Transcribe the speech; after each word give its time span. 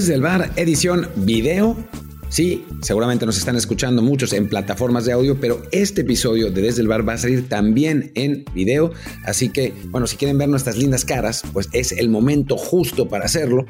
Desde 0.00 0.14
el 0.14 0.22
bar, 0.22 0.50
edición 0.56 1.10
video. 1.14 1.76
Sí, 2.30 2.64
seguramente 2.80 3.26
nos 3.26 3.36
están 3.36 3.56
escuchando 3.56 4.00
muchos 4.00 4.32
en 4.32 4.48
plataformas 4.48 5.04
de 5.04 5.12
audio, 5.12 5.38
pero 5.38 5.60
este 5.72 6.00
episodio 6.00 6.50
de 6.50 6.62
Desde 6.62 6.80
el 6.80 6.88
Bar 6.88 7.06
va 7.06 7.12
a 7.12 7.18
salir 7.18 7.50
también 7.50 8.10
en 8.14 8.46
video. 8.54 8.92
Así 9.26 9.50
que, 9.50 9.74
bueno, 9.88 10.06
si 10.06 10.16
quieren 10.16 10.38
ver 10.38 10.48
nuestras 10.48 10.78
lindas 10.78 11.04
caras, 11.04 11.42
pues 11.52 11.68
es 11.74 11.92
el 11.92 12.08
momento 12.08 12.56
justo 12.56 13.10
para 13.10 13.26
hacerlo. 13.26 13.66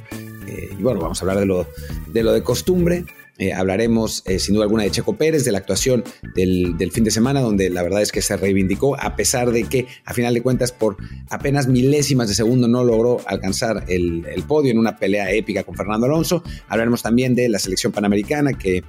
Eh, 0.47 0.71
y 0.79 0.81
bueno, 0.81 1.01
vamos 1.01 1.21
a 1.21 1.25
hablar 1.25 1.41
de 1.41 1.47
lo 1.47 1.67
de, 2.13 2.23
lo 2.23 2.33
de 2.33 2.45
costumbre. 2.45 3.07
Eh, 3.41 3.55
hablaremos 3.55 4.23
eh, 4.27 4.39
sin 4.39 4.55
duda 4.55 4.65
alguna 4.65 4.83
de 4.83 4.91
Checo 4.91 5.17
Pérez, 5.17 5.47
de 5.47 5.53
la 5.53 5.57
actuación 5.57 6.05
del, 6.35 6.77
fin 6.93 7.05
de 7.05 7.11
semana, 7.11 7.41
donde 7.41 7.71
la 7.71 7.83
verdad 7.83 8.03
es 8.03 8.13
que 8.13 8.21
se 8.21 8.37
reivindicó, 8.37 9.01
a 9.01 9.17
pesar 9.17 9.51
de 9.51 9.65
que 9.65 9.87
a 10.05 10.13
final 10.13 10.35
de 10.35 10.43
cuentas 10.43 10.73
por 10.73 10.99
apenas 11.31 11.67
milésimas 11.67 12.29
de 12.29 12.35
segundo 12.35 12.69
no 12.69 12.85
logró 12.85 13.17
alcanzar 13.27 13.87
el, 13.89 14.27
podio 14.47 14.71
en 14.71 14.79
una 14.79 14.99
pelea 14.99 15.33
épica 15.33 15.65
con 15.65 15.75
Fernando 15.75 16.05
Alonso. 16.05 16.45
Hablaremos 16.69 17.03
también 17.03 17.35
de 17.35 17.49
la 17.49 17.59
selección 17.59 17.93
panamericana 17.93 18.53
que, 18.53 18.85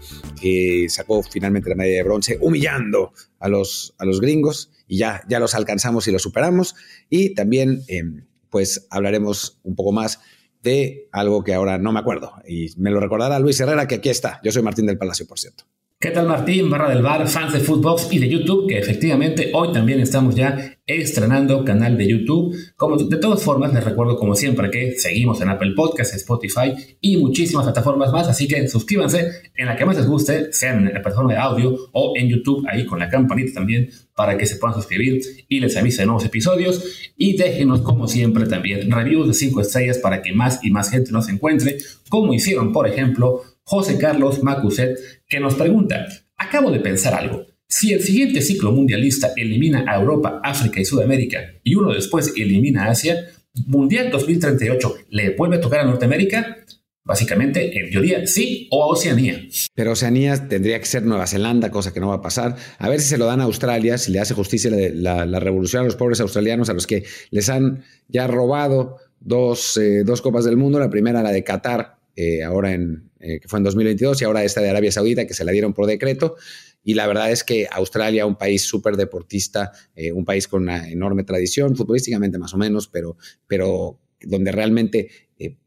sacó 0.90 1.24
finalmente 1.24 1.70
la 1.70 1.76
medalla 1.76 1.96
de 1.96 2.04
bronce, 2.04 2.38
humillando 2.41 3.13
a 3.40 3.48
los, 3.48 3.96
a 3.99 4.04
los 4.04 4.20
gringos 4.20 4.70
y 4.86 4.98
ya, 4.98 5.24
ya 5.30 5.40
los 5.40 5.55
alcanzamos 5.55 6.10
y 6.10 6.12
los 6.12 6.24
superamos. 6.24 6.76
Y 7.10 7.36
también 7.36 7.84
em, 7.88 8.26
pues 8.49 8.86
hablaremos 8.90 9.60
un 9.63 9.76
poco 9.76 9.94
más 9.94 10.20
de 10.62 11.10
algo 11.12 11.44
que 11.44 11.54
ahora 11.54 11.78
no 11.78 11.92
me 11.92 12.00
acuerdo. 12.00 12.34
Y 12.48 12.70
me 12.78 12.92
lo 12.92 13.00
recordará 13.00 13.40
Luis 13.40 13.60
Herrera, 13.60 13.88
que 13.88 13.96
aquí 13.96 14.10
está. 14.10 14.40
Yo 14.44 14.52
soy 14.52 14.62
Martín 14.62 14.86
del 14.86 14.98
Palacio, 14.98 15.28
por 15.28 15.40
cierto. 15.40 15.66
¿Qué 16.02 16.10
tal 16.10 16.26
Martín, 16.26 16.68
barra 16.68 16.90
del 16.90 17.04
bar, 17.04 17.27
fans 17.27 17.54
de 17.54 17.60
Footbox 17.60 18.12
y 18.12 18.18
de 18.18 18.27
YouTube? 18.27 18.68
Que 18.68 18.80
efectivamente 18.80 19.52
hoy 19.54 19.71
también 19.71 19.99
estamos 19.99 20.34
ya 20.34 20.80
estrenando 20.88 21.63
canal 21.63 21.96
de 21.96 22.07
YouTube. 22.07 22.55
Como 22.76 22.98
de 22.98 23.18
todas 23.18 23.44
formas, 23.44 23.71
les 23.71 23.84
recuerdo 23.84 24.18
como 24.18 24.34
siempre 24.34 24.72
que 24.72 24.98
seguimos 24.98 25.40
en 25.41 25.49
Apple 25.49 25.74
Podcasts, 25.76 26.16
Spotify 26.16 26.74
y 27.02 27.18
muchísimas 27.18 27.66
plataformas 27.66 28.12
más. 28.12 28.27
Así 28.27 28.48
que 28.48 28.68
suscríbanse 28.68 29.29
en 29.55 29.68
la 29.68 29.76
que 29.76 29.85
más 29.85 29.96
les 29.96 30.07
guste, 30.07 30.52
sea 30.52 30.74
en 30.74 30.85
la 30.85 31.04
plataforma 31.04 31.34
de 31.34 31.38
audio 31.38 31.76
o 31.91 32.13
en 32.18 32.29
YouTube, 32.29 32.66
ahí 32.68 32.84
con 32.88 32.98
la 32.98 33.07
campanita 33.07 33.54
también, 33.54 33.91
para 34.16 34.35
que 34.40 34.48
se 34.48 34.55
puedan 34.55 34.76
suscribir 34.76 35.22
y 35.48 35.60
les 35.60 35.77
avise 35.77 36.04
nuevos 36.07 36.26
episodios. 36.26 37.12
Y 37.16 37.38
déjenos 37.38 37.82
como 37.82 38.07
siempre 38.07 38.48
también 38.48 38.90
reviews 38.90 39.27
de 39.27 39.34
5 39.35 39.62
estrellas 39.62 39.99
para 39.99 40.24
que 40.24 40.34
más 40.34 40.63
y 40.63 40.72
más 40.72 40.90
gente 40.90 41.12
nos 41.12 41.29
encuentre, 41.29 41.77
como 42.10 42.34
hicieron 42.34 42.74
por 42.74 42.88
ejemplo 42.88 43.44
José 43.72 43.98
Carlos 43.98 44.44
Macuset, 44.44 45.00
que 45.30 45.40
nos 45.40 45.55
pregunta, 45.55 46.05
acabo 46.36 46.72
de 46.72 46.82
pensar 46.82 47.14
algo. 47.14 47.46
Si 47.70 47.94
el 47.94 48.02
siguiente 48.02 48.41
ciclo 48.41 48.74
mundialista 48.74 49.32
elimina 49.38 49.86
a 49.88 49.96
Europa, 49.98 50.41
África 50.44 50.82
y 50.82 50.84
Sudamérica 50.84 51.40
y 51.63 51.76
uno 51.76 51.94
después 51.94 52.34
elimina 52.36 52.84
a 52.84 52.90
Asia, 52.90 53.28
Mundial 53.68 54.12
2038 54.12 54.96
le 55.12 55.38
vuelve 55.38 55.55
a 55.55 55.62
tocar 55.62 55.80
a 55.80 55.86
Norteamérica? 55.86 56.58
Básicamente, 57.05 57.80
en 57.80 57.90
teoría, 57.90 58.28
sí 58.28 58.68
o 58.72 58.84
a 58.84 58.88
Oceanía. 58.88 59.40
Pero 59.74 59.94
Oceanía 59.94 60.50
tendría 60.50 60.78
que 60.78 60.85
ser 60.85 61.04
Nueva 61.04 61.26
Zelanda, 61.26 61.72
cosa 61.72 61.94
que 61.94 62.02
no 62.02 62.10
va 62.10 62.16
a 62.16 62.22
pasar. 62.22 62.58
A 62.78 62.90
ver 62.90 63.00
si 63.00 63.08
se 63.08 63.18
lo 63.18 63.26
dan 63.26 63.40
a 63.40 63.46
Australia, 63.46 63.98
si 63.98 64.12
le 64.12 64.19
hace 64.19 64.34
justicia 64.34 64.69
la, 64.69 65.40
revolución 65.40 65.84
a 65.84 65.85
los 65.85 65.96
pobres 65.96 66.19
australianos, 66.19 66.69
a 66.69 66.74
los 66.74 66.88
que 66.88 67.06
les 67.30 67.47
han 67.47 67.85
ya 68.09 68.28
robado 68.28 68.97
dos, 69.22 69.78
eh, 69.78 70.03
dos 70.03 70.22
copas 70.22 70.44
del 70.44 70.58
mundo. 70.58 70.78
La 70.78 70.90
primera, 70.90 71.24
la 71.24 71.31
de 71.31 71.46
Qatar, 71.46 72.00
eh, 72.16 72.44
ahora 72.44 72.73
en, 72.73 73.12
eh, 73.19 73.40
que 73.40 73.47
fue 73.47 73.59
en 73.59 73.63
2022, 73.63 74.22
y 74.22 74.25
ahora 74.25 74.44
esta 74.44 74.62
de 74.62 74.69
Arabia 74.69 74.91
Saudita, 74.91 75.25
que 75.25 75.34
se 75.34 75.45
la 75.45 75.51
dieron 75.51 75.73
por 75.73 75.88
decreto. 75.88 76.35
Y 76.84 76.95
la 76.95 77.07
verdad 77.07 77.31
es 77.31 77.44
que 77.44 77.67
Australia, 77.72 78.25
un 78.25 78.38
país 78.38 78.63
súper 78.63 78.97
deportista, 78.97 79.72
eh, 79.95 80.11
un 80.11 80.25
país 80.25 80.47
con 80.47 80.63
una 80.63 80.89
enorme 80.89 81.23
tradición, 81.23 81.75
futbolísticamente 81.75 82.38
más 82.38 82.53
o 82.53 82.57
menos, 82.57 82.88
pero, 82.88 83.17
pero 83.47 84.00
donde 84.19 84.51
realmente 84.51 85.09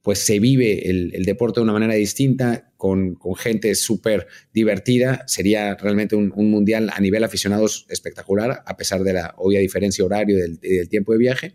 pues 0.03 0.21
se 0.21 0.39
vive 0.39 0.89
el, 0.89 1.25
deporte 1.25 1.59
de 1.59 1.65
una 1.65 1.73
manera 1.73 1.95
distinta, 1.95 2.71
con, 2.77 3.17
con 3.17 3.35
gente 3.35 3.75
súper 3.75 4.29
divertida, 4.53 5.25
sería 5.27 5.75
realmente 5.75 6.15
un, 6.15 6.31
mundial 6.37 6.91
a 6.93 7.01
nivel 7.01 7.25
aficionados 7.25 7.85
espectacular, 7.89 8.63
a 8.65 8.77
pesar 8.77 9.03
de 9.03 9.15
la 9.15 9.35
obvia 9.37 9.59
diferencia 9.59 10.05
horario 10.05 10.37
del, 10.37 10.61
del 10.61 10.89
tiempo 10.89 11.11
de 11.11 11.19
viaje 11.19 11.55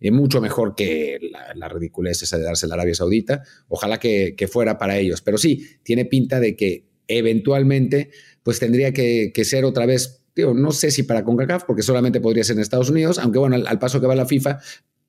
mucho 0.00 0.40
mejor 0.40 0.74
que 0.74 1.18
la, 1.54 1.68
ridiculez 1.68 2.22
esa 2.22 2.38
de 2.38 2.44
darse 2.44 2.66
la 2.66 2.74
Arabia 2.74 2.94
Saudita. 2.94 3.42
Ojalá 3.68 3.98
que, 3.98 4.48
fuera 4.50 4.78
para 4.78 4.98
ellos. 4.98 5.22
Pero 5.22 5.38
sí, 5.38 5.66
tiene 5.82 6.04
pinta 6.04 6.40
de 6.40 6.56
que 6.56 6.86
eventualmente 7.08 8.10
pues 8.42 8.58
tendría 8.58 8.92
que, 8.92 9.32
ser 9.44 9.64
otra 9.64 9.86
vez, 9.86 10.22
digo, 10.34 10.54
no 10.54 10.70
sé 10.72 10.90
si 10.90 11.02
para 11.02 11.24
CONCACAF, 11.24 11.64
porque 11.64 11.82
solamente 11.82 12.20
podría 12.20 12.44
ser 12.44 12.56
en 12.56 12.62
Estados 12.62 12.90
Unidos, 12.90 13.18
aunque 13.18 13.38
bueno, 13.38 13.56
al, 13.56 13.78
paso 13.78 14.00
que 14.00 14.06
va 14.06 14.14
la 14.14 14.26
FIFA, 14.26 14.60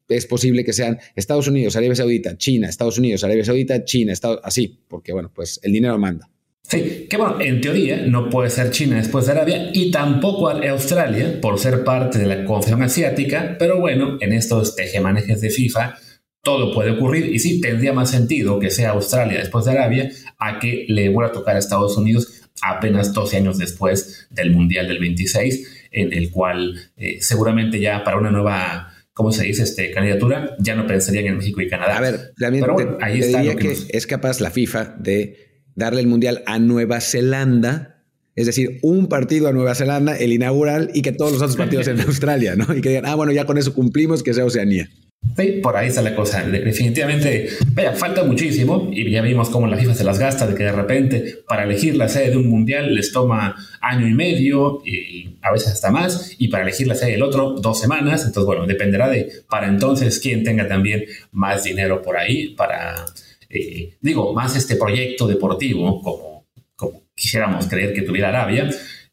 es 0.07 0.25
posible 0.25 0.63
que 0.63 0.73
sean 0.73 0.99
Estados 1.15 1.47
Unidos, 1.47 1.75
Arabia 1.75 1.95
Saudita, 1.95 2.37
China, 2.37 2.69
Estados 2.69 2.97
Unidos, 2.97 3.23
Arabia 3.23 3.45
Saudita, 3.45 3.83
China, 3.83 4.13
Estados, 4.13 4.39
así, 4.43 4.79
porque 4.87 5.11
bueno, 5.11 5.31
pues 5.33 5.59
el 5.63 5.73
dinero 5.73 5.97
manda. 5.99 6.29
Sí, 6.69 7.07
que 7.09 7.15
bueno, 7.15 7.39
en 7.39 7.61
teoría 7.61 8.03
no 8.05 8.29
puede 8.29 8.49
ser 8.49 8.71
China 8.71 8.97
después 8.97 9.25
de 9.25 9.31
Arabia 9.31 9.69
y 9.73 9.89
tampoco 9.89 10.49
Australia 10.49 11.39
por 11.41 11.59
ser 11.59 11.85
parte 11.85 12.19
de 12.19 12.25
la 12.25 12.43
Confederación 12.43 12.83
Asiática, 12.83 13.55
pero 13.57 13.79
bueno, 13.79 14.17
en 14.19 14.33
estos 14.33 14.75
tejemanejes 14.75 15.39
de 15.39 15.49
FIFA 15.49 15.95
todo 16.43 16.73
puede 16.73 16.91
ocurrir 16.91 17.33
y 17.33 17.39
sí 17.39 17.61
tendría 17.61 17.93
más 17.93 18.11
sentido 18.11 18.59
que 18.59 18.69
sea 18.69 18.91
Australia 18.91 19.39
después 19.39 19.63
de 19.63 19.71
Arabia 19.71 20.11
a 20.37 20.59
que 20.59 20.85
le 20.89 21.07
vuelva 21.07 21.29
a 21.29 21.33
tocar 21.33 21.55
a 21.55 21.59
Estados 21.59 21.97
Unidos 21.97 22.49
apenas 22.61 23.13
12 23.13 23.37
años 23.37 23.57
después 23.57 24.27
del 24.29 24.51
Mundial 24.51 24.89
del 24.89 24.99
26, 24.99 25.87
en 25.91 26.11
el 26.11 26.31
cual 26.31 26.91
eh, 26.97 27.19
seguramente 27.21 27.79
ya 27.79 28.03
para 28.03 28.17
una 28.17 28.31
nueva 28.31 28.93
¿cómo 29.13 29.31
se 29.31 29.45
dice? 29.45 29.63
Este, 29.63 29.89
candidatura, 29.91 30.55
ya 30.59 30.75
no 30.75 30.85
pensarían 30.85 31.25
en 31.25 31.37
México 31.37 31.59
y 31.61 31.67
Canadá. 31.67 31.97
A 31.97 32.01
ver, 32.01 32.33
también 32.37 32.65
ahí 33.01 33.19
está 33.19 33.39
diría 33.39 33.55
que, 33.55 33.75
es 33.89 34.05
capaz 34.05 34.39
la 34.41 34.51
FIFA 34.51 34.95
de 34.99 35.46
darle 35.77 36.01
el 36.01 36.07
Mundial 36.07 36.43
a 36.47 36.59
Nueva 36.59 36.99
Zelanda, 36.99 38.03
es 38.35 38.47
decir, 38.47 38.79
un 38.81 39.07
partido 39.07 39.47
a 39.47 39.53
Nueva 39.53 39.75
Zelanda, 39.75 40.17
el 40.17 40.33
inaugural, 40.33 40.89
y 40.93 41.01
que 41.03 41.13
todos 41.13 41.31
los 41.31 41.41
otros 41.41 41.55
partidos 41.55 41.87
en 41.87 42.01
Australia, 42.01 42.55
¿no? 42.55 42.75
Y 42.75 42.81
que 42.81 42.89
digan, 42.89 43.05
ah, 43.05 43.15
bueno, 43.15 43.31
ya 43.31 43.45
con 43.45 43.57
eso 43.57 43.73
cumplimos, 43.73 44.23
que 44.23 44.33
sea 44.33 44.43
Oceanía. 44.43 44.89
Sí, 45.35 45.59
por 45.61 45.75
ahí 45.75 45.87
está 45.87 46.01
la 46.01 46.15
cosa. 46.15 46.43
Definitivamente, 46.43 47.49
vaya, 47.73 47.93
falta 47.93 48.23
muchísimo 48.23 48.89
y 48.91 49.09
ya 49.09 49.21
vimos 49.21 49.49
cómo 49.49 49.67
la 49.67 49.77
FIFA 49.77 49.93
se 49.93 50.03
las 50.03 50.19
gasta 50.19 50.47
de 50.47 50.55
que 50.55 50.63
de 50.63 50.71
repente 50.71 51.39
para 51.47 51.63
elegir 51.63 51.95
la 51.95 52.07
sede 52.07 52.31
de 52.31 52.37
un 52.37 52.49
mundial 52.49 52.93
les 52.93 53.11
toma 53.11 53.55
año 53.81 54.07
y 54.07 54.13
medio 54.13 54.81
y 54.85 55.37
a 55.41 55.51
veces 55.51 55.73
hasta 55.73 55.91
más 55.91 56.35
y 56.37 56.47
para 56.47 56.63
elegir 56.63 56.87
la 56.87 56.95
sede 56.95 57.11
del 57.11 57.23
otro 57.23 57.55
dos 57.59 57.79
semanas. 57.79 58.25
Entonces, 58.25 58.45
bueno, 58.45 58.65
dependerá 58.65 59.09
de 59.09 59.29
para 59.49 59.67
entonces 59.67 60.19
quién 60.19 60.43
tenga 60.43 60.67
también 60.67 61.05
más 61.31 61.63
dinero 61.63 62.01
por 62.01 62.17
ahí 62.17 62.49
para 62.55 63.05
eh, 63.49 63.97
digo, 64.01 64.33
más 64.33 64.55
este 64.55 64.75
proyecto 64.75 65.27
deportivo 65.27 66.01
como, 66.01 66.47
como 66.75 67.03
quisiéramos 67.15 67.67
creer 67.67 67.93
que 67.93 68.01
tuviera 68.01 68.29
Arabia. 68.29 68.69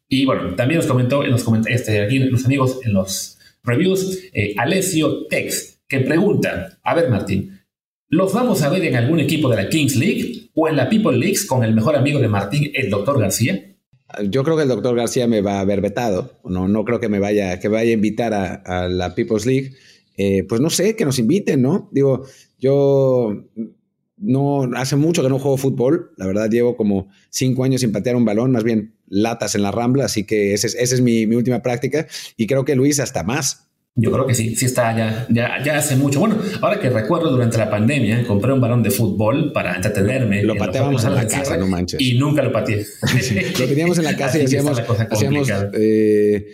Y 0.09 0.25
bueno, 0.27 0.55
también 0.55 0.79
nos 0.79 0.87
comentó, 0.87 1.25
nos 1.25 1.45
comentó 1.45 1.69
este, 1.69 2.01
aquí 2.03 2.19
los 2.19 2.45
amigos 2.45 2.81
en 2.85 2.93
los 2.93 3.39
reviews, 3.65 4.19
eh, 4.33 4.55
Alessio 4.59 5.27
Tex, 5.27 5.81
que 5.89 6.01
pregunta, 6.01 6.79
a 6.83 6.95
ver 6.95 7.09
Martín, 7.09 7.61
¿los 8.09 8.33
vamos 8.33 8.63
a 8.63 8.69
ver 8.69 8.85
en 8.85 8.97
algún 8.97 9.21
equipo 9.21 9.49
de 9.49 9.57
la 9.57 9.69
Kings 9.69 9.97
League 9.97 10.51
o 10.55 10.69
en 10.69 10.77
la 10.77 10.89
People 10.89 11.17
League 11.17 11.39
con 11.49 11.65
el 11.65 11.75
mejor 11.75 11.97
amigo 11.97 12.21
de 12.21 12.29
Martín, 12.29 12.71
el 12.75 12.91
doctor 12.91 13.19
García? 13.19 13.75
Yo 14.29 14.45
creo 14.45 14.57
que 14.57 14.63
el 14.63 14.69
doctor 14.69 14.95
García 14.95 15.27
me 15.27 15.41
va 15.41 15.55
a 15.55 15.61
haber 15.61 15.81
vetado, 15.81 16.39
no, 16.45 16.69
no 16.69 16.85
creo 16.85 17.01
que 17.01 17.09
me 17.09 17.19
vaya, 17.19 17.59
que 17.59 17.69
vaya 17.69 17.91
a 17.91 17.95
invitar 17.95 18.35
a, 18.35 18.89
la 18.89 19.15
People's 19.15 19.47
League. 19.47 19.73
Eh, 20.17 20.45
pues 20.49 20.61
no 20.61 20.71
sé, 20.71 20.95
que 20.95 21.05
nos 21.05 21.19
inviten, 21.19 21.63
¿no? 21.63 21.89
Digo, 21.91 22.25
yo 22.59 23.35
no 24.17 24.71
hace 24.75 24.97
mucho 24.97 25.23
que 25.23 25.29
no 25.29 25.39
juego 25.39 25.57
fútbol. 25.57 26.13
La 26.17 26.27
verdad, 26.27 26.51
llevo 26.51 26.77
como 26.77 27.09
cinco 27.31 27.65
años 27.65 27.81
sin 27.81 27.93
patear 27.93 28.17
un 28.17 28.25
balón, 28.25 28.53
más 28.53 28.65
bien 28.65 28.95
latas 29.09 29.55
en 29.55 29.63
la 29.63 29.71
rambla, 29.71 30.07
así 30.07 30.25
que 30.25 30.55
esa 30.55 30.67
es, 30.67 31.01
mi, 31.01 31.25
última 31.27 31.63
práctica. 31.63 32.07
Y 32.37 32.47
creo 32.47 32.65
que 32.65 32.75
Luis 32.75 33.01
hasta 33.01 33.23
más. 33.23 33.71
Yo 33.97 34.11
creo 34.11 34.27
que 34.27 34.35
sí, 34.35 34.57
sí 34.57 34.65
está 34.65 34.97
ya, 34.97 35.63
ya, 35.63 35.77
hace 35.77 35.95
mucho. 35.95 36.19
Bueno, 36.19 36.37
ahora 36.63 36.81
que 36.81 36.91
recuerdo 36.91 37.31
durante 37.31 37.59
la 37.59 37.71
pandemia, 37.71 38.27
compré 38.27 38.53
un 38.53 38.61
balón 38.61 38.83
de 38.83 38.91
fútbol 38.91 39.53
para 39.53 39.77
entretenerme. 39.77 40.43
Lo 40.43 40.57
pateábamos 40.57 41.05
en 41.05 41.15
la 41.15 41.29
casa, 41.29 41.57
no 41.57 41.69
manches. 41.69 42.01
Y 42.01 42.19
nunca 42.19 42.43
lo 42.43 42.51
pateé. 42.51 42.85
lo 43.59 43.67
teníamos 43.67 43.99
en 43.99 44.05
la 44.05 44.17
casa 44.17 44.39
y 44.39 44.47
hacíamos, 44.47 44.83
hacíamos 45.11 45.49
eh, 45.75 46.45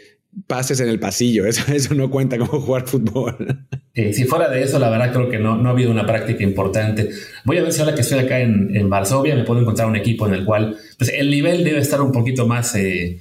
pases 0.47 0.81
en 0.81 0.89
el 0.89 0.99
pasillo. 0.99 1.47
Eso, 1.51 1.73
eso 1.73 1.95
no 1.95 2.11
cuenta 2.11 2.39
como 2.39 2.61
jugar 2.61 2.87
fútbol. 2.87 3.67
si 3.95 4.25
fuera 4.25 4.49
de 4.49 4.63
eso, 4.63 4.79
la 4.79 4.91
verdad 4.91 5.13
creo 5.13 5.29
que 5.29 5.39
no, 5.39 5.57
no 5.57 5.69
ha 5.69 5.73
habido 5.73 5.91
una 5.91 6.07
práctica 6.07 6.43
importante. 6.43 7.11
Voy 7.45 7.59
a 7.59 7.63
ver 7.63 7.73
si 7.73 7.81
ahora 7.81 7.95
que 7.95 8.03
estoy 8.03 8.21
acá 8.21 8.41
en, 8.41 8.75
en 8.75 8.89
Varsovia 8.89 9.35
me 9.35 9.45
puedo 9.45 9.61
encontrar 9.61 9.89
un 9.89 9.97
equipo 9.97 10.27
en 10.27 10.35
el 10.35 10.45
cual 10.45 10.77
pues, 10.99 11.13
el 11.13 11.31
nivel 11.31 11.65
debe 11.65 11.79
estar 11.79 12.01
un 12.01 12.13
poquito 12.13 12.47
más, 12.47 12.75
eh, 12.75 13.21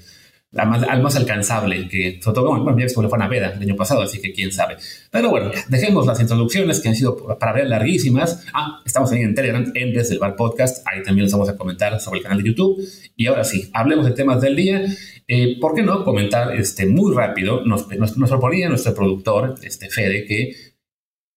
más, 0.51 0.81
más, 1.01 1.15
alcanzable 1.15 1.87
que 1.87 2.19
sobre 2.21 2.35
todo, 2.35 2.59
bueno, 2.59 2.79
ya 2.79 2.87
fue 2.89 3.05
a 3.05 3.17
Naveda 3.17 3.53
el 3.53 3.61
año 3.61 3.75
pasado, 3.75 4.01
así 4.01 4.19
que 4.19 4.33
quién 4.33 4.51
sabe. 4.51 4.77
Pero 5.11 5.29
bueno, 5.29 5.51
dejemos 5.67 6.07
las 6.07 6.19
introducciones 6.19 6.79
que 6.79 6.89
han 6.89 6.95
sido 6.95 7.37
para 7.37 7.53
ver 7.53 7.67
larguísimas. 7.67 8.45
Ah, 8.53 8.81
estamos 8.85 9.11
ahí 9.11 9.21
en 9.21 9.35
Telegram, 9.35 9.71
en 9.75 9.93
Desde 9.93 10.15
el 10.15 10.19
Bar 10.19 10.35
Podcast, 10.35 10.85
ahí 10.87 11.03
también 11.03 11.25
les 11.25 11.33
vamos 11.33 11.49
a 11.49 11.55
comentar 11.55 11.99
sobre 11.99 12.19
el 12.19 12.23
canal 12.23 12.41
de 12.41 12.49
YouTube. 12.49 12.83
Y 13.15 13.27
ahora 13.27 13.43
sí, 13.43 13.69
hablemos 13.73 14.05
de 14.05 14.11
temas 14.11 14.41
del 14.41 14.55
día. 14.55 14.85
Eh, 15.27 15.57
¿Por 15.61 15.75
qué 15.75 15.83
no 15.83 16.03
comentar 16.03 16.55
este, 16.55 16.87
muy 16.87 17.15
rápido? 17.15 17.63
Nos, 17.63 17.87
nos, 17.87 18.17
nos, 18.17 18.29
proponía 18.29 18.67
nuestro 18.69 18.95
productor, 18.95 19.55
este 19.61 19.89
Fede, 19.89 20.25
que 20.25 20.55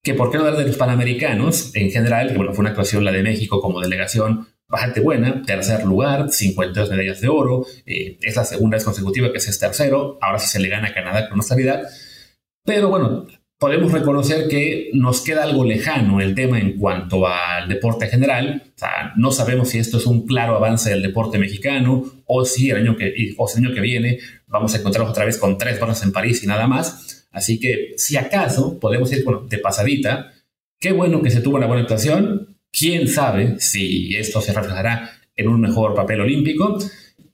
que 0.05 0.15
por 0.15 0.31
qué 0.31 0.37
no 0.39 0.45
hablar 0.45 0.59
de 0.59 0.67
los 0.67 0.77
Panamericanos 0.77 1.71
en 1.77 1.91
general, 1.93 2.29
que 2.29 2.37
bueno, 2.37 2.53
fue 2.53 2.63
una 2.63 2.71
actuación 2.71 3.05
la 3.05 3.13
de 3.13 3.23
México 3.23 3.61
como 3.61 3.81
delegación 3.81 4.49
bastante 4.73 5.01
buena, 5.01 5.43
tercer 5.43 5.85
lugar, 5.85 6.31
52 6.31 6.91
medallas 6.91 7.21
de 7.21 7.29
oro, 7.29 7.67
eh, 7.85 8.19
es 8.23 8.35
la 8.35 8.45
segunda 8.47 8.79
vez 8.79 8.85
consecutiva 8.85 9.31
que 9.31 9.37
es 9.37 9.59
tercero, 9.59 10.19
ahora 10.23 10.39
sí 10.39 10.49
se 10.49 10.61
le 10.61 10.71
gana 10.71 10.89
a 10.89 10.95
Canadá 10.95 11.29
con 11.29 11.39
austeridad, 11.39 11.83
pero 12.65 12.89
bueno, 12.89 13.27
podemos 13.59 13.93
reconocer 13.93 14.49
que 14.49 14.91
nos 14.95 15.21
queda 15.21 15.43
algo 15.43 15.63
lejano 15.63 16.23
el 16.23 16.35
tema 16.35 16.59
en 16.59 16.79
cuanto 16.79 17.27
al 17.27 17.69
deporte 17.69 18.07
general. 18.09 18.63
O 18.75 18.79
sea, 18.79 19.13
no 19.17 19.31
sabemos 19.31 19.69
si 19.69 19.79
esto 19.79 19.99
es 19.99 20.07
un 20.07 20.27
claro 20.27 20.57
avance 20.57 20.89
del 20.89 21.03
deporte 21.03 21.39
mexicano 21.39 22.03
o 22.27 22.45
si 22.47 22.71
el 22.71 22.79
año 22.79 22.97
que, 22.97 23.35
o 23.37 23.49
el 23.49 23.65
año 23.65 23.75
que 23.75 23.81
viene 23.81 24.19
vamos 24.47 24.75
a 24.75 24.79
encontrarnos 24.79 25.13
otra 25.13 25.27
vez 25.27 25.37
con 25.37 25.59
tres 25.59 25.79
barras 25.79 26.03
en 26.03 26.13
París 26.13 26.43
y 26.43 26.47
nada 26.47 26.67
más. 26.67 27.29
Así 27.31 27.61
que 27.61 27.93
si 27.99 28.17
acaso 28.17 28.81
podemos 28.81 29.13
ir 29.13 29.25
de 29.49 29.59
pasadita, 29.59 30.33
qué 30.81 30.93
bueno 30.93 31.21
que 31.21 31.31
se 31.31 31.41
tuvo 31.41 31.57
una 31.57 31.67
buena 31.67 31.83
actuación. 31.83 32.52
Quién 32.73 33.07
sabe 33.07 33.61
si 33.61 34.17
esto 34.17 34.41
se 34.41 34.53
reflejará 34.53 35.11
en 35.37 35.49
un 35.49 35.61
mejor 35.61 35.95
papel 35.95 36.21
olímpico. 36.21 36.79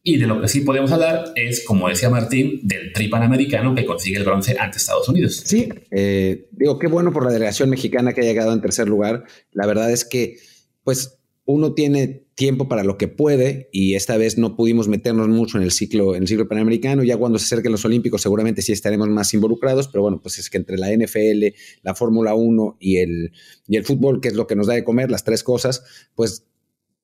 Y 0.02 0.16
de 0.16 0.26
lo 0.26 0.40
que 0.40 0.48
sí 0.48 0.60
podemos 0.60 0.90
hablar 0.90 1.32
es, 1.34 1.64
como 1.64 1.88
decía 1.88 2.08
Martín, 2.08 2.60
del 2.62 2.92
tri 2.92 3.08
panamericano 3.08 3.74
que 3.74 3.84
consigue 3.84 4.16
el 4.16 4.24
bronce 4.24 4.56
ante 4.58 4.78
Estados 4.78 5.08
Unidos. 5.08 5.42
Sí, 5.44 5.68
eh, 5.90 6.46
digo, 6.52 6.78
qué 6.78 6.86
bueno 6.86 7.12
por 7.12 7.24
la 7.24 7.30
delegación 7.30 7.68
mexicana 7.68 8.14
que 8.14 8.22
ha 8.22 8.24
llegado 8.24 8.52
en 8.52 8.62
tercer 8.62 8.88
lugar. 8.88 9.24
La 9.52 9.66
verdad 9.66 9.92
es 9.92 10.04
que, 10.04 10.38
pues, 10.82 11.17
uno 11.50 11.72
tiene 11.72 12.26
tiempo 12.34 12.68
para 12.68 12.84
lo 12.84 12.98
que 12.98 13.08
puede 13.08 13.70
y 13.72 13.94
esta 13.94 14.18
vez 14.18 14.36
no 14.36 14.54
pudimos 14.54 14.86
meternos 14.86 15.28
mucho 15.28 15.56
en 15.56 15.64
el 15.64 15.72
ciclo, 15.72 16.14
en 16.14 16.22
el 16.22 16.28
ciclo 16.28 16.46
panamericano. 16.46 17.02
Ya 17.02 17.16
cuando 17.16 17.38
se 17.38 17.46
acerquen 17.46 17.72
los 17.72 17.86
Olímpicos 17.86 18.20
seguramente 18.20 18.60
sí 18.60 18.72
estaremos 18.72 19.08
más 19.08 19.32
involucrados, 19.32 19.88
pero 19.88 20.02
bueno, 20.02 20.20
pues 20.20 20.38
es 20.38 20.50
que 20.50 20.58
entre 20.58 20.76
la 20.76 20.92
NFL, 20.92 21.56
la 21.82 21.94
Fórmula 21.94 22.34
1 22.34 22.76
y 22.78 22.98
el, 22.98 23.32
y 23.66 23.76
el 23.78 23.84
fútbol, 23.86 24.20
que 24.20 24.28
es 24.28 24.34
lo 24.34 24.46
que 24.46 24.56
nos 24.56 24.66
da 24.66 24.74
de 24.74 24.84
comer, 24.84 25.10
las 25.10 25.24
tres 25.24 25.42
cosas, 25.42 25.82
pues 26.14 26.44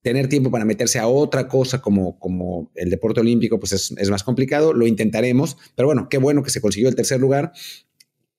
tener 0.03 0.29
tiempo 0.29 0.51
para 0.51 0.67
meterse 0.67 0.99
a 0.99 1.09
otra 1.09 1.49
cosa 1.49 1.81
como, 1.81 2.19
como 2.19 2.71
el 2.75 2.91
deporte 2.91 3.21
olímpico, 3.21 3.59
pues 3.59 3.73
es, 3.73 4.11
más 4.11 4.25
complicado. 4.25 4.75
Lo 4.75 4.87
intentaremos, 4.87 5.57
pero 5.75 5.89
bueno, 5.89 6.09
qué 6.11 6.19
bueno 6.19 6.43
que 6.43 6.51
se 6.51 6.61
consiguió 6.61 6.91
el 6.91 6.97
tercer 6.97 7.19
lugar. 7.19 7.53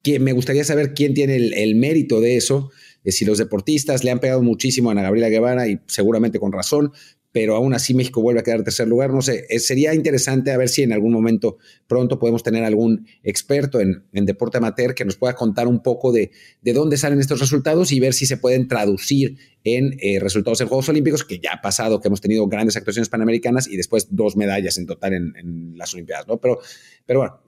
Que 0.04 0.20
me 0.20 0.34
gustaría 0.34 0.64
saber 0.64 0.94
quién 0.94 1.16
tiene 1.16 1.36
el, 1.36 1.74
mérito 1.74 2.22
de 2.22 2.38
eso. 2.38 2.70
Eh, 3.06 3.12
si 3.12 3.24
los 3.24 3.38
deportistas 3.38 4.04
le 4.04 4.12
han 4.12 4.20
pegado 4.20 4.42
muchísimo 4.42 4.90
a 4.90 4.92
Ana 4.92 5.04
Gabriela 5.04 5.30
Guevara 5.30 5.68
y 5.68 5.80
seguramente 5.88 6.40
con 6.40 6.52
razón, 6.52 6.92
pero 7.36 7.58
aún 7.58 7.74
así 7.74 7.94
México 7.94 8.22
vuelve 8.22 8.40
a 8.40 8.44
quedar 8.44 8.60
en 8.60 8.64
tercer 8.64 8.88
lugar. 8.88 9.12
No 9.12 9.22
sé, 9.22 9.46
eh, 9.50 9.60
sería 9.60 9.94
interesante 9.94 10.52
a 10.52 10.58
ver 10.58 10.70
si 10.70 10.84
en 10.84 10.94
algún 10.94 11.12
momento 11.12 11.58
pronto 11.86 12.18
podemos 12.18 12.44
tener 12.44 12.64
algún 12.64 13.08
experto 13.24 13.82
en, 13.82 14.06
deporte 14.14 14.60
amateur 14.60 14.96
que 14.96 15.04
nos 15.04 15.18
pueda 15.18 15.36
contar 15.36 15.68
un 15.68 15.84
poco 15.84 16.14
de, 16.14 16.32
de, 16.62 16.72
dónde 16.72 16.96
salen 16.96 17.20
estos 17.20 17.42
resultados 17.42 17.92
y 17.92 18.00
ver 18.00 18.14
si 18.14 18.26
se 18.26 18.38
pueden 18.38 18.70
traducir 18.70 19.38
en 19.66 19.98
eh, 20.00 20.18
resultados 20.22 20.62
en 20.62 20.68
Juegos 20.68 20.88
Olímpicos, 20.88 21.26
que 21.26 21.40
ya 21.40 21.56
ha 21.56 21.62
pasado, 21.62 22.00
que 22.00 22.08
hemos 22.08 22.22
tenido 22.22 22.48
grandes 22.48 22.78
actuaciones 22.78 23.10
panamericanas 23.10 23.68
y 23.68 23.76
después 23.76 24.08
dos 24.12 24.38
medallas 24.38 24.78
en 24.78 24.86
total 24.86 25.14
en, 25.14 25.78
las 25.78 25.94
Olimpiadas, 25.94 26.30
¿no? 26.30 26.38
Pero, 26.38 26.60
pero 27.06 27.20
bueno, 27.20 27.42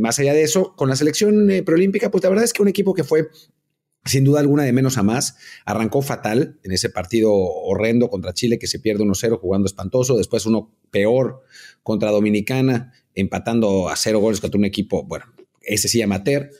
más 0.00 0.18
allá 0.18 0.32
de 0.32 0.42
eso, 0.42 0.74
con 0.74 0.88
la 0.88 0.96
selección 0.96 1.50
preolímpica, 1.66 2.10
pues 2.10 2.24
la 2.24 2.30
verdad 2.30 2.46
es 2.46 2.54
que 2.54 2.62
un 2.62 2.68
equipo 2.68 2.94
que 2.94 3.04
fue 3.04 3.28
sin 4.04 4.24
duda 4.24 4.40
alguna 4.40 4.64
de 4.64 4.72
menos 4.72 4.98
a 4.98 5.02
más. 5.02 5.36
Arrancó 5.64 6.02
fatal 6.02 6.58
en 6.62 6.72
ese 6.72 6.90
partido 6.90 7.32
horrendo 7.32 8.08
contra 8.08 8.34
Chile 8.34 8.58
que 8.58 8.66
se 8.66 8.78
pierde 8.78 9.04
1-0 9.04 9.38
jugando 9.38 9.66
espantoso, 9.66 10.16
después 10.16 10.46
uno 10.46 10.72
peor 10.90 11.42
contra 11.82 12.10
Dominicana, 12.10 12.92
empatando 13.14 13.88
a 13.88 13.96
cero 13.96 14.20
goles 14.20 14.40
contra 14.40 14.58
un 14.58 14.64
equipo, 14.64 15.04
bueno, 15.04 15.26
ese 15.62 15.88
sí 15.88 16.02
amateur. 16.02 16.50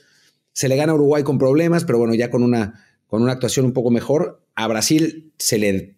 Se 0.53 0.69
le 0.69 0.75
gana 0.75 0.93
a 0.93 0.95
Uruguay 0.95 1.23
con 1.23 1.37
problemas, 1.37 1.83
pero 1.85 1.97
bueno, 1.97 2.13
ya 2.13 2.29
con 2.29 2.43
una, 2.43 2.85
con 3.07 3.21
una 3.21 3.33
actuación 3.33 3.65
un 3.65 3.73
poco 3.73 3.91
mejor. 3.91 4.41
A 4.55 4.67
Brasil 4.67 5.33
se 5.37 5.57
le 5.57 5.94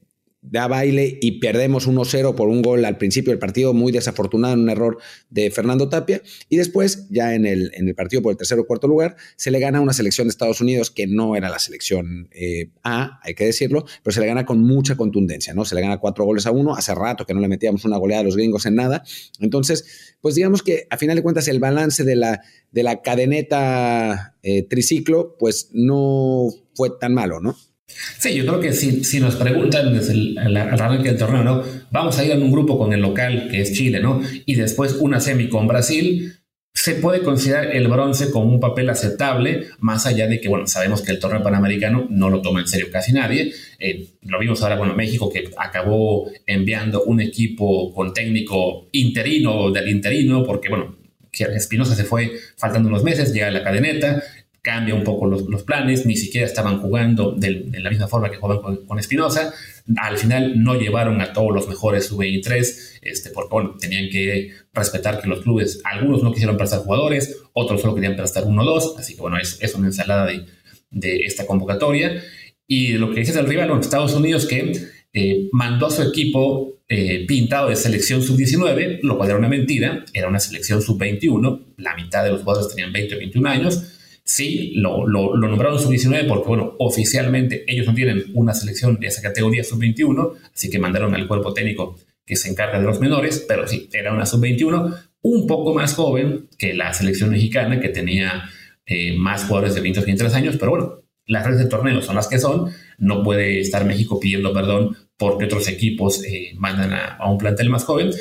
da 0.51 0.67
baile 0.67 1.17
y 1.21 1.39
perdemos 1.39 1.88
1-0 1.88 2.35
por 2.35 2.49
un 2.49 2.61
gol 2.61 2.85
al 2.85 2.97
principio 2.97 3.31
del 3.31 3.39
partido, 3.39 3.73
muy 3.73 3.91
desafortunado, 3.91 4.53
un 4.53 4.69
error 4.69 4.97
de 5.29 5.51
Fernando 5.51 5.89
Tapia. 5.89 6.21
Y 6.49 6.57
después, 6.57 7.07
ya 7.09 7.33
en 7.33 7.45
el, 7.45 7.71
en 7.73 7.88
el 7.88 7.95
partido 7.95 8.21
por 8.21 8.31
el 8.31 8.38
tercer 8.38 8.59
o 8.59 8.65
cuarto 8.65 8.88
lugar, 8.88 9.15
se 9.35 9.51
le 9.51 9.59
gana 9.59 9.79
a 9.79 9.81
una 9.81 9.94
selección 9.94 10.27
de 10.27 10.31
Estados 10.31 10.61
Unidos 10.61 10.91
que 10.91 11.07
no 11.07 11.35
era 11.35 11.49
la 11.49 11.59
selección 11.59 12.29
eh, 12.31 12.69
A, 12.83 13.19
hay 13.23 13.33
que 13.33 13.45
decirlo, 13.45 13.85
pero 14.03 14.13
se 14.13 14.19
le 14.19 14.27
gana 14.27 14.45
con 14.45 14.61
mucha 14.61 14.95
contundencia, 14.95 15.53
¿no? 15.53 15.65
Se 15.65 15.75
le 15.75 15.81
gana 15.81 15.97
cuatro 15.97 16.25
goles 16.25 16.45
a 16.45 16.51
uno, 16.51 16.75
hace 16.75 16.94
rato 16.95 17.25
que 17.25 17.33
no 17.33 17.39
le 17.39 17.47
metíamos 17.47 17.85
una 17.85 17.97
goleada 17.97 18.21
a 18.21 18.25
los 18.25 18.35
gringos 18.35 18.65
en 18.65 18.75
nada. 18.75 19.03
Entonces, 19.39 20.15
pues 20.21 20.35
digamos 20.35 20.63
que 20.63 20.88
a 20.89 20.97
final 20.97 21.15
de 21.15 21.23
cuentas 21.23 21.47
el 21.47 21.59
balance 21.59 22.03
de 22.03 22.15
la, 22.15 22.41
de 22.71 22.83
la 22.83 23.01
cadeneta 23.01 24.35
eh, 24.44 24.63
triciclo, 24.63 25.35
pues 25.39 25.69
no 25.73 26.49
fue 26.73 26.91
tan 26.99 27.13
malo, 27.13 27.39
¿no? 27.39 27.55
Sí, 27.88 28.34
yo 28.34 28.45
creo 28.45 28.60
que 28.60 28.74
si, 28.74 29.04
si 29.04 29.19
nos 29.19 29.36
preguntan 29.36 29.94
desde 29.94 30.13
el, 30.13 30.57
arranque 30.57 31.10
del 31.10 31.18
torneo, 31.18 31.44
¿no? 31.44 31.63
Vamos 31.92 32.18
a 32.19 32.25
ir 32.25 32.31
en 32.31 32.44
un 32.44 32.51
grupo 32.51 32.78
con 32.78 32.94
el 32.94 33.01
local, 33.01 33.48
que 33.50 33.62
es 33.62 33.74
Chile, 33.74 34.00
¿no? 34.00 34.22
Y 34.45 34.56
después 34.56 34.98
una 35.00 35.19
semi 35.19 35.48
con 35.48 35.68
Brasil, 35.68 36.34
se 36.74 36.94
puede 36.95 37.24
considerar 37.24 37.75
el 37.75 37.88
bronce 37.88 38.30
como 38.30 38.54
un 38.54 38.60
papel 38.60 38.89
aceptable, 38.89 39.69
más 39.80 40.06
allá 40.06 40.28
de 40.28 40.39
que, 40.39 40.48
bueno, 40.48 40.68
sabemos 40.68 41.01
que 41.01 41.12
el 41.12 41.19
torneo 41.19 41.42
panamericano 41.42 42.06
no 42.10 42.30
lo 42.30 42.42
toma 42.42 42.60
en 42.60 42.68
serio 42.68 42.88
casi 42.92 43.13
nadie. 43.13 43.51
Eh, 43.80 44.10
lo 44.22 44.38
vimos 44.40 44.62
ahora, 44.62 44.78
bueno, 44.78 44.94
México 44.94 45.31
que 45.31 45.50
acabó 45.57 46.30
enviando 46.45 47.04
un 47.06 47.19
equipo 47.19 47.92
con 47.94 48.13
técnico 48.13 48.90
interino 48.92 49.72
del 49.72 49.90
interino, 49.90 50.44
porque, 50.44 50.69
bueno, 50.69 50.98
Espinosa 51.31 51.95
se 51.95 52.04
fue 52.04 52.33
faltando 52.57 52.90
unos 52.90 53.04
meses, 53.04 53.33
llega 53.33 53.48
a 53.48 53.51
la 53.51 53.63
cadeneta, 53.63 54.24
cambia 54.68 54.94
un 54.94 55.06
poco 55.06 55.28
los, 55.28 55.64
planes, 55.64 56.06
ni 56.06 56.18
siquiera 56.18 56.46
estaban 56.46 56.81
jugando 56.81 57.31
de, 57.31 57.72
la 57.80 57.90
misma 57.90 58.10
forma 58.10 58.30
que 58.30 58.36
jugaban 58.36 58.84
con 58.86 59.00
Espinosa. 59.00 59.54
Al 59.96 60.18
final 60.18 60.62
no 60.62 60.75
llevaron 60.75 61.22
a 61.22 61.31
todos 61.31 61.54
los 61.54 61.69
mejores 61.69 62.08
sub-23, 62.08 63.00
este, 63.02 63.30
porque 63.30 63.50
bueno, 63.50 63.75
tenían 63.80 64.10
que 64.10 64.52
respetar 64.74 65.22
que 65.22 65.30
los 65.30 65.40
clubes, 65.40 65.80
algunos 65.86 66.22
no 66.22 66.34
quisieron 66.34 66.58
prestar 66.58 66.81
jugadores, 66.81 67.44
otros 67.54 67.80
solo 67.80 67.96
querían 67.96 68.18
prestar 68.18 68.44
uno 68.44 68.64
o 68.64 68.66
dos, 68.66 68.96
así 69.00 69.16
que 69.16 69.22
bueno, 69.22 69.38
es, 69.38 69.58
es 69.62 69.74
una 69.74 69.88
ensalada 69.88 70.25
de, 70.25 70.46
de, 70.92 71.19
esta 71.19 71.48
convocatoria. 71.48 72.22
Y 72.68 72.98
lo 72.98 73.14
que 73.14 73.22
dices 73.22 73.36
del 73.36 73.48
rival, 73.48 73.69
bueno, 73.69 73.81
Estados 73.81 74.16
Unidos 74.16 74.46
que 74.48 74.74
eh, 75.14 75.48
mandó 75.54 75.86
a 75.86 75.92
su 75.92 76.02
equipo 76.02 76.81
eh, 76.90 77.25
pintado 77.25 77.69
de 77.69 77.78
selección 77.78 78.21
sub-19, 78.21 79.00
lo 79.02 79.16
cual 79.16 79.30
era 79.30 79.40
una 79.40 79.47
mentira, 79.47 80.04
era 80.12 80.28
una 80.28 80.42
selección 80.42 80.81
sub-21, 80.81 81.76
la 81.78 81.95
mitad 81.95 82.26
de 82.26 82.31
los 82.31 82.42
jugadores 82.42 82.76
tenían 82.76 82.92
20 82.92 83.16
o 83.16 83.18
21 83.19 83.50
años, 83.50 83.94
Sí, 84.28 84.74
lo, 84.76 85.07
nombraron 85.07 85.80
sub-19 85.80 86.28
porque, 86.28 86.50
bueno, 86.50 86.76
oficialmente 86.80 87.64
ellos 87.66 87.88
no 87.88 87.94
tienen 87.94 88.26
una 88.34 88.54
selección 88.54 89.00
de 89.00 89.07
esa 89.07 89.22
categoría 89.22 89.64
sub-21, 89.64 90.34
así 90.54 90.69
que 90.69 90.80
mandaron 90.80 91.16
al 91.16 91.30
cuerpo 91.30 91.54
técnico 91.54 91.98
que 92.26 92.36
se 92.36 92.50
encarga 92.50 92.78
de 92.78 92.86
los 92.86 93.00
menores, 93.00 93.46
pero 93.48 93.66
sí, 93.66 93.88
era 93.94 94.14
una 94.14 94.26
sub-21 94.26 94.96
un 95.22 95.48
poco 95.48 95.74
más 95.74 95.94
joven 95.94 96.50
que 96.57 96.74
la 96.74 96.94
selección 96.94 97.30
mexicana, 97.30 97.80
que 97.80 97.88
tenía 97.88 98.50
eh, 98.86 99.18
más 99.18 99.46
jugadores 99.46 99.76
de 99.76 99.81
20 99.81 100.02
o 100.02 100.04
23 100.04 100.34
años, 100.34 100.57
pero 100.60 100.72
bueno, 100.72 101.04
las 101.26 101.46
redes 101.46 101.60
de 101.60 101.69
torneo 101.69 102.02
son 102.02 102.16
las 102.18 102.28
que 102.28 102.38
son, 102.38 102.69
no 102.98 103.24
puede 103.24 103.62
estar 103.62 103.86
México 103.86 104.19
pidiendo 104.19 104.52
perdón 104.52 104.98
porque 105.16 105.46
otros 105.46 105.69
equipos 105.69 106.22
eh, 106.26 106.52
mandan 106.57 106.92
a, 106.92 107.30
un 107.31 107.38
plantel 107.38 107.69
más 107.69 107.86
joven. 107.86 108.12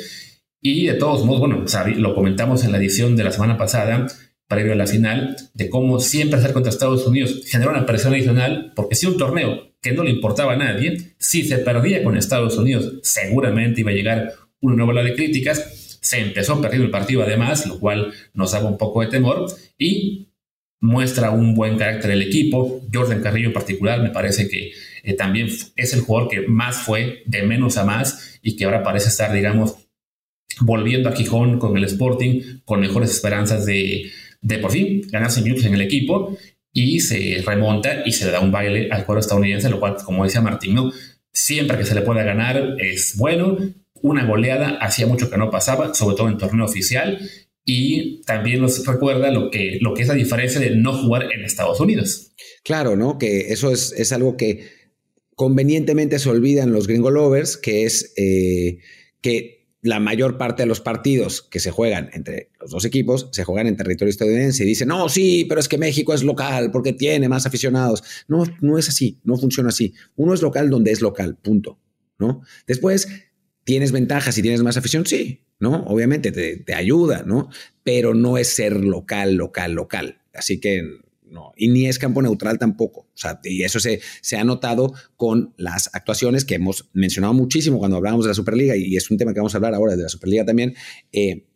Y 0.61 0.87
de 0.87 0.93
todos 0.93 1.25
modos, 1.25 1.41
bueno, 1.41 1.65
lo 1.97 2.15
comentamos 2.15 2.63
en 2.63 2.71
la 2.71 2.77
edición 2.77 3.15
de 3.17 3.25
la 3.25 3.31
semana 3.31 3.57
pasada, 3.57 4.07
previo 4.47 4.73
a 4.73 4.75
la 4.75 4.87
final, 4.87 5.35
de 5.53 5.69
cómo 5.69 5.99
siempre 5.99 6.39
hacer 6.39 6.53
contra 6.53 6.71
Estados 6.71 7.05
Unidos 7.05 7.43
generó 7.47 7.71
una 7.71 7.85
presión 7.85 8.13
adicional, 8.13 8.71
porque 8.75 8.95
si 8.95 9.05
un 9.05 9.17
torneo 9.17 9.73
que 9.81 9.91
no 9.91 10.03
le 10.03 10.11
importaba 10.11 10.53
a 10.53 10.57
nadie, 10.57 11.13
si 11.17 11.43
se 11.43 11.59
perdía 11.59 12.03
con 12.03 12.17
Estados 12.17 12.57
Unidos, 12.57 12.99
seguramente 13.03 13.81
iba 13.81 13.91
a 13.91 13.95
llegar 13.95 14.33
una 14.61 14.75
nueva 14.75 14.91
ola 14.91 15.03
de 15.03 15.15
críticas. 15.15 15.99
Se 16.01 16.19
empezó 16.19 16.61
perdiendo 16.61 16.85
el 16.85 16.91
partido 16.91 17.23
además, 17.23 17.65
lo 17.67 17.79
cual 17.79 18.13
nos 18.33 18.53
daba 18.53 18.69
un 18.69 18.77
poco 18.77 19.01
de 19.01 19.07
temor 19.07 19.47
y 19.77 20.29
muestra 20.79 21.31
un 21.31 21.53
buen 21.53 21.77
carácter 21.77 22.11
del 22.11 22.21
equipo. 22.21 22.81
Jordan 22.93 23.21
Carrillo 23.21 23.47
en 23.47 23.53
particular 23.53 24.01
me 24.01 24.09
parece 24.09 24.47
que 24.47 24.71
eh, 25.03 25.13
también 25.13 25.49
es 25.75 25.93
el 25.93 26.01
jugador 26.01 26.29
que 26.29 26.47
más 26.47 26.77
fue 26.77 27.23
de 27.25 27.43
menos 27.43 27.77
a 27.77 27.83
más 27.83 28.39
y 28.41 28.55
que 28.55 28.65
ahora 28.65 28.83
parece 28.83 29.09
estar, 29.09 29.33
digamos, 29.33 29.75
volviendo 30.61 31.09
a 31.09 31.15
Gijón 31.15 31.59
con 31.59 31.77
el 31.77 31.83
Sporting 31.83 32.61
con 32.65 32.79
mejores 32.79 33.11
esperanzas 33.11 33.65
de, 33.65 34.09
de 34.41 34.59
por 34.59 34.71
fin 34.71 35.01
ganarse 35.09 35.41
minutos 35.41 35.65
en 35.65 35.73
el 35.73 35.81
equipo 35.81 36.37
y 36.73 36.99
se 36.99 37.41
remonta 37.45 38.03
y 38.05 38.11
se 38.11 38.25
le 38.25 38.31
da 38.31 38.39
un 38.39 38.51
baile 38.51 38.89
al 38.91 39.05
cuadro 39.05 39.19
estadounidense, 39.19 39.69
lo 39.69 39.79
cual, 39.79 39.95
como 40.03 40.23
decía 40.23 40.41
Martín, 40.41 40.75
¿no? 40.75 40.91
siempre 41.37 41.77
que 41.77 41.85
se 41.85 41.93
le 41.93 42.01
pueda 42.01 42.23
ganar 42.23 42.75
es 42.79 43.15
bueno. 43.15 43.57
Una 44.01 44.25
goleada 44.25 44.77
hacía 44.79 45.07
mucho 45.07 45.29
que 45.29 45.37
no 45.37 45.51
pasaba, 45.51 45.93
sobre 45.93 46.15
todo 46.15 46.29
en 46.29 46.37
torneo 46.37 46.65
oficial, 46.65 47.19
y 47.63 48.21
también 48.23 48.61
nos 48.61 48.85
recuerda 48.85 49.31
lo 49.31 49.51
que, 49.51 49.77
lo 49.81 49.93
que 49.93 50.01
es 50.01 50.07
la 50.07 50.13
diferencia 50.13 50.59
de 50.59 50.71
no 50.71 50.93
jugar 50.93 51.31
en 51.31 51.43
Estados 51.43 51.79
Unidos. 51.79 52.31
Claro, 52.63 52.95
¿no? 52.95 53.17
Que 53.17 53.51
eso 53.51 53.71
es, 53.71 53.93
es 53.97 54.11
algo 54.11 54.37
que 54.37 54.65
convenientemente 55.35 56.19
se 56.19 56.29
olvidan 56.29 56.71
los 56.71 56.87
gringo 56.87 57.11
lovers, 57.11 57.57
que 57.57 57.83
es 57.85 58.13
eh, 58.17 58.79
que 59.21 59.56
la 59.87 59.99
mayor 59.99 60.37
parte 60.37 60.63
de 60.63 60.67
los 60.67 60.81
partidos 60.81 61.41
que 61.41 61.59
se 61.59 61.71
juegan 61.71 62.09
entre 62.13 62.49
los 62.59 62.71
dos 62.71 62.85
equipos 62.85 63.29
se 63.31 63.43
juegan 63.43 63.67
en 63.67 63.77
territorio 63.77 64.09
estadounidense 64.09 64.63
y 64.63 64.67
dicen, 64.67 64.87
no, 64.87 65.09
sí, 65.09 65.45
pero 65.47 65.59
es 65.59 65.67
que 65.67 65.77
México 65.77 66.13
es 66.13 66.23
local 66.23 66.71
porque 66.71 66.93
tiene 66.93 67.29
más 67.29 67.45
aficionados. 67.45 68.03
No, 68.27 68.43
no 68.61 68.77
es 68.77 68.89
así, 68.89 69.19
no 69.23 69.37
funciona 69.37 69.69
así. 69.69 69.93
Uno 70.15 70.33
es 70.33 70.41
local 70.41 70.69
donde 70.69 70.91
es 70.91 71.01
local, 71.01 71.37
punto. 71.37 71.79
¿no? 72.19 72.41
Después, 72.65 73.07
¿tienes 73.63 73.91
ventajas 73.91 74.35
si 74.35 74.41
tienes 74.41 74.63
más 74.63 74.77
afición? 74.77 75.05
Sí, 75.05 75.45
¿no? 75.59 75.83
Obviamente 75.85 76.31
te, 76.31 76.57
te 76.57 76.73
ayuda, 76.73 77.23
¿no? 77.25 77.49
Pero 77.83 78.13
no 78.13 78.37
es 78.37 78.49
ser 78.49 78.83
local, 78.83 79.35
local, 79.35 79.73
local. 79.73 80.21
Así 80.33 80.59
que 80.59 80.83
no, 81.29 81.53
y 81.55 81.67
ni 81.67 81.87
es 81.87 81.99
campo 81.99 82.21
neutral 82.21 82.57
tampoco. 82.57 83.01
O 83.01 83.17
sea, 83.17 83.39
y 83.43 83.63
eso 83.63 83.79
se, 83.79 84.01
se 84.21 84.37
ha 84.37 84.43
notado 84.43 84.93
con 85.15 85.53
las 85.57 85.89
actuaciones 85.93 86.45
que 86.45 86.55
hemos 86.55 86.89
mencionado 86.93 87.33
muchísimo 87.33 87.79
cuando 87.79 87.97
hablábamos 87.97 88.25
de 88.25 88.29
la 88.29 88.35
Superliga, 88.35 88.75
y 88.75 88.95
es 88.95 89.09
un 89.11 89.17
tema 89.17 89.33
que 89.33 89.39
vamos 89.39 89.53
a 89.53 89.57
hablar 89.57 89.73
ahora 89.73 89.95
de 89.95 90.03
la 90.03 90.09
Superliga 90.09 90.45
también. 90.45 90.75
Eh, 91.11 91.47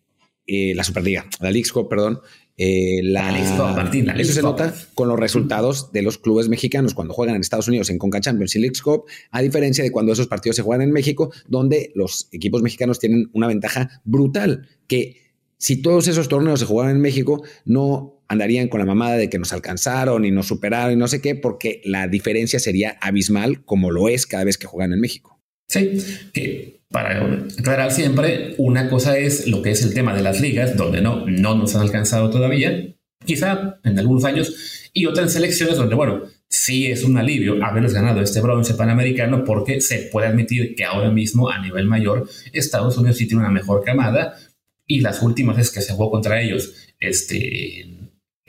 eh, 0.47 0.73
la 0.75 0.83
Superliga, 0.83 1.25
la 1.39 1.51
League 1.51 1.69
Cup, 1.71 1.87
perdón. 1.87 2.19
Eh, 2.57 3.01
la, 3.03 3.31
Martín, 3.75 4.09
eso 4.09 4.33
se 4.33 4.41
nota 4.41 4.73
con 4.93 5.07
los 5.07 5.19
resultados 5.19 5.91
de 5.91 6.01
los 6.01 6.17
clubes 6.17 6.49
mexicanos 6.49 6.93
cuando 6.93 7.13
juegan 7.13 7.35
en 7.35 7.41
Estados 7.41 7.67
Unidos 7.67 7.89
en 7.89 7.97
Conca 7.97 8.19
Champions 8.19 8.55
y 8.55 8.59
League 8.59 8.75
Cup, 8.83 9.05
a 9.31 9.41
diferencia 9.41 9.83
de 9.83 9.91
cuando 9.91 10.11
esos 10.11 10.27
partidos 10.27 10.57
se 10.57 10.61
juegan 10.61 10.81
en 10.87 10.91
México, 10.91 11.31
donde 11.47 11.91
los 11.95 12.27
equipos 12.31 12.61
mexicanos 12.61 12.99
tienen 12.99 13.29
una 13.33 13.47
ventaja 13.47 14.01
brutal, 14.03 14.67
que 14.87 15.21
si 15.57 15.81
todos 15.81 16.07
esos 16.07 16.27
torneos 16.27 16.59
se 16.59 16.65
jugaban 16.65 16.95
en 16.95 17.01
México, 17.01 17.43
no 17.65 18.20
andarían 18.31 18.69
con 18.69 18.79
la 18.79 18.85
mamada 18.85 19.17
de 19.17 19.29
que 19.29 19.37
nos 19.37 19.51
alcanzaron 19.51 20.23
y 20.23 20.31
nos 20.31 20.47
superaron 20.47 20.93
y 20.93 20.95
no 20.95 21.09
sé 21.09 21.21
qué, 21.21 21.35
porque 21.35 21.81
la 21.83 22.07
diferencia 22.07 22.59
sería 22.59 22.97
abismal 23.01 23.65
como 23.65 23.91
lo 23.91 24.07
es 24.07 24.25
cada 24.25 24.45
vez 24.45 24.57
que 24.57 24.67
juegan 24.67 24.93
en 24.93 25.01
México. 25.01 25.41
Sí, 25.67 25.97
que 26.33 26.81
para 26.89 27.25
aclarar 27.59 27.91
siempre, 27.91 28.55
una 28.57 28.89
cosa 28.89 29.17
es 29.17 29.47
lo 29.47 29.61
que 29.61 29.71
es 29.71 29.83
el 29.83 29.93
tema 29.93 30.15
de 30.15 30.21
las 30.21 30.39
ligas, 30.39 30.77
donde 30.77 31.01
no, 31.01 31.25
no 31.25 31.55
nos 31.55 31.75
han 31.75 31.81
alcanzado 31.81 32.29
todavía, 32.29 32.95
quizá 33.25 33.79
en 33.83 33.99
algunos 33.99 34.23
años, 34.23 34.89
y 34.93 35.07
otras 35.07 35.33
selecciones 35.33 35.75
donde, 35.75 35.95
bueno, 35.95 36.23
sí 36.47 36.87
es 36.87 37.03
un 37.03 37.17
alivio 37.17 37.63
haberles 37.63 37.93
ganado 37.93 38.21
este 38.21 38.39
bronce 38.39 38.75
panamericano 38.75 39.43
porque 39.43 39.81
se 39.81 40.09
puede 40.11 40.27
admitir 40.27 40.75
que 40.75 40.85
ahora 40.85 41.11
mismo 41.11 41.49
a 41.49 41.61
nivel 41.61 41.85
mayor 41.85 42.29
Estados 42.51 42.97
Unidos 42.97 43.17
sí 43.17 43.27
tiene 43.27 43.41
una 43.41 43.51
mejor 43.51 43.83
camada 43.83 44.37
y 44.85 44.99
las 44.99 45.21
últimas 45.21 45.55
veces 45.55 45.73
que 45.73 45.81
se 45.81 45.93
jugó 45.93 46.11
contra 46.11 46.41
ellos, 46.41 46.73
este, 46.99 48.00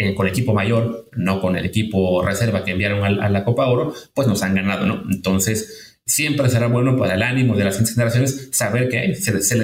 eh, 0.03 0.15
con 0.15 0.27
equipo 0.27 0.53
mayor, 0.53 1.09
no 1.17 1.41
con 1.41 1.57
el 1.57 1.65
equipo 1.65 2.25
reserva 2.25 2.65
que 2.65 2.73
enviaron 2.73 3.05
a, 3.05 3.29
la 3.29 3.45
Copa 3.45 3.67
Oro, 3.67 3.95
pues 4.15 4.27
nos 4.27 4.43
han 4.43 4.55
ganado, 4.55 4.85
¿no? 4.85 5.05
Entonces, 5.11 6.01
siempre 6.05 6.49
será 6.49 6.67
bueno 6.67 6.97
para 6.97 7.15
el 7.15 7.23
ánimo 7.23 7.57
de 7.57 7.65
las 7.65 7.79
generaciones 7.79 8.49
saber 8.53 8.89
que 8.89 9.15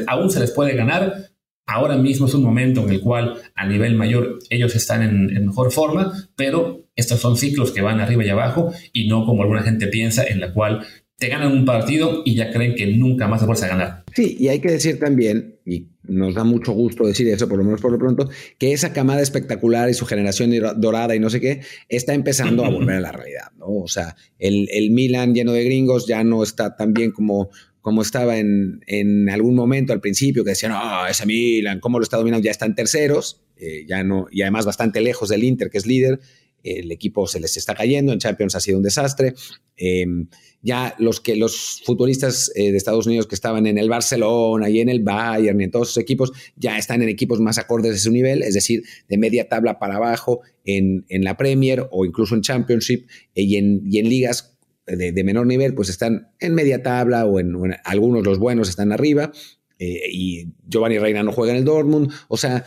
aún 0.06 0.30
se 0.30 0.40
les 0.40 0.52
puede 0.52 0.74
ganar. 0.74 1.30
Ahora 1.66 1.96
mismo 1.96 2.26
es 2.26 2.34
un 2.34 2.44
momento 2.44 2.84
en 2.84 2.90
el 2.90 3.00
cual 3.00 3.34
a 3.56 3.66
nivel 3.66 3.94
mayor 3.94 4.38
ellos 4.48 4.74
están 4.76 5.02
en, 5.02 5.36
en 5.36 5.46
mejor 5.46 5.72
forma, 5.72 6.12
pero 6.36 6.84
estos 6.94 7.18
son 7.18 7.36
ciclos 7.36 7.72
que 7.72 7.82
van 7.82 8.00
arriba 8.00 8.24
y 8.24 8.28
abajo 8.28 8.72
y 8.92 9.08
no 9.08 9.26
como 9.26 9.42
alguna 9.42 9.62
gente 9.62 9.88
piensa 9.88 10.24
en 10.24 10.40
la 10.40 10.52
cual 10.52 10.86
te 11.18 11.28
ganan 11.28 11.52
un 11.52 11.64
partido 11.64 12.22
y 12.24 12.36
ya 12.36 12.52
creen 12.52 12.76
que 12.76 12.86
nunca 12.86 13.26
más 13.26 13.40
se 13.40 13.46
vuelve 13.46 13.64
a 13.64 13.68
ganar. 13.68 14.04
Sí, 14.14 14.36
y 14.38 14.48
hay 14.48 14.60
que 14.60 14.70
decir 14.70 15.00
también, 15.00 15.56
y 15.66 15.88
nos 16.08 16.34
da 16.34 16.44
mucho 16.44 16.72
gusto 16.72 17.06
decir 17.06 17.28
eso, 17.28 17.48
por 17.48 17.58
lo 17.58 17.64
menos 17.64 17.80
por 17.80 17.92
lo 17.92 17.98
pronto, 17.98 18.28
que 18.58 18.72
esa 18.72 18.92
camada 18.92 19.20
espectacular 19.22 19.88
y 19.88 19.94
su 19.94 20.06
generación 20.06 20.52
dorada 20.76 21.14
y 21.14 21.20
no 21.20 21.30
sé 21.30 21.40
qué, 21.40 21.60
está 21.88 22.14
empezando 22.14 22.64
a 22.64 22.70
volver 22.70 22.96
a 22.96 23.00
la 23.00 23.12
realidad, 23.12 23.52
¿no? 23.58 23.66
O 23.68 23.88
sea, 23.88 24.16
el, 24.38 24.68
el 24.72 24.90
Milan 24.90 25.34
lleno 25.34 25.52
de 25.52 25.64
gringos 25.64 26.06
ya 26.06 26.24
no 26.24 26.42
está 26.42 26.76
tan 26.76 26.94
bien 26.94 27.12
como, 27.12 27.50
como 27.80 28.02
estaba 28.02 28.38
en, 28.38 28.80
en 28.86 29.28
algún 29.28 29.54
momento 29.54 29.92
al 29.92 30.00
principio, 30.00 30.44
que 30.44 30.50
decían, 30.50 30.72
ah, 30.74 31.06
ese 31.10 31.26
Milan, 31.26 31.80
¿cómo 31.80 31.98
lo 31.98 32.02
está 32.02 32.16
dominando? 32.16 32.44
Ya 32.44 32.50
están 32.50 32.74
terceros, 32.74 33.42
eh, 33.56 33.84
ya 33.86 34.02
no, 34.02 34.26
y 34.30 34.42
además 34.42 34.66
bastante 34.66 35.00
lejos 35.00 35.28
del 35.28 35.44
Inter, 35.44 35.70
que 35.70 35.78
es 35.78 35.86
líder, 35.86 36.20
el 36.62 36.90
equipo 36.92 37.26
se 37.26 37.40
les 37.40 37.56
está 37.56 37.74
cayendo, 37.74 38.12
en 38.12 38.18
Champions 38.18 38.54
ha 38.54 38.60
sido 38.60 38.78
un 38.78 38.82
desastre. 38.82 39.34
Em, 39.76 40.28
ya 40.60 40.94
los 40.98 41.20
que 41.20 41.36
los 41.36 41.82
futbolistas 41.84 42.50
eh, 42.54 42.72
de 42.72 42.76
Estados 42.76 43.06
Unidos 43.06 43.26
que 43.26 43.36
estaban 43.36 43.66
en 43.66 43.78
el 43.78 43.88
Barcelona 43.88 44.68
y 44.68 44.80
en 44.80 44.88
el 44.88 45.02
Bayern 45.02 45.60
y 45.60 45.64
en 45.64 45.70
todos 45.70 45.90
esos 45.90 46.02
equipos 46.02 46.32
ya 46.56 46.76
están 46.78 47.00
en 47.02 47.08
equipos 47.08 47.40
más 47.40 47.58
acordes 47.58 47.92
de 47.92 47.98
su 47.98 48.10
nivel, 48.10 48.42
es 48.42 48.54
decir, 48.54 48.82
de 49.08 49.18
media 49.18 49.48
tabla 49.48 49.78
para 49.78 49.96
abajo 49.96 50.40
en, 50.64 51.04
la 51.08 51.36
Premier 51.36 51.86
o 51.90 52.04
incluso 52.04 52.34
en 52.34 52.42
Championship 52.42 53.06
eh, 53.34 53.42
y, 53.42 53.56
en, 53.56 53.82
en 53.92 54.08
ligas 54.08 54.58
de, 54.86 55.24
menor 55.24 55.46
nivel, 55.46 55.74
pues 55.74 55.90
están 55.90 56.30
en 56.40 56.54
media 56.54 56.82
tabla 56.82 57.26
o 57.26 57.38
en, 57.38 57.54
algunos 57.84 58.24
los 58.24 58.38
buenos 58.38 58.68
están 58.68 58.90
arriba 58.90 59.32
eh, 59.78 60.00
y 60.10 60.54
Giovanni 60.66 60.98
Reina 60.98 61.22
no 61.22 61.32
juega 61.32 61.52
en 61.52 61.58
el 61.58 61.64
Dortmund, 61.64 62.10
o 62.28 62.36
sea, 62.36 62.64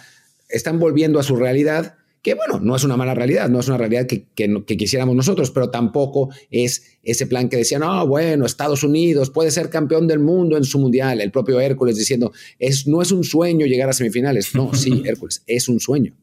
están 0.48 0.80
volviendo 0.80 1.20
a 1.20 1.24
su 1.24 1.36
realidad 1.36 1.96
que 2.22 2.36
bueno, 2.36 2.60
no 2.60 2.76
es 2.76 2.84
una 2.84 2.98
mala 2.98 3.16
realidad, 3.16 3.50
no 3.50 3.60
es 3.60 3.68
una 3.68 3.78
realidad 3.78 4.06
que, 4.06 4.26
quisiéramos 4.66 5.16
nosotros, 5.16 5.52
pero 5.52 5.70
tampoco 5.70 6.30
es 6.50 6.98
ese 7.04 7.26
plan 7.26 7.50
que 7.50 7.58
decía, 7.58 7.80
no, 7.80 8.06
bueno, 8.06 8.46
Estados 8.46 8.84
Unidos 8.84 9.30
puede 9.30 9.52
ser 9.52 9.70
campeón 9.70 10.08
del 10.08 10.20
mundo 10.20 10.58
en 10.58 10.64
su 10.64 10.80
mundial, 10.80 11.22
el 11.22 11.32
propio 11.32 11.60
Hércules 11.60 11.98
diciendo, 11.98 12.32
es, 12.60 12.88
no 12.88 13.02
es 13.02 13.12
un 13.12 13.24
sueño 13.24 13.66
llegar 13.66 13.90
a 13.90 13.94
semifinales, 13.94 14.54
no, 14.54 14.74
sí, 14.74 15.02
Hércules, 15.06 15.44
es 15.48 15.68
un 15.68 15.80
sueño. 15.80 16.16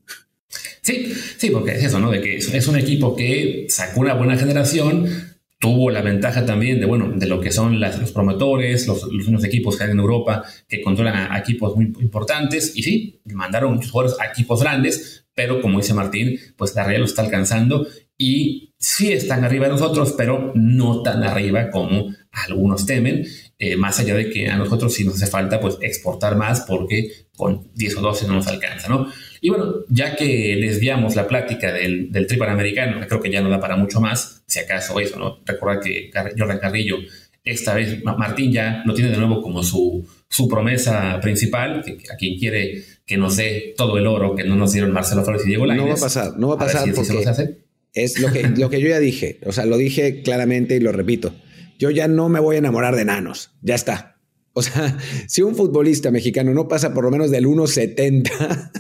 Sí, 0.81 1.13
sí, 1.37 1.51
porque 1.51 1.73
es 1.73 1.85
eso, 1.85 1.99
¿no? 1.99 2.11
De 2.11 2.21
que 2.21 2.37
es 2.37 2.69
un 2.69 2.77
equipo 2.77 3.15
que 3.15 3.67
sacó 3.69 4.01
una 4.01 4.15
buena 4.15 4.37
generación, 4.37 5.37
tuvo 5.59 5.91
la 5.91 6.03
ventaja 6.03 6.47
también 6.47 6.79
de, 6.79 6.87
bueno, 6.87 7.13
de 7.15 7.27
lo 7.27 7.41
que 7.41 7.51
son 7.51 7.81
los 7.81 8.13
promotores, 8.13 8.87
los, 8.87 9.03
los 9.05 9.45
equipos 9.45 9.77
que 9.77 9.85
hay 9.85 9.91
en 9.91 9.99
Europa 9.99 10.45
que 10.69 10.81
controlan 10.81 11.33
a, 11.33 11.39
equipos 11.39 11.75
muy 11.75 11.87
importantes 12.01 12.73
y 12.77 12.83
sí, 12.83 13.21
mandaron 13.25 13.75
muchos 13.75 13.91
jugadores 13.91 14.21
a 14.21 14.27
equipos 14.27 14.63
grandes, 14.63 15.27
pero 15.39 15.63
como 15.63 15.79
dice 15.79 15.95
Martín, 15.95 16.37
pues 16.57 16.75
la 16.75 16.83
realidad 16.83 17.03
lo 17.03 17.05
está 17.05 17.23
alcanzando 17.23 17.87
y 18.17 18.75
sí 18.77 19.13
están 19.13 19.45
arriba 19.45 19.67
de 19.67 19.75
nosotros, 19.75 20.13
pero 20.19 20.51
no 20.57 21.01
tan 21.03 21.23
arriba 21.23 21.71
como 21.71 22.13
algunos 22.33 22.87
temen, 22.87 23.25
eh, 23.57 23.77
más 23.77 24.01
allá 24.01 24.17
de 24.17 24.31
que 24.31 24.49
a 24.49 24.57
nosotros 24.57 24.93
sí 24.93 25.05
nos 25.05 25.15
hace 25.15 25.29
falta 25.29 25.61
pues 25.61 25.79
exportar 25.81 26.35
más 26.35 26.63
porque 26.63 27.29
con 27.37 27.71
10 27.73 27.99
o 27.99 28.01
12 28.01 28.27
no 28.27 28.33
nos 28.33 28.49
alcanza, 28.49 28.89
¿no? 28.89 29.07
Y 29.41 29.51
bueno, 29.51 29.75
ya 29.89 30.17
que 30.17 30.57
desviamos 30.61 31.15
la 31.15 31.29
plática 31.29 31.73
del, 31.73 32.11
del 32.11 32.27
trip 32.27 32.43
americano, 32.43 32.99
creo 33.07 33.21
que 33.21 33.31
ya 33.31 33.41
no 33.41 33.49
da 33.49 33.61
para 33.61 33.77
mucho 33.77 34.01
más, 34.01 34.43
si 34.49 34.59
acaso 34.59 34.99
eso, 34.99 35.21
¿no? 35.21 35.39
Recordar 35.47 35.79
que 35.79 36.11
Jordan 36.37 36.59
Carrillo, 36.59 36.97
esta 37.45 37.75
vez 37.75 38.03
Martín 38.03 38.51
ya 38.51 38.83
lo 38.85 38.93
tiene 38.93 39.13
de 39.13 39.19
nuevo 39.19 39.41
como 39.41 39.63
su, 39.63 40.05
su 40.29 40.49
promesa 40.49 41.19
principal, 41.21 41.83
que 41.85 42.13
a 42.13 42.17
quien 42.17 42.39
quiere 42.39 42.85
que 43.07 43.17
nos 43.17 43.37
dé 43.37 43.75
todo 43.77 43.97
el 43.99 44.07
oro 44.07 44.35
que 44.35 44.45
no 44.45 44.55
nos 44.55 44.73
dieron 44.73 44.93
Marcelo 44.93 45.25
Flores 45.25 45.43
y 45.45 45.49
Diego 45.49 45.67
Lainez. 45.67 45.87
No 45.87 45.93
va 45.93 45.99
a 45.99 46.01
pasar, 46.01 46.39
no 46.39 46.49
va 46.49 46.55
a 46.55 46.59
pasar 46.59 46.93
porque 46.95 47.55
es 47.95 48.21
lo 48.21 48.31
que, 48.33 48.43
lo 48.49 48.71
que 48.71 48.81
yo 48.81 48.89
ya 48.89 49.01
dije, 49.01 49.41
o 49.47 49.53
sea, 49.53 49.65
lo 49.65 49.77
dije 49.77 50.23
claramente 50.23 50.77
y 50.77 50.81
lo 50.81 50.93
repito. 50.93 51.35
Yo 51.79 51.91
ya 51.91 52.09
no 52.09 52.29
me 52.29 52.41
voy 52.41 52.57
a 52.57 52.59
enamorar 52.59 52.97
de 52.97 53.03
enanos, 53.03 53.53
ya 53.63 53.75
está. 53.75 54.21
O 54.53 54.63
sea, 54.63 54.99
si 55.27 55.43
un 55.43 55.55
futbolista 55.55 56.11
mexicano 56.11 56.53
no 56.53 56.69
pasa 56.69 56.93
por 56.93 57.05
lo 57.05 57.11
menos 57.11 57.31
del 57.31 57.47
1.70, 57.47 58.71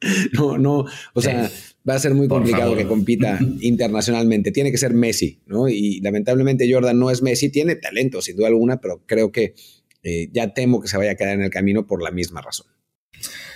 no, 0.32 0.58
no, 0.58 0.86
o 1.12 1.20
sea, 1.20 1.50
va 1.88 1.94
a 1.94 1.98
ser 1.98 2.14
muy 2.14 2.28
complicado 2.28 2.74
que 2.76 2.86
compita 2.86 3.38
internacionalmente. 3.60 4.50
Tiene 4.50 4.70
que 4.70 4.78
ser 4.78 4.94
Messi, 4.94 5.40
¿no? 5.46 5.68
Y 5.68 6.00
lamentablemente 6.00 6.72
Jordan 6.72 6.98
no 6.98 7.10
es 7.10 7.22
Messi, 7.22 7.50
tiene 7.50 7.76
talento, 7.76 8.22
sin 8.22 8.36
duda 8.36 8.48
alguna, 8.48 8.80
pero 8.80 9.02
creo 9.06 9.30
que 9.30 9.54
eh, 10.04 10.28
ya 10.32 10.54
temo 10.54 10.80
que 10.80 10.88
se 10.88 10.96
vaya 10.96 11.12
a 11.12 11.14
quedar 11.16 11.34
en 11.34 11.42
el 11.42 11.50
camino 11.50 11.86
por 11.86 12.02
la 12.02 12.10
misma 12.10 12.40
razón. 12.40 12.66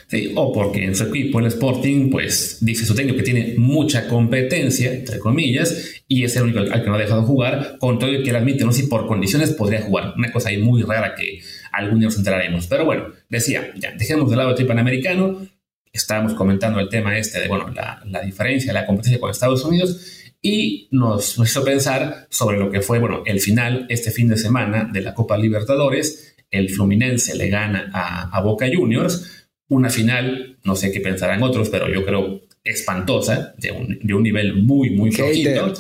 Sí, 0.09 0.33
o 0.37 0.55
porque 0.55 0.85
en 0.85 0.97
su 0.97 1.05
equipo, 1.05 1.39
el 1.39 1.47
Sporting, 1.47 2.11
pues 2.11 2.59
dice 2.63 2.87
su 2.87 2.95
técnico 2.95 3.19
que 3.19 3.25
tiene 3.25 3.55
mucha 3.59 4.09
competencia, 4.09 4.91
entre 4.91 5.19
comillas, 5.19 6.03
y 6.09 6.25
es 6.25 6.35
el 6.35 6.45
único 6.45 6.61
al, 6.61 6.83
que 6.83 6.89
no 6.89 6.95
ha 6.95 6.99
dejado 6.99 7.25
jugar, 7.25 7.77
con 7.79 7.99
todo 7.99 8.09
el 8.09 8.23
que 8.23 8.31
él 8.31 8.37
admite, 8.37 8.65
no 8.65 8.73
sé 8.73 8.83
si 8.83 8.87
por 8.89 9.07
condiciones 9.07 9.53
podría 9.53 9.83
jugar. 9.83 10.15
Una 10.17 10.33
cosa 10.33 10.49
ahí 10.49 10.57
muy 10.57 10.83
rara 10.83 11.15
que 11.15 11.41
algún 11.73 11.99
día 12.01 12.07
nos 12.07 12.17
enteraremos. 12.17 12.67
Pero 12.69 12.87
bueno, 12.87 13.09
decía, 13.29 13.71
ya, 13.77 13.93
dejemos 13.93 14.31
de 14.31 14.37
lado 14.37 14.49
el 14.49 14.57
trip 14.57 14.69
panamericano, 14.69 15.47
estábamos 15.93 16.33
comentando 16.33 16.81
el 16.81 16.89
tema 16.89 17.19
este 17.19 17.41
de, 17.41 17.49
bueno, 17.49 17.69
la, 17.69 18.03
la 18.07 18.23
diferencia, 18.23 18.73
la 18.73 18.87
competencia 18.87 19.21
con 19.21 19.31
Estados 19.31 19.63
Unidos, 19.67 20.23
y 20.41 20.89
nos, 20.91 21.39
nos, 21.39 21.51
hizo 21.51 21.65
pensar 21.65 22.29
sobre 22.31 22.59
lo 22.59 22.71
que 22.71 22.81
fue, 22.81 22.99
bueno, 22.99 23.25
el 23.27 23.41
final 23.41 23.85
este 23.91 24.11
fin 24.11 24.29
de 24.29 24.39
semana 24.39 24.89
de 24.91 25.03
la 25.03 25.13
Copa 25.13 25.37
Libertadores. 25.37 26.37
El 26.51 26.71
Fluminense 26.71 27.37
le 27.37 27.49
gana 27.49 27.91
a, 27.93 28.37
a 28.37 28.41
Boca 28.41 28.67
Juniors 28.73 29.39
una 29.69 29.91
final, 29.91 30.59
no 30.65 30.75
sé 30.77 30.91
qué 30.91 31.01
pensarán 31.01 31.43
otros, 31.43 31.69
pero 31.69 31.93
yo 31.93 32.05
creo 32.05 32.43
espantosa, 32.65 33.55
de 33.59 33.73
un, 33.73 33.99
de 34.03 34.15
un 34.15 34.23
nivel 34.23 34.63
muy, 34.63 34.91
muy 34.91 35.13
flojito. 35.13 35.73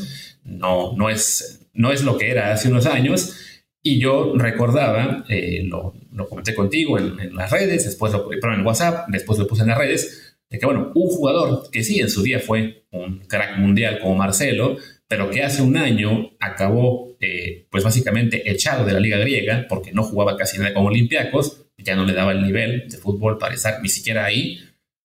No, 0.44 0.94
no, 0.96 1.10
es, 1.10 1.66
no 1.75 1.92
es 1.92 2.04
lo 2.04 2.16
que 2.16 2.30
era 2.30 2.52
hace 2.52 2.68
unos 2.68 2.87
años. 2.87 3.34
Y 3.82 3.98
yo 3.98 4.34
recordaba, 4.37 5.25
eh, 5.28 5.62
lo, 5.64 5.94
lo, 6.12 6.28
comenté 6.28 6.54
contigo 6.54 6.98
en, 6.98 7.34
las 7.34 7.50
redes, 7.50 7.84
después 7.84 8.12
lo 8.12 8.28
pero 8.28 8.54
en 8.54 8.66
WhatsApp, 8.66 9.08
después 9.08 9.38
lo 9.38 9.46
puse 9.46 9.62
en 9.62 9.68
las 9.68 9.78
redes, 9.78 10.37
de 10.50 10.58
que, 10.58 10.66
bueno, 10.66 10.92
un 10.94 11.08
jugador 11.08 11.70
que 11.70 11.84
sí 11.84 12.00
en 12.00 12.10
su 12.10 12.22
día 12.22 12.40
fue 12.40 12.84
un 12.90 13.20
crack 13.20 13.58
mundial 13.58 14.00
como 14.00 14.16
Marcelo, 14.16 14.76
pero 15.08 15.30
que 15.30 15.42
hace 15.42 15.62
un 15.62 15.76
año 15.76 16.32
acabó, 16.38 17.16
eh, 17.20 17.66
pues 17.70 17.82
básicamente 17.82 18.50
echado 18.50 18.84
de 18.84 18.92
la 18.92 19.00
liga 19.00 19.16
griega 19.18 19.66
porque 19.68 19.92
no 19.92 20.02
jugaba 20.02 20.36
casi 20.36 20.58
nada 20.58 20.74
con 20.74 20.86
Olympiacos, 20.86 21.66
ya 21.78 21.96
no 21.96 22.04
le 22.04 22.12
daba 22.12 22.32
el 22.32 22.42
nivel 22.42 22.88
de 22.88 22.98
fútbol 22.98 23.38
para 23.38 23.54
estar 23.54 23.80
ni 23.82 23.88
siquiera 23.88 24.24
ahí. 24.26 24.60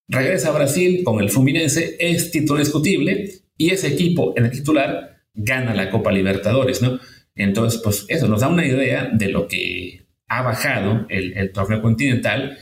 Regresa 0.07 0.49
a 0.49 0.51
Brasil 0.51 1.03
con 1.03 1.21
el 1.21 1.29
Fluminense, 1.29 1.95
es 1.99 2.31
título 2.31 2.59
discutible 2.59 3.31
y 3.57 3.71
ese 3.71 3.87
equipo 3.87 4.33
en 4.35 4.45
el 4.45 4.51
titular 4.51 5.21
gana 5.33 5.73
la 5.73 5.89
Copa 5.89 6.11
Libertadores, 6.11 6.81
¿no? 6.81 6.99
Entonces, 7.35 7.81
pues 7.81 8.05
eso 8.09 8.27
nos 8.27 8.41
da 8.41 8.49
una 8.49 8.65
idea 8.65 9.09
de 9.11 9.29
lo 9.29 9.47
que 9.47 10.05
ha 10.27 10.41
bajado 10.41 11.05
el, 11.09 11.37
el 11.37 11.51
torneo 11.51 11.81
continental 11.81 12.57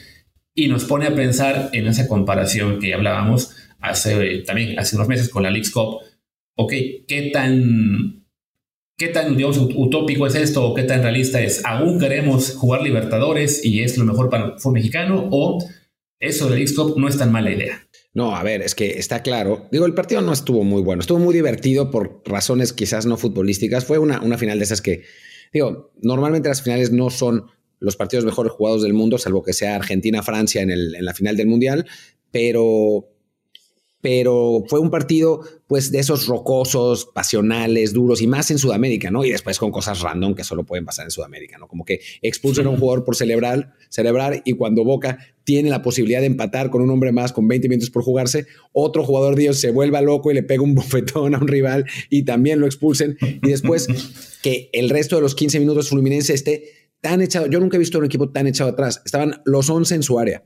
y 0.53 0.67
nos 0.67 0.85
pone 0.85 1.07
a 1.07 1.15
pensar 1.15 1.69
en 1.73 1.87
esa 1.87 2.07
comparación 2.07 2.79
que 2.79 2.93
hablábamos 2.93 3.55
hace 3.79 4.39
también 4.39 4.77
hace 4.79 4.95
unos 4.95 5.07
meses 5.07 5.29
con 5.29 5.43
la 5.43 5.49
League's 5.49 5.71
Cup. 5.71 6.01
Ok, 6.55 6.73
¿qué 7.07 7.29
tan, 7.33 8.25
qué 8.97 9.07
tan 9.07 9.35
digamos, 9.35 9.57
utópico 9.57 10.27
es 10.27 10.35
esto 10.35 10.65
o 10.65 10.73
qué 10.73 10.83
tan 10.83 11.01
realista 11.01 11.41
es? 11.41 11.63
¿Aún 11.65 11.99
queremos 11.99 12.55
jugar 12.55 12.81
Libertadores 12.81 13.63
y 13.65 13.81
es 13.81 13.97
lo 13.97 14.05
mejor 14.05 14.29
para 14.29 14.45
el 14.45 14.59
fútbol 14.59 14.73
mexicano 14.73 15.27
o 15.31 15.63
eso 16.19 16.45
de 16.45 16.55
League's 16.55 16.73
Cup 16.75 16.95
no 16.97 17.07
es 17.07 17.17
tan 17.17 17.31
mala 17.31 17.51
idea? 17.51 17.87
No, 18.13 18.35
a 18.35 18.43
ver, 18.43 18.61
es 18.61 18.75
que 18.75 18.99
está 18.99 19.23
claro. 19.23 19.67
Digo, 19.71 19.85
el 19.85 19.93
partido 19.93 20.21
no 20.21 20.33
estuvo 20.33 20.63
muy 20.63 20.81
bueno, 20.81 21.01
estuvo 21.01 21.19
muy 21.19 21.33
divertido 21.33 21.89
por 21.89 22.21
razones 22.25 22.73
quizás 22.73 23.05
no 23.05 23.17
futbolísticas. 23.17 23.85
Fue 23.85 23.97
una, 23.97 24.21
una 24.21 24.37
final 24.37 24.59
de 24.59 24.65
esas 24.65 24.81
que, 24.81 25.03
digo, 25.53 25.93
normalmente 26.01 26.49
las 26.49 26.61
finales 26.61 26.91
no 26.91 27.09
son 27.09 27.45
los 27.79 27.95
partidos 27.95 28.25
mejores 28.25 28.51
jugados 28.51 28.83
del 28.83 28.93
mundo, 28.93 29.17
salvo 29.17 29.43
que 29.43 29.53
sea 29.53 29.75
Argentina-Francia 29.75 30.61
en, 30.61 30.69
en 30.69 31.05
la 31.05 31.13
final 31.13 31.37
del 31.37 31.47
Mundial, 31.47 31.87
pero 32.31 33.07
pero 34.01 34.63
fue 34.67 34.79
un 34.79 34.89
partido 34.89 35.41
pues 35.67 35.91
de 35.91 35.99
esos 35.99 36.27
rocosos, 36.27 37.05
pasionales, 37.05 37.93
duros 37.93 38.21
y 38.21 38.27
más 38.27 38.51
en 38.51 38.57
Sudamérica, 38.57 39.09
¿no? 39.09 39.23
Y 39.23 39.31
después 39.31 39.57
con 39.57 39.71
cosas 39.71 40.01
random 40.01 40.35
que 40.35 40.43
solo 40.43 40.65
pueden 40.65 40.83
pasar 40.83 41.05
en 41.05 41.11
Sudamérica, 41.11 41.57
¿no? 41.57 41.67
Como 41.67 41.85
que 41.85 42.01
expulsan 42.21 42.65
a 42.65 42.69
un 42.69 42.77
jugador 42.77 43.05
por 43.05 43.15
celebrar, 43.15 43.73
celebrar 43.89 44.41
y 44.43 44.53
cuando 44.53 44.83
Boca 44.83 45.19
tiene 45.43 45.69
la 45.69 45.81
posibilidad 45.81 46.19
de 46.19 46.25
empatar 46.25 46.69
con 46.71 46.81
un 46.81 46.89
hombre 46.89 47.11
más 47.11 47.31
con 47.31 47.47
20 47.47 47.69
minutos 47.69 47.89
por 47.89 48.03
jugarse, 48.03 48.47
otro 48.73 49.03
jugador 49.03 49.35
de 49.35 49.43
ellos 49.43 49.59
se 49.59 49.71
vuelva 49.71 50.01
loco 50.01 50.31
y 50.31 50.33
le 50.33 50.43
pega 50.43 50.63
un 50.63 50.75
bofetón 50.75 51.35
a 51.35 51.37
un 51.37 51.47
rival 51.47 51.85
y 52.09 52.23
también 52.23 52.59
lo 52.59 52.65
expulsen 52.65 53.17
y 53.21 53.47
después 53.47 53.87
que 54.43 54.69
el 54.73 54.89
resto 54.89 55.15
de 55.15 55.21
los 55.21 55.35
15 55.35 55.59
minutos 55.59 55.89
Fluminense 55.89 56.33
esté 56.33 56.89
tan 56.99 57.21
echado, 57.21 57.47
yo 57.47 57.59
nunca 57.59 57.77
he 57.77 57.79
visto 57.79 57.97
un 57.97 58.05
equipo 58.05 58.29
tan 58.29 58.45
echado 58.47 58.71
atrás, 58.71 59.01
estaban 59.05 59.41
los 59.45 59.69
11 59.69 59.95
en 59.95 60.03
su 60.03 60.19
área 60.19 60.43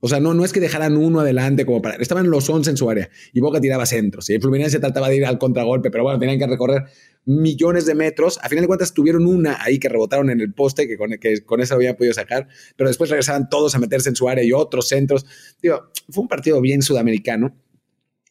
o 0.00 0.08
sea, 0.08 0.20
no, 0.20 0.34
no 0.34 0.44
es 0.44 0.52
que 0.52 0.60
dejaran 0.60 0.96
uno 0.96 1.20
adelante 1.20 1.64
como 1.64 1.80
para. 1.80 1.96
Estaban 1.96 2.28
los 2.28 2.48
11 2.48 2.70
en 2.70 2.76
su 2.76 2.90
área 2.90 3.08
y 3.32 3.40
Boca 3.40 3.60
tiraba 3.60 3.86
centros. 3.86 4.28
Y 4.28 4.34
el 4.34 4.42
Fluminense 4.42 4.78
trataba 4.78 5.08
de 5.08 5.16
ir 5.16 5.24
al 5.24 5.38
contragolpe, 5.38 5.90
pero 5.90 6.04
bueno, 6.04 6.18
tenían 6.18 6.38
que 6.38 6.46
recorrer 6.46 6.84
millones 7.24 7.86
de 7.86 7.94
metros. 7.94 8.38
A 8.42 8.48
final 8.48 8.62
de 8.62 8.68
cuentas, 8.68 8.92
tuvieron 8.92 9.26
una 9.26 9.62
ahí 9.62 9.78
que 9.78 9.88
rebotaron 9.88 10.28
en 10.28 10.40
el 10.40 10.52
poste, 10.52 10.86
que 10.86 10.98
con, 10.98 11.12
que 11.18 11.42
con 11.44 11.60
eso 11.60 11.74
habían 11.74 11.96
podido 11.96 12.12
sacar, 12.12 12.46
pero 12.76 12.88
después 12.88 13.08
regresaban 13.08 13.48
todos 13.48 13.74
a 13.74 13.78
meterse 13.78 14.10
en 14.10 14.16
su 14.16 14.28
área 14.28 14.44
y 14.44 14.52
otros 14.52 14.88
centros. 14.88 15.24
Digo, 15.62 15.90
fue 16.10 16.22
un 16.22 16.28
partido 16.28 16.60
bien 16.60 16.82
sudamericano, 16.82 17.56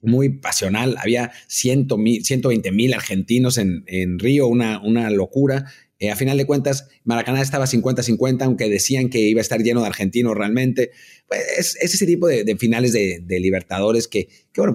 muy 0.02 0.30
pasional. 0.30 0.96
Había 1.00 1.32
120 1.48 2.72
mil 2.72 2.94
argentinos 2.94 3.58
en, 3.58 3.84
en 3.88 4.20
Río, 4.20 4.48
una, 4.48 4.80
una 4.84 5.10
locura. 5.10 5.66
Eh, 6.06 6.12
a 6.12 6.16
final 6.16 6.38
de 6.38 6.46
cuentas, 6.46 6.88
Maracaná 7.04 7.42
estaba 7.42 7.66
50-50, 7.66 8.44
aunque 8.44 8.70
decían 8.70 9.10
que 9.10 9.20
iba 9.20 9.40
a 9.40 9.42
estar 9.42 9.62
lleno 9.62 9.82
de 9.82 9.88
argentinos 9.88 10.36
realmente. 10.36 10.92
Pues 11.28 11.42
es, 11.58 11.94
ese 11.94 12.06
tipo 12.06 12.28
de, 12.28 12.56
finales 12.58 12.94
de, 12.94 13.40
Libertadores 13.40 14.08
que, 14.08 14.30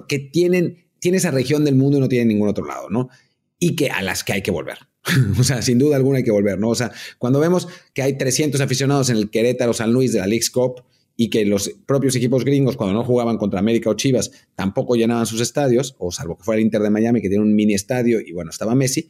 que 0.07 0.19
tienen, 0.19 0.85
tiene 0.99 1.17
esa 1.17 1.31
región 1.31 1.63
del 1.63 1.75
mundo 1.75 1.97
y 1.97 2.01
no 2.01 2.09
tiene 2.09 2.25
ningún 2.25 2.49
otro 2.49 2.65
lado, 2.65 2.89
¿no? 2.89 3.09
Y 3.59 3.75
que 3.75 3.89
a 3.89 4.01
las 4.01 4.23
que 4.23 4.33
hay 4.33 4.41
que 4.41 4.51
volver. 4.51 4.77
o 5.39 5.43
sea, 5.43 5.61
sin 5.61 5.79
duda 5.79 5.95
alguna 5.95 6.17
hay 6.17 6.23
que 6.23 6.31
volver, 6.31 6.59
¿no? 6.59 6.69
O 6.69 6.75
sea, 6.75 6.91
cuando 7.17 7.39
vemos 7.39 7.67
que 7.93 8.01
hay 8.01 8.17
300 8.17 8.59
aficionados 8.59 9.09
en 9.09 9.17
el 9.17 9.29
Querétaro 9.29 9.73
San 9.73 9.93
Luis 9.93 10.13
de 10.13 10.19
la 10.19 10.27
League's 10.27 10.49
Cup 10.49 10.83
y 11.15 11.29
que 11.29 11.45
los 11.45 11.71
propios 11.85 12.15
equipos 12.15 12.43
gringos, 12.43 12.77
cuando 12.77 12.93
no 12.93 13.03
jugaban 13.03 13.37
contra 13.37 13.59
América 13.59 13.89
o 13.89 13.93
Chivas, 13.93 14.31
tampoco 14.55 14.95
llenaban 14.95 15.25
sus 15.25 15.41
estadios, 15.41 15.95
o 15.99 16.11
salvo 16.11 16.37
que 16.37 16.43
fuera 16.43 16.59
el 16.59 16.65
Inter 16.65 16.81
de 16.81 16.89
Miami, 16.89 17.21
que 17.21 17.29
tiene 17.29 17.43
un 17.43 17.55
mini 17.55 17.73
estadio 17.73 18.19
y 18.19 18.31
bueno, 18.31 18.51
estaba 18.51 18.75
Messi, 18.75 19.09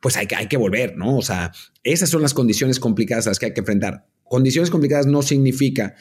pues 0.00 0.16
hay 0.16 0.26
que, 0.26 0.34
hay 0.34 0.48
que 0.48 0.56
volver, 0.56 0.96
¿no? 0.96 1.16
O 1.16 1.22
sea, 1.22 1.52
esas 1.82 2.08
son 2.08 2.22
las 2.22 2.34
condiciones 2.34 2.80
complicadas 2.80 3.26
a 3.26 3.30
las 3.30 3.38
que 3.38 3.46
hay 3.46 3.54
que 3.54 3.60
enfrentar. 3.60 4.06
Condiciones 4.24 4.70
complicadas 4.70 5.06
no 5.06 5.22
significa 5.22 5.94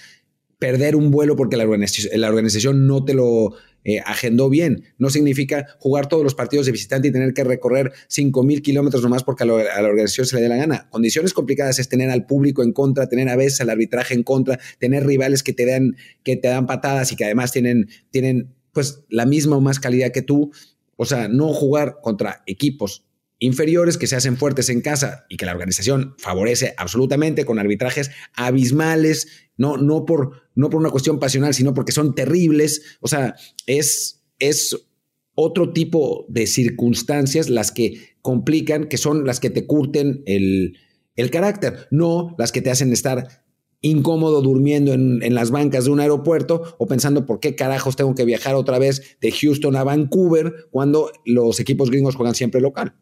perder 0.60 0.98
un 0.98 1.10
vuelo 1.10 1.36
porque 1.38 1.58
la 1.58 1.64
organización, 1.64 2.86
no 2.86 3.06
te 3.06 3.14
lo 3.14 3.56
eh, 3.86 4.00
agendó 4.06 4.50
bien. 4.50 4.84
No 4.98 5.10
significa 5.10 5.68
jugar 5.80 6.08
todos 6.08 6.22
los 6.22 6.36
partidos 6.36 6.66
de 6.66 6.74
visitante 6.74 7.08
y 7.08 7.12
tener 7.12 7.34
que 7.34 7.46
recorrer 7.46 7.94
5.000 8.10 8.62
kilómetros 8.62 9.02
nomás 9.02 9.24
porque 9.24 9.46
a, 9.46 9.48
la 9.48 9.88
organización 9.88 10.28
se 10.28 10.36
le 10.36 10.42
dé 10.42 10.50
la 10.50 10.58
gana. 10.58 10.90
Condiciones 10.90 11.34
complicadas 11.34 11.80
es 11.80 11.88
tener 11.88 12.10
al 12.10 12.26
público 12.26 12.62
en 12.62 12.74
contra, 12.74 13.08
tener 13.08 13.30
a 13.30 13.38
veces 13.38 13.62
al 13.62 13.70
arbitraje 13.70 14.14
en 14.14 14.24
contra, 14.24 14.60
tener 14.80 15.06
rivales 15.06 15.44
que 15.44 15.54
te 15.54 15.66
dan, 15.66 15.96
que 16.24 16.36
te 16.36 16.50
dan 16.50 16.68
patadas 16.68 17.14
y 17.14 17.16
que 17.16 17.24
además 17.24 17.54
tienen, 17.54 17.88
tienen 18.12 18.54
pues 18.74 19.06
la 19.10 19.26
misma 19.26 19.56
o 19.56 19.62
más 19.62 19.80
calidad 19.80 20.12
que 20.12 20.22
tú. 20.22 20.52
O 20.98 21.06
sea, 21.06 21.30
no 21.30 21.54
jugar 21.54 22.00
contra 22.02 22.44
equipos 22.46 23.09
inferiores 23.40 23.98
que 23.98 24.08
se 24.08 24.16
hacen 24.16 24.38
fuertes 24.38 24.70
en 24.70 24.82
casa 24.82 25.26
y 25.30 25.38
que 25.38 25.46
la 25.46 25.54
organización 25.54 26.16
favorece 26.18 26.74
absolutamente 26.78 27.46
con 27.46 27.58
arbitrajes 27.58 28.12
abismales, 28.36 29.50
no, 29.58 29.78
no, 29.78 30.06
por, 30.06 30.44
no 30.56 30.70
por 30.70 30.80
una 30.80 30.92
cuestión 30.92 31.20
pasional, 31.20 31.54
sino 31.54 31.74
porque 31.74 31.94
son 31.94 32.14
terribles. 32.14 32.98
O 33.00 33.08
sea, 33.08 33.36
es, 33.66 34.24
es 34.40 34.78
otro 35.36 35.72
tipo 35.72 36.26
de 36.28 36.48
circunstancias 36.48 37.50
las 37.50 37.72
que 37.72 38.18
complican, 38.22 38.88
que 38.90 38.98
son 38.98 39.26
las 39.26 39.40
que 39.40 39.50
te 39.50 39.66
curten 39.66 40.22
el, 40.26 40.78
el 41.16 41.32
carácter, 41.32 41.88
no 41.92 42.36
las 42.38 42.52
que 42.52 42.62
te 42.62 42.72
hacen 42.72 42.92
estar 42.92 43.46
incómodo 43.82 44.42
durmiendo 44.42 44.92
en, 44.92 45.24
en, 45.24 45.34
las 45.34 45.52
bancas 45.52 45.86
de 45.86 45.92
un 45.92 46.02
aeropuerto 46.02 46.76
o 46.78 46.86
pensando 46.86 47.26
por 47.26 47.40
qué 47.40 47.56
carajos 47.56 47.96
tengo 47.96 48.14
que 48.14 48.26
viajar 48.26 48.56
otra 48.56 48.78
vez 48.78 49.18
de 49.22 49.32
Houston 49.32 49.78
a 49.78 49.86
Vancouver 49.86 50.68
cuando 50.70 51.14
los 51.24 51.62
equipos 51.62 51.90
gringos 51.90 52.16
juegan 52.16 52.36
siempre 52.36 52.60
local. 52.60 52.96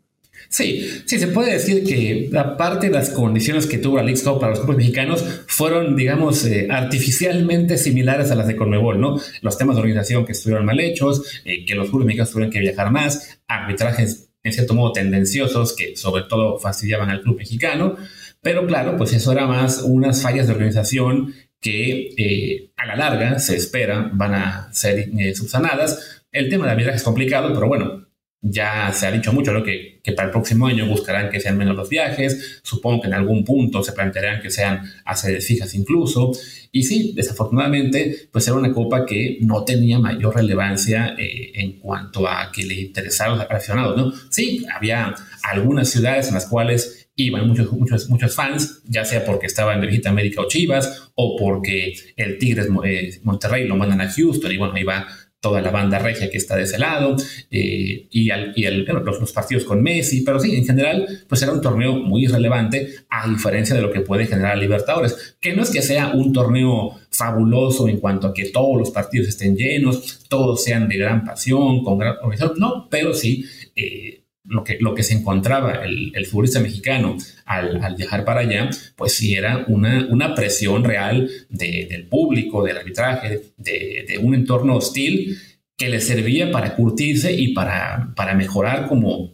Sí, 0.50 1.04
sí, 1.06 1.20
se 1.20 1.28
puede 1.28 1.54
decir 1.54 1.84
que 1.84 2.30
aparte 2.38 2.88
de 2.88 2.94
las 2.94 3.10
condiciones 3.10 3.66
que 3.66 3.78
tuvo 3.78 3.98
la 3.98 4.04
League 4.04 4.22
para 4.24 4.52
los 4.52 4.60
clubes 4.62 4.78
mexicanos 4.78 5.24
fueron, 5.48 5.96
digamos, 5.96 6.46
eh, 6.46 6.68
artificialmente 6.70 7.78
similares 7.78 8.32
a 8.32 8.36
las 8.36 8.48
de 8.48 8.56
Conmebol, 8.56 9.00
¿no? 9.00 9.20
Los 9.42 9.58
temas 9.58 9.76
de 9.76 9.82
organización 9.82 10.26
que 10.26 10.32
estuvieron 10.32 10.66
mal 10.66 10.80
hechos, 10.80 11.42
eh, 11.44 11.66
que 11.66 11.76
los 11.76 11.90
clubes 11.90 12.06
mexicanos 12.06 12.32
tuvieron 12.32 12.52
que 12.52 12.60
viajar 12.60 12.92
más, 12.92 13.40
arbitrajes 13.48 14.30
en 14.44 14.54
cierto 14.54 14.74
modo 14.74 14.94
tendenciosos 14.94 15.76
que 15.76 15.98
sobre 15.98 16.24
todo 16.24 16.58
fastidiaban 16.60 17.10
al 17.10 17.22
club 17.22 17.38
mexicano, 17.38 17.98
pero 18.42 18.66
claro, 18.66 18.96
pues 18.96 19.12
eso 19.14 19.34
era 19.34 19.48
más 19.48 19.82
unas 19.84 20.22
fallas 20.22 20.48
de 20.48 20.54
organización 20.54 21.34
que 21.60 22.14
eh, 22.18 22.72
a 22.78 22.86
la 22.86 22.96
larga 22.96 23.40
se 23.40 23.58
espera 23.58 24.10
van 24.14 24.34
a 24.36 24.70
ser 24.72 25.10
subsanadas. 25.36 26.24
El 26.32 26.50
tema 26.50 26.66
de 26.66 26.72
arbitraje 26.72 26.98
es 26.98 27.04
complicado, 27.04 27.54
pero 27.54 27.68
bueno, 27.68 28.08
ya 28.42 28.92
se 28.94 29.08
ha 29.08 29.12
dicho 29.12 29.34
mucho 29.34 29.52
lo 29.52 29.64
que, 29.64 30.00
que, 30.04 30.12
para 30.14 30.28
el 30.28 30.32
próximo 30.32 30.68
año 30.68 30.86
buscarán 30.88 31.30
que 31.30 31.40
sean 31.40 31.58
menos 31.58 31.76
los 31.76 31.90
viajes, 31.90 32.62
supongo 32.64 33.02
que 33.02 33.08
en 33.08 33.14
algún 33.14 33.44
punto 33.44 33.84
se 33.84 33.94
plantearán 33.94 34.42
que 34.42 34.52
sean 34.52 34.84
a 35.06 35.16
sedes 35.16 35.48
fijas 35.48 35.74
incluso, 35.74 36.32
y 36.72 36.84
sí, 36.84 37.14
desafortunadamente, 37.16 38.30
pues 38.32 38.48
era 38.48 38.56
una 38.56 38.72
copa 38.72 39.06
que 39.06 39.38
no 39.42 39.64
tenía 39.64 40.00
mayor 40.00 40.36
relevancia 40.36 41.16
eh, 41.18 41.52
en 41.56 41.80
cuanto 41.80 42.28
a 42.28 42.52
que 42.52 42.64
le 42.64 42.76
interesara 42.76 43.34
a 43.34 43.36
los 43.36 43.48
aficionados, 43.50 43.98
¿no? 43.98 44.14
Sí, 44.30 44.66
había 44.74 45.16
algunas 45.44 45.90
ciudades 45.90 46.28
en 46.28 46.36
las 46.36 46.46
cuales 46.46 47.10
iban 47.16 47.48
muchos, 47.48 47.72
muchos, 47.72 48.10
muchos 48.10 48.36
fans, 48.36 48.84
ya 48.86 49.04
sea 49.04 49.26
porque 49.26 49.48
estaba 49.48 49.74
en 49.74 49.82
Visita 49.82 50.10
América 50.10 50.42
o 50.42 50.48
Chivas, 50.48 51.10
o 51.16 51.36
porque 51.36 51.96
el 52.16 52.38
Tigres 52.38 52.68
eh, 52.86 53.20
Monterrey 53.24 53.68
lo 53.68 53.76
mandan 53.76 54.02
a 54.02 54.12
Houston, 54.12 54.52
y 54.52 54.58
bueno, 54.58 54.78
iba 54.78 55.08
toda 55.40 55.62
la 55.62 55.72
banda 55.72 56.00
regia 56.00 56.30
que 56.30 56.38
está 56.38 56.56
de 56.56 56.64
ese 56.64 56.80
lado 56.80 57.16
eh, 57.52 58.08
y, 58.10 58.30
y 58.56 58.66
el, 58.66 58.86
los, 58.86 59.32
partidos 59.32 59.66
con 59.66 59.84
Messi, 59.84 60.22
pero 60.22 60.40
sí, 60.40 60.56
en 60.56 60.66
general, 60.66 61.08
pues 61.28 61.42
era 61.42 61.52
un 61.52 61.62
torneo 61.62 61.94
muy 61.94 62.26
relevante 62.28 62.96
a 63.10 63.28
diferencia 63.28 63.76
de 63.76 63.82
lo 63.82 63.92
que 63.92 64.02
puede 64.02 64.26
generar 64.26 64.58
Libertadores, 64.58 65.38
que 65.40 65.56
no 65.56 65.64
es 65.64 65.70
que 65.70 65.82
sea 65.82 66.12
un 66.14 66.34
torneo 66.34 67.00
fabuloso 67.12 67.88
en 67.88 68.00
cuanto 68.00 68.28
a 68.28 68.34
que 68.34 68.46
todos 68.46 68.78
los 68.78 68.92
partidos 68.92 69.28
estén 69.28 69.56
llenos, 69.56 70.26
todos 70.28 70.64
sean 70.64 70.88
de 70.88 70.98
gran 70.98 71.24
pasión, 71.24 71.84
con 71.84 71.98
gran 71.98 72.16
organización, 72.22 72.60
no, 72.60 72.88
pero 72.90 73.14
sí 73.14 73.46
eh, 73.76 74.24
lo 74.48 74.64
que, 74.64 74.78
lo 74.80 74.96
que 74.96 75.04
se 75.04 75.14
encontraba 75.14 75.84
el, 75.86 76.12
el 76.16 76.26
futbolista 76.26 76.60
mexicano 76.60 77.18
al, 77.46 77.84
al, 77.84 77.96
viajar 77.96 78.24
para 78.24 78.42
allá, 78.42 78.70
pues 78.96 79.14
sí 79.14 79.34
era 79.34 79.66
una, 79.68 80.08
una 80.10 80.34
presión 80.36 80.84
real 80.84 81.30
de, 81.50 81.88
del 81.90 82.08
público, 82.08 82.64
del 82.64 82.78
arbitraje, 82.78 83.42
de, 83.58 84.06
de, 84.08 84.18
un 84.18 84.36
entorno 84.36 84.76
hostil 84.76 85.38
que 85.78 85.90
le 85.90 86.02
servía 86.02 86.52
para 86.52 86.76
curtirse 86.76 87.34
y 87.34 87.54
para, 87.54 88.14
para 88.16 88.34
mejorar 88.34 88.88
como, 88.88 89.34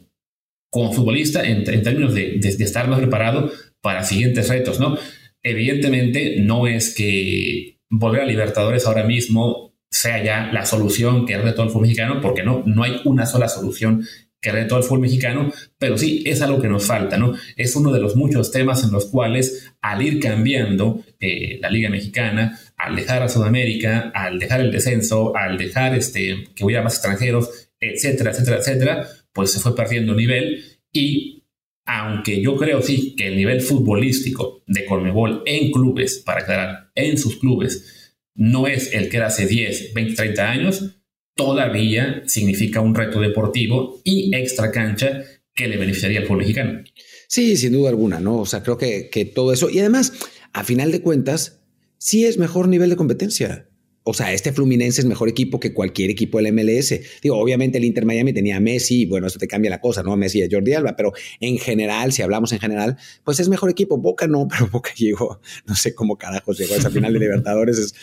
como 0.69 0.91
futbolista 0.91 1.43
en, 1.43 1.69
en 1.69 1.84
términos 1.84 2.13
de, 2.13 2.39
de, 2.39 2.49
estar 2.49 2.88
más 2.88 2.99
preparado 2.99 3.52
para 3.82 4.04
siguientes 4.04 4.49
retos, 4.49 4.80
¿no? 4.80 4.97
Evidentemente 5.43 6.38
no 6.39 6.67
es 6.67 6.95
que 6.95 7.80
volver 7.89 8.21
a 8.21 8.26
Libertadores 8.26 8.88
ahora 8.88 9.04
mismo 9.04 9.73
sea 9.91 10.23
ya 10.23 10.49
la 10.52 10.65
solución 10.65 11.26
que 11.26 11.38
de 11.38 11.52
todo 11.52 11.65
el 11.65 11.69
fútbol 11.69 11.84
mexicano, 11.84 12.19
porque 12.19 12.43
no, 12.43 12.63
no 12.65 12.84
hay 12.84 13.02
una 13.06 13.28
sola 13.28 13.47
solución 13.47 14.06
que 14.43 14.51
de 14.51 14.65
todo 14.65 14.79
el 14.79 14.84
fútbol 14.84 14.99
mexicano, 14.99 15.51
pero 15.79 15.97
sí 15.97 16.21
es 16.27 16.41
algo 16.41 16.62
que 16.62 16.67
nos 16.67 16.86
falta, 16.86 17.17
¿no? 17.17 17.34
Es 17.56 17.77
uno 17.77 17.93
de 17.93 18.01
los 18.01 18.17
muchos 18.17 18.51
temas 18.51 18.84
en 18.84 18.91
los 18.91 19.06
cuales 19.06 19.71
al 19.82 20.01
ir 20.01 20.19
cambiando 20.19 21.01
eh, 21.21 21.60
la 21.62 21.69
Liga 21.69 21.89
Mexicana, 21.89 22.60
al 22.75 22.95
dejar 22.95 23.23
a 23.23 23.29
Sudamérica, 23.29 24.12
al 24.13 24.39
dejar 24.39 24.60
el 24.60 24.71
descenso, 24.71 25.36
al 25.36 25.58
dejar 25.58 25.95
este, 25.95 26.43
que 26.53 26.65
hubiera 26.65 26.84
más 26.84 26.95
extranjeros, 26.95 27.69
etcétera, 27.79 28.32
etcétera, 28.32 28.58
etcétera, 28.58 29.08
pues 29.32 29.51
se 29.51 29.62
fue 29.62 29.75
perdiendo 29.75 30.13
nivel 30.13 30.62
y 30.91 31.45
aunque 31.86 32.41
yo 32.41 32.58
creo 32.58 32.82
sí 32.82 33.15
que 33.15 33.27
el 33.27 33.38
nivel 33.38 33.62
futbolístico 33.62 34.63
de 34.67 34.86
Colmebol 34.86 35.43
en 35.45 35.71
clubes, 35.71 36.21
para 36.25 36.41
aclarar, 36.41 36.91
en 36.95 37.17
sus 37.17 37.38
clubes, 37.38 38.13
no 38.36 38.67
es 38.67 38.93
el 38.93 39.08
que 39.08 39.17
era 39.17 39.27
hace 39.27 39.47
10, 39.47 39.93
20, 39.93 40.15
30 40.15 40.51
años, 40.51 41.02
todavía 41.36 42.24
significa 42.26 42.82
un 42.82 42.96
reto 42.96 43.19
deportivo 43.19 44.02
y 44.04 44.36
extra 44.36 44.72
cancha 44.72 45.24
que 45.54 45.67
le 45.67 45.78
beneficiaría 45.78 46.19
al 46.19 46.26
fútbol 46.26 46.39
mexicano. 46.39 46.84
Sí, 47.28 47.58
sin 47.58 47.74
duda 47.74 47.89
alguna, 47.89 48.19
¿no? 48.19 48.38
O 48.38 48.46
sea, 48.46 48.63
creo 48.63 48.78
que, 48.78 49.10
que 49.10 49.26
todo 49.26 49.54
eso. 49.54 49.69
Y 49.69 49.80
además, 49.80 50.13
a 50.52 50.63
final 50.63 50.91
de 50.91 51.02
cuentas, 51.02 51.62
sí 51.98 52.26
es 52.26 52.38
mejor 52.38 52.67
nivel 52.67 52.89
de 52.89 52.96
competencia 52.96 53.67
o 54.05 54.13
sea, 54.13 54.33
este 54.33 54.51
Fluminense 54.51 55.01
es 55.01 55.07
mejor 55.07 55.29
equipo 55.29 55.59
que 55.59 55.73
cualquier 55.73 56.09
equipo 56.09 56.39
del 56.39 56.53
MLS. 56.53 56.93
Digo, 57.21 57.37
obviamente 57.37 57.77
el 57.77 57.85
Inter 57.85 58.05
Miami 58.05 58.33
tenía 58.33 58.57
a 58.57 58.59
Messi, 58.59 59.05
bueno, 59.05 59.27
eso 59.27 59.39
te 59.39 59.47
cambia 59.47 59.69
la 59.69 59.79
cosa, 59.79 60.03
¿no? 60.03 60.15
Messi 60.17 60.39
y 60.39 60.43
a 60.43 60.47
Jordi 60.51 60.73
Alba, 60.73 60.95
pero 60.97 61.13
en 61.39 61.57
general, 61.57 62.11
si 62.11 62.21
hablamos 62.21 62.51
en 62.51 62.59
general, 62.59 62.97
pues 63.23 63.39
es 63.39 63.47
mejor 63.47 63.69
equipo. 63.69 63.97
Boca 63.97 64.27
no, 64.27 64.47
pero 64.49 64.67
Boca 64.67 64.91
llegó, 64.95 65.39
no 65.65 65.75
sé 65.75 65.95
cómo 65.95 66.17
carajos 66.17 66.57
llegó 66.57 66.73
a 66.73 66.77
esa 66.77 66.89
final 66.89 67.13
de 67.13 67.19
Libertadores. 67.19 67.93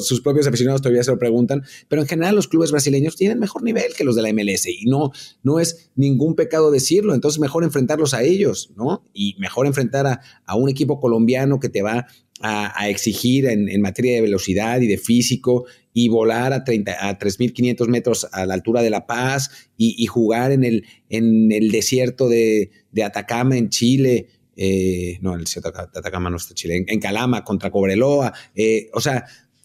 sus 0.00 0.20
propios 0.20 0.46
aficionados 0.48 0.82
todavía 0.82 1.04
se 1.04 1.12
lo 1.12 1.18
preguntan, 1.18 1.62
pero 1.88 2.02
en 2.02 2.08
general 2.08 2.34
los 2.34 2.48
clubes 2.48 2.72
brasileños 2.72 3.14
tienen 3.14 3.38
mejor 3.38 3.62
nivel 3.62 3.94
que 3.96 4.04
los 4.04 4.16
de 4.16 4.22
la 4.22 4.32
MLS 4.32 4.66
y 4.66 4.86
no, 4.86 5.12
no 5.44 5.60
es 5.60 5.90
ningún 5.94 6.34
pecado 6.34 6.72
decirlo. 6.72 7.14
Entonces, 7.14 7.38
mejor 7.38 7.62
enfrentarlos 7.62 8.14
a 8.14 8.22
ellos, 8.22 8.72
¿no? 8.76 9.08
Y 9.12 9.36
mejor 9.38 9.66
enfrentar 9.66 10.06
a, 10.06 10.20
a 10.44 10.56
un 10.56 10.68
equipo 10.68 11.00
colombiano 11.00 11.60
que 11.60 11.68
te 11.68 11.82
va 11.82 12.06
a, 12.40 12.88
exigir 12.88 13.46
en, 13.46 13.80
materia 13.80 14.14
de 14.14 14.20
velocidad 14.20 14.80
y 14.80 14.86
de 14.86 14.98
físico 14.98 15.64
y 15.92 16.08
volar 16.08 16.52
a, 16.52 16.64
30, 16.64 17.08
a 17.08 17.18
3.500 17.18 17.88
metros 17.88 18.26
a 18.32 18.44
la 18.44 18.54
altura 18.54 18.82
de 18.82 18.90
La 18.90 19.06
Paz 19.06 19.50
y, 19.76 20.04
jugar 20.06 20.52
en 20.52 20.64
el, 20.64 20.84
en 21.08 21.50
el 21.52 21.70
desierto 21.70 22.28
de, 22.28 22.70
Atacama 23.02 23.56
en 23.56 23.70
Chile. 23.70 24.26
Eh, 24.56 25.18
no, 25.20 25.34
el 25.34 25.40
desierto 25.40 25.70
de 25.70 25.98
Atacama 25.98 26.30
no 26.30 26.36
está 26.36 26.50
en 26.50 26.56
Chile, 26.56 26.84
en, 26.86 27.00
Calama 27.00 27.44
contra 27.44 27.70
Cobreloa. 27.70 28.32
Eh, 28.54 28.90
o 28.92 29.00
sea, 29.00 29.24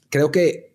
creo 0.10 0.32
que, 0.32 0.72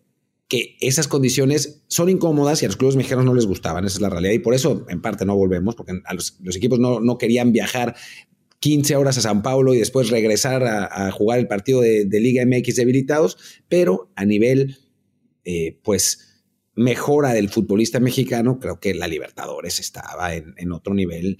que 0.48 0.76
esas 0.80 1.08
condiciones 1.08 1.82
son 1.88 2.08
incómodas 2.08 2.62
y 2.62 2.66
a 2.66 2.68
los 2.68 2.76
clubes 2.76 2.96
mexicanos 2.96 3.24
no 3.24 3.34
les 3.34 3.46
gustaban, 3.46 3.84
esa 3.84 3.96
es 3.96 4.00
la 4.00 4.10
realidad. 4.10 4.32
Y 4.34 4.38
por 4.38 4.54
eso, 4.54 4.84
en 4.88 5.00
parte, 5.00 5.24
no 5.24 5.34
volvemos, 5.34 5.74
porque 5.74 5.94
los, 6.12 6.36
los 6.40 6.56
equipos 6.56 6.78
no, 6.78 7.00
no, 7.00 7.18
querían 7.18 7.52
viajar 7.52 7.96
15 8.60 8.96
horas 8.96 9.18
a 9.18 9.20
San 9.20 9.42
Paulo 9.42 9.74
y 9.74 9.78
después 9.78 10.10
regresar 10.10 10.64
a, 10.64 11.10
jugar 11.10 11.38
el 11.38 11.48
partido 11.48 11.80
de, 11.80 12.08
Liga 12.20 12.44
MX 12.44 12.76
debilitados, 12.76 13.36
pero 13.68 14.10
a 14.16 14.24
nivel, 14.24 14.76
eh, 15.44 15.78
pues, 15.82 16.44
mejora 16.74 17.32
del 17.32 17.48
futbolista 17.48 18.00
mexicano, 18.00 18.58
creo 18.58 18.80
que 18.80 18.94
la 18.94 19.08
Libertadores 19.08 19.80
estaba 19.80 20.34
en, 20.34 20.72
otro 20.72 20.94
nivel 20.94 21.38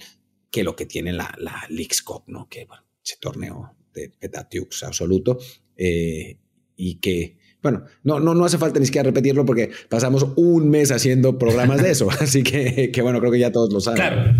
que 0.51 0.63
lo 0.63 0.75
que 0.75 0.85
tiene 0.85 1.13
la, 1.13 1.33
la 1.39 1.67
Cup, 2.03 2.23
¿no? 2.27 2.47
Que, 2.49 2.65
bueno, 2.65 2.83
ese 3.03 3.17
torneo 3.19 3.75
de 3.93 4.09
Petatiux 4.09 4.83
absoluto 4.83 5.39
eh, 5.75 6.37
y 6.75 6.95
que, 6.95 7.37
bueno, 7.61 7.85
no, 8.03 8.19
no, 8.19 8.33
no 8.33 8.45
hace 8.45 8.57
falta 8.57 8.79
ni 8.79 8.85
siquiera 8.85 9.09
repetirlo 9.09 9.45
porque 9.45 9.71
pasamos 9.89 10.27
un 10.35 10.69
mes 10.69 10.91
haciendo 10.91 11.37
programas 11.37 11.81
de 11.81 11.91
eso, 11.91 12.09
así 12.19 12.43
que, 12.43 12.91
que 12.91 13.01
bueno, 13.01 13.19
creo 13.19 13.31
que 13.31 13.39
ya 13.39 13.51
todos 13.51 13.71
lo 13.73 13.79
saben. 13.79 13.97
Claro. 13.97 14.39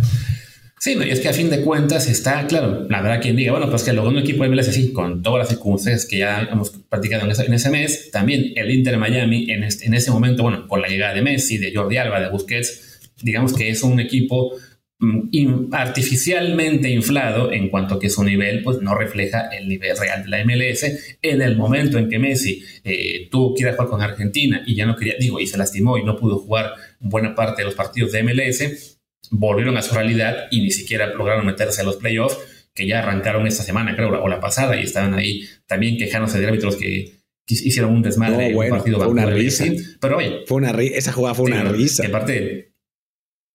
Sí, 0.79 0.95
y 0.95 1.09
es 1.09 1.21
que 1.21 1.29
a 1.29 1.33
fin 1.33 1.49
de 1.49 1.61
cuentas 1.61 2.07
está, 2.07 2.45
claro, 2.45 2.85
la 2.87 3.01
verdad 3.01 3.19
quien 3.19 3.35
diga, 3.35 3.51
bueno, 3.51 3.67
pues 3.67 3.81
que 3.81 3.93
luego 3.93 4.09
un 4.09 4.19
equipo 4.19 4.43
de 4.43 4.49
MLS 4.49 4.69
así, 4.69 4.93
con 4.93 5.23
todas 5.23 5.39
las 5.39 5.49
circunstancias 5.49 6.05
que 6.05 6.19
ya 6.19 6.47
hemos 6.51 6.69
practicado 6.69 7.25
en 7.25 7.53
ese, 7.53 7.69
mes, 7.71 8.11
también 8.11 8.53
el 8.55 8.69
Inter 8.69 8.97
Miami 8.99 9.49
en, 9.49 9.63
este, 9.63 9.87
en 9.87 9.95
ese 9.95 10.11
momento, 10.11 10.43
bueno, 10.43 10.67
con 10.67 10.81
la 10.81 10.87
llegada 10.87 11.15
de 11.15 11.23
Messi, 11.23 11.57
de 11.57 11.73
Jordi 11.73 11.97
Alba, 11.97 12.19
de 12.19 12.29
Busquets, 12.29 12.99
digamos 13.23 13.53
que 13.53 13.69
es 13.69 13.81
un 13.81 13.99
equipo 13.99 14.53
mm, 14.99 15.73
artificialmente 15.73 16.91
inflado 16.91 17.51
en 17.51 17.69
cuanto 17.69 17.95
a 17.95 17.99
que 17.99 18.11
su 18.11 18.23
nivel 18.23 18.61
pues 18.61 18.79
no 18.79 18.93
refleja 18.93 19.47
el 19.47 19.67
nivel 19.67 19.97
real 19.97 20.23
de 20.25 20.29
la 20.29 20.45
MLS 20.45 21.17
en 21.23 21.41
el 21.41 21.57
momento 21.57 21.97
en 21.97 22.07
que 22.07 22.19
Messi 22.19 22.63
eh, 22.83 23.27
tuvo 23.31 23.55
que 23.55 23.63
ir 23.63 23.69
a 23.69 23.73
jugar 23.73 23.87
con 23.87 24.01
Argentina 24.03 24.61
y 24.67 24.75
ya 24.75 24.85
no 24.85 24.95
quería, 24.95 25.15
digo, 25.19 25.39
y 25.39 25.47
se 25.47 25.57
lastimó 25.57 25.97
y 25.97 26.03
no 26.03 26.15
pudo 26.15 26.37
jugar 26.37 26.73
buena 26.99 27.33
parte 27.33 27.63
de 27.63 27.65
los 27.65 27.73
partidos 27.73 28.11
de 28.11 28.21
MLS 28.21 28.96
volvieron 29.31 29.77
a 29.77 29.81
su 29.81 29.95
realidad 29.95 30.47
y 30.51 30.61
ni 30.61 30.71
siquiera 30.71 31.07
lograron 31.07 31.45
meterse 31.45 31.81
a 31.81 31.83
los 31.83 31.97
playoffs, 31.97 32.37
que 32.73 32.87
ya 32.87 32.99
arrancaron 32.99 33.47
esta 33.47 33.63
semana, 33.63 33.95
creo, 33.95 34.09
o 34.09 34.27
la 34.27 34.39
pasada, 34.39 34.79
y 34.79 34.83
estaban 34.83 35.13
ahí 35.13 35.47
también 35.65 35.97
quejándose 35.97 36.39
de 36.39 36.47
árbitros 36.47 36.75
que, 36.75 37.17
hicieron 37.49 37.93
un 37.93 38.01
desmadre 38.01 38.51
no, 38.51 38.59
un 38.59 38.69
partido 38.69 38.97
fue 38.99 39.07
una 39.07 39.25
risa. 39.25 39.65
Pero 40.01 40.17
oye, 40.17 40.41
fue 40.45 40.57
una 40.57 40.71
esa 40.71 41.13
jugada 41.13 41.33
fue 41.33 41.45
una 41.45 41.63
risa. 41.63 42.03
Que 42.03 42.09
aparte, 42.09 42.73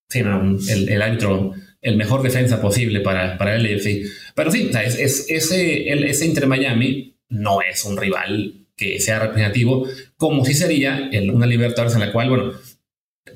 sí, 0.09 0.21
el, 0.21 0.89
el, 0.89 1.03
árbitro, 1.03 1.53
el 1.83 1.97
mejor 1.97 2.23
defensa 2.23 2.61
posible 2.61 3.01
para, 3.01 3.37
para 3.37 3.55
el 3.55 3.81
sí. 3.81 4.05
Pero 4.35 4.51
sí, 4.51 4.71
es, 4.83 5.27
ese, 5.29 5.89
el, 5.91 6.05
ese 6.05 6.25
Inter 6.25 6.47
Miami 6.47 7.19
no 7.29 7.61
es 7.61 7.85
un 7.85 7.97
rival 7.97 8.67
que 8.77 8.99
sea 9.01 9.19
representativo, 9.19 9.87
como 10.17 10.45
si 10.45 10.55
sería 10.55 11.11
una 11.33 11.47
Libertadores 11.47 11.95
en 11.95 12.01
la 12.01 12.13
cual, 12.13 12.31
bueno, 12.31 12.53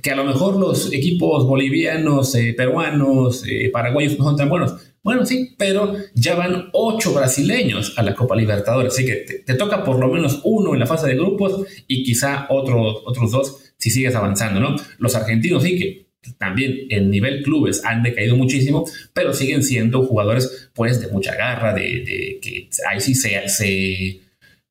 que 0.07 0.13
a 0.13 0.15
lo 0.15 0.25
mejor 0.25 0.55
los 0.55 0.93
equipos 0.93 1.45
bolivianos, 1.49 2.33
eh, 2.37 2.55
peruanos, 2.57 3.43
eh, 3.45 3.71
paraguayos 3.73 4.17
no 4.17 4.25
son 4.25 4.37
tan 4.37 4.49
buenos. 4.49 4.77
Bueno, 5.03 5.27
sí, 5.27 5.57
pero 5.59 5.97
ya 6.15 6.37
van 6.37 6.69
ocho 6.75 7.13
brasileños 7.13 7.93
a 7.99 8.05
la 8.05 8.15
Copa 8.15 8.37
Libertadores, 8.37 8.93
así 8.93 9.05
que 9.05 9.43
te, 9.45 9.55
toca 9.55 9.83
por 9.83 9.99
lo 9.99 10.07
menos 10.07 10.43
uno 10.45 10.75
en 10.75 10.79
la 10.79 10.87
fase 10.87 11.09
de 11.09 11.17
grupos 11.17 11.67
y 11.89 12.05
quizá 12.05 12.47
otros 12.51 12.99
otros 13.05 13.33
dos 13.33 13.73
si 13.79 13.91
sigues 13.91 14.15
avanzando, 14.15 14.61
¿no? 14.61 14.77
Los 14.99 15.17
argentinos 15.17 15.65
sí 15.65 15.77
que 15.77 16.07
también 16.39 16.87
el 16.89 17.11
nivel 17.11 17.43
clubes 17.43 17.85
han 17.85 18.05
decaído 18.05 18.37
muchísimo, 18.37 18.85
pero 19.13 19.33
siguen 19.33 19.65
siendo 19.65 20.05
jugadores 20.05 20.71
pues 20.73 21.01
de 21.01 21.09
mucha 21.09 21.35
garra, 21.35 21.75
de, 21.75 22.39
que 22.41 22.69
ahí 22.89 23.01
sí 23.01 23.17
se 23.17 23.41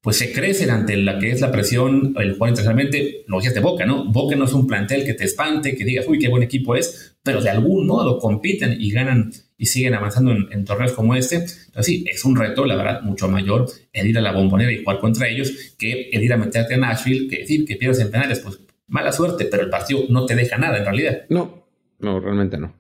pues 0.06 0.20
se 0.20 0.32
crecen 0.32 0.70
ante 0.70 0.96
la 0.98 1.18
que 1.18 1.32
es 1.32 1.42
la 1.42 1.52
presión, 1.52 2.14
el 2.20 2.36
jugar 2.36 2.52
internacionalmente, 2.52 3.24
lo 3.26 3.38
decías 3.38 3.56
de 3.56 3.60
Boca, 3.60 3.88
¿no? 3.88 4.06
Boca 4.06 4.36
no 4.36 4.46
es 4.46 4.54
un 4.54 4.68
plantel 4.68 5.04
que 5.04 5.16
te 5.16 5.24
espante, 5.24 5.76
que 5.76 5.84
digas, 5.84 6.06
uy, 6.08 6.20
qué 6.20 6.28
buen 6.28 6.44
equipo 6.44 6.76
es, 6.76 7.18
pero 7.24 7.42
de 7.42 7.50
algún 7.50 7.88
modo 7.88 8.20
compiten 8.20 8.78
y 8.80 8.92
ganan 8.92 9.32
y 9.58 9.66
siguen 9.66 9.96
avanzando 9.96 10.32
en, 10.32 10.64
torneos 10.64 10.92
como 10.92 11.16
este. 11.16 11.38
Entonces 11.38 11.86
sí, 11.88 12.06
es 12.08 12.24
un 12.24 12.36
reto, 12.36 12.68
la 12.68 12.76
verdad, 12.76 13.02
mucho 13.02 13.28
mayor 13.28 13.66
el 13.94 14.06
ir 14.06 14.20
a 14.20 14.22
la 14.22 14.32
bombonera 14.32 14.72
y 14.72 14.84
jugar 14.84 15.00
contra 15.00 15.28
ellos 15.28 15.74
que 15.76 16.12
el 16.12 16.24
ir 16.24 16.34
a 16.34 16.38
meterte 16.38 16.76
a 16.76 16.78
Nashville, 16.78 17.28
que 17.28 17.40
decir 17.40 17.66
que 17.66 17.76
pierdes 17.76 18.00
en 18.00 18.12
penales, 18.12 18.42
pues 18.42 18.60
mala 18.86 19.12
suerte, 19.12 19.46
pero 19.46 19.64
el 19.64 19.72
partido 19.72 20.02
no 20.10 20.28
te 20.28 20.36
deja 20.36 20.60
nada 20.60 20.78
en 20.78 20.86
realidad. 20.86 21.24
No, 21.30 21.68
no, 21.98 22.20
realmente 22.20 22.60
no. 22.60 22.76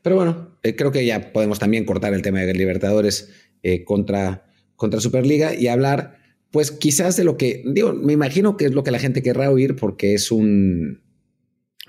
Pero 0.00 0.16
bueno, 0.16 0.56
eh, 0.62 0.74
creo 0.74 0.90
que 0.90 1.04
ya 1.04 1.34
podemos 1.34 1.58
también 1.58 1.84
cortar 1.84 2.14
el 2.14 2.22
tema 2.22 2.40
de 2.40 2.54
Libertadores 2.54 3.30
eh, 3.62 3.84
contra, 3.84 4.46
contra 4.74 5.00
Superliga 5.00 5.54
y 5.54 5.68
hablar 5.68 6.21
pues 6.52 6.70
quizás 6.70 7.16
de 7.16 7.24
lo 7.24 7.36
que, 7.36 7.64
digo, 7.66 7.92
me 7.92 8.12
imagino 8.12 8.56
que 8.56 8.66
es 8.66 8.72
lo 8.72 8.84
que 8.84 8.90
la 8.92 8.98
gente 8.98 9.22
querrá 9.22 9.50
oír 9.50 9.74
porque 9.74 10.14
es 10.14 10.30
un, 10.30 11.02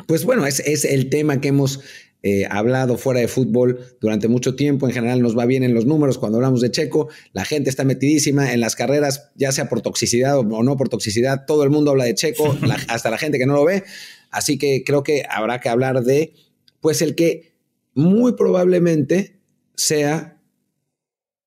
pues 0.07 0.25
bueno, 0.25 0.47
es, 0.47 0.61
es 0.61 0.85
el 0.85 1.09
tema 1.09 1.39
que 1.41 1.49
hemos 1.49 1.81
eh, 2.25 2.47
hablado 2.49 2.97
fuera 2.97 3.19
de 3.19 3.27
fútbol 3.27 3.97
durante 3.99 4.29
mucho 4.29 4.55
tiempo. 4.55 4.87
En 4.87 4.93
general 4.93 5.21
nos 5.21 5.37
va 5.37 5.45
bien 5.45 5.61
en 5.63 5.73
los 5.73 5.85
números 5.85 6.17
cuando 6.17 6.37
hablamos 6.37 6.61
de 6.61 6.71
Checo. 6.71 7.09
La 7.33 7.43
gente 7.43 7.69
está 7.69 7.83
metidísima 7.83 8.53
en 8.53 8.61
las 8.61 8.77
carreras, 8.77 9.31
ya 9.35 9.51
sea 9.51 9.67
por 9.67 9.81
toxicidad 9.81 10.39
o 10.39 10.63
no 10.63 10.77
por 10.77 10.87
toxicidad. 10.87 11.43
Todo 11.45 11.65
el 11.65 11.69
mundo 11.69 11.91
habla 11.91 12.05
de 12.05 12.15
Checo, 12.15 12.57
hasta 12.87 13.09
la 13.09 13.17
gente 13.17 13.37
que 13.37 13.45
no 13.45 13.55
lo 13.55 13.65
ve. 13.65 13.83
Así 14.31 14.57
que 14.57 14.83
creo 14.85 15.03
que 15.03 15.23
habrá 15.29 15.59
que 15.59 15.67
hablar 15.67 16.01
de, 16.05 16.33
pues 16.79 17.01
el 17.01 17.15
que 17.15 17.51
muy 17.93 18.37
probablemente 18.37 19.41
sea 19.75 20.32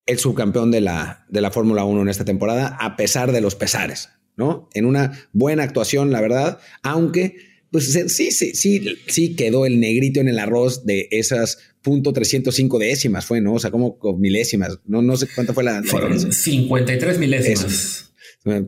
el 0.07 0.19
subcampeón 0.19 0.71
de 0.71 0.81
la, 0.81 1.27
de 1.29 1.41
la 1.41 1.51
Fórmula 1.51 1.85
1 1.85 2.03
en 2.03 2.09
esta 2.09 2.25
temporada, 2.25 2.77
a 2.81 2.97
pesar 2.97 3.33
de 3.33 3.41
los 3.41 3.55
pesares, 3.55 4.11
¿no? 4.37 4.69
En 4.73 4.87
una 4.87 5.29
buena 5.33 5.65
actuación, 5.65 6.13
la 6.13 6.21
verdad, 6.21 6.59
aunque 6.83 7.37
pues 7.71 7.93
sí, 7.93 8.31
sí, 8.31 8.55
sí, 8.55 8.97
sí 9.09 9.35
quedó 9.35 9.67
el 9.67 9.81
negrito 9.81 10.21
en 10.21 10.29
el 10.29 10.39
arroz 10.39 10.87
de 10.87 11.09
esas 11.11 11.59
punto 11.83 12.13
.305 12.13 12.79
décimas, 12.79 13.27
fue, 13.27 13.41
¿no? 13.41 13.55
O 13.55 13.59
sea, 13.59 13.71
como 13.71 13.99
milésimas, 14.19 14.79
no, 14.87 15.03
no 15.03 15.17
sé 15.17 15.29
cuánto 15.35 15.53
fue 15.53 15.65
la... 15.65 15.83
Fueron 15.83 16.33
53 16.33 17.19
milésimas. 17.19 18.13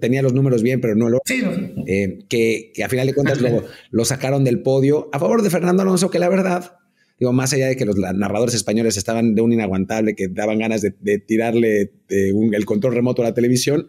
Tenía 0.00 0.22
los 0.22 0.34
números 0.34 0.62
bien, 0.62 0.80
pero 0.80 0.94
no 0.94 1.08
lo... 1.08 1.20
Sí. 1.24 1.42
Eh, 1.86 2.18
que, 2.28 2.72
que, 2.74 2.84
a 2.84 2.88
final 2.88 3.06
de 3.06 3.14
cuentas 3.14 3.40
lo, 3.40 3.64
lo 3.90 4.04
sacaron 4.04 4.44
del 4.44 4.60
podio 4.60 5.08
a 5.12 5.18
favor 5.18 5.42
de 5.42 5.50
Fernando 5.50 5.82
Alonso, 5.82 6.10
que 6.10 6.18
la 6.18 6.28
verdad 6.28 6.78
Digo, 7.18 7.32
más 7.32 7.52
allá 7.52 7.66
de 7.66 7.76
que 7.76 7.84
los 7.84 7.96
narradores 7.96 8.54
españoles 8.54 8.96
estaban 8.96 9.34
de 9.34 9.42
un 9.42 9.52
inaguantable, 9.52 10.14
que 10.14 10.28
daban 10.28 10.58
ganas 10.58 10.82
de, 10.82 11.18
tirarle 11.18 11.92
el 12.08 12.64
control 12.64 12.94
remoto 12.94 13.22
a 13.22 13.26
la 13.26 13.34
televisión, 13.34 13.88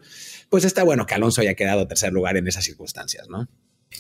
pues 0.50 0.66
está 0.66 0.84
bueno 0.84 1.06
que 1.06 1.14
Alonso 1.14 1.42
haya 1.42 1.54
quedado 1.54 1.88
tercer 1.88 2.12
lugar 2.12 2.38
en 2.38 2.48
esas 2.48 2.66
circunstancias, 2.66 3.30
¿no? 3.30 3.48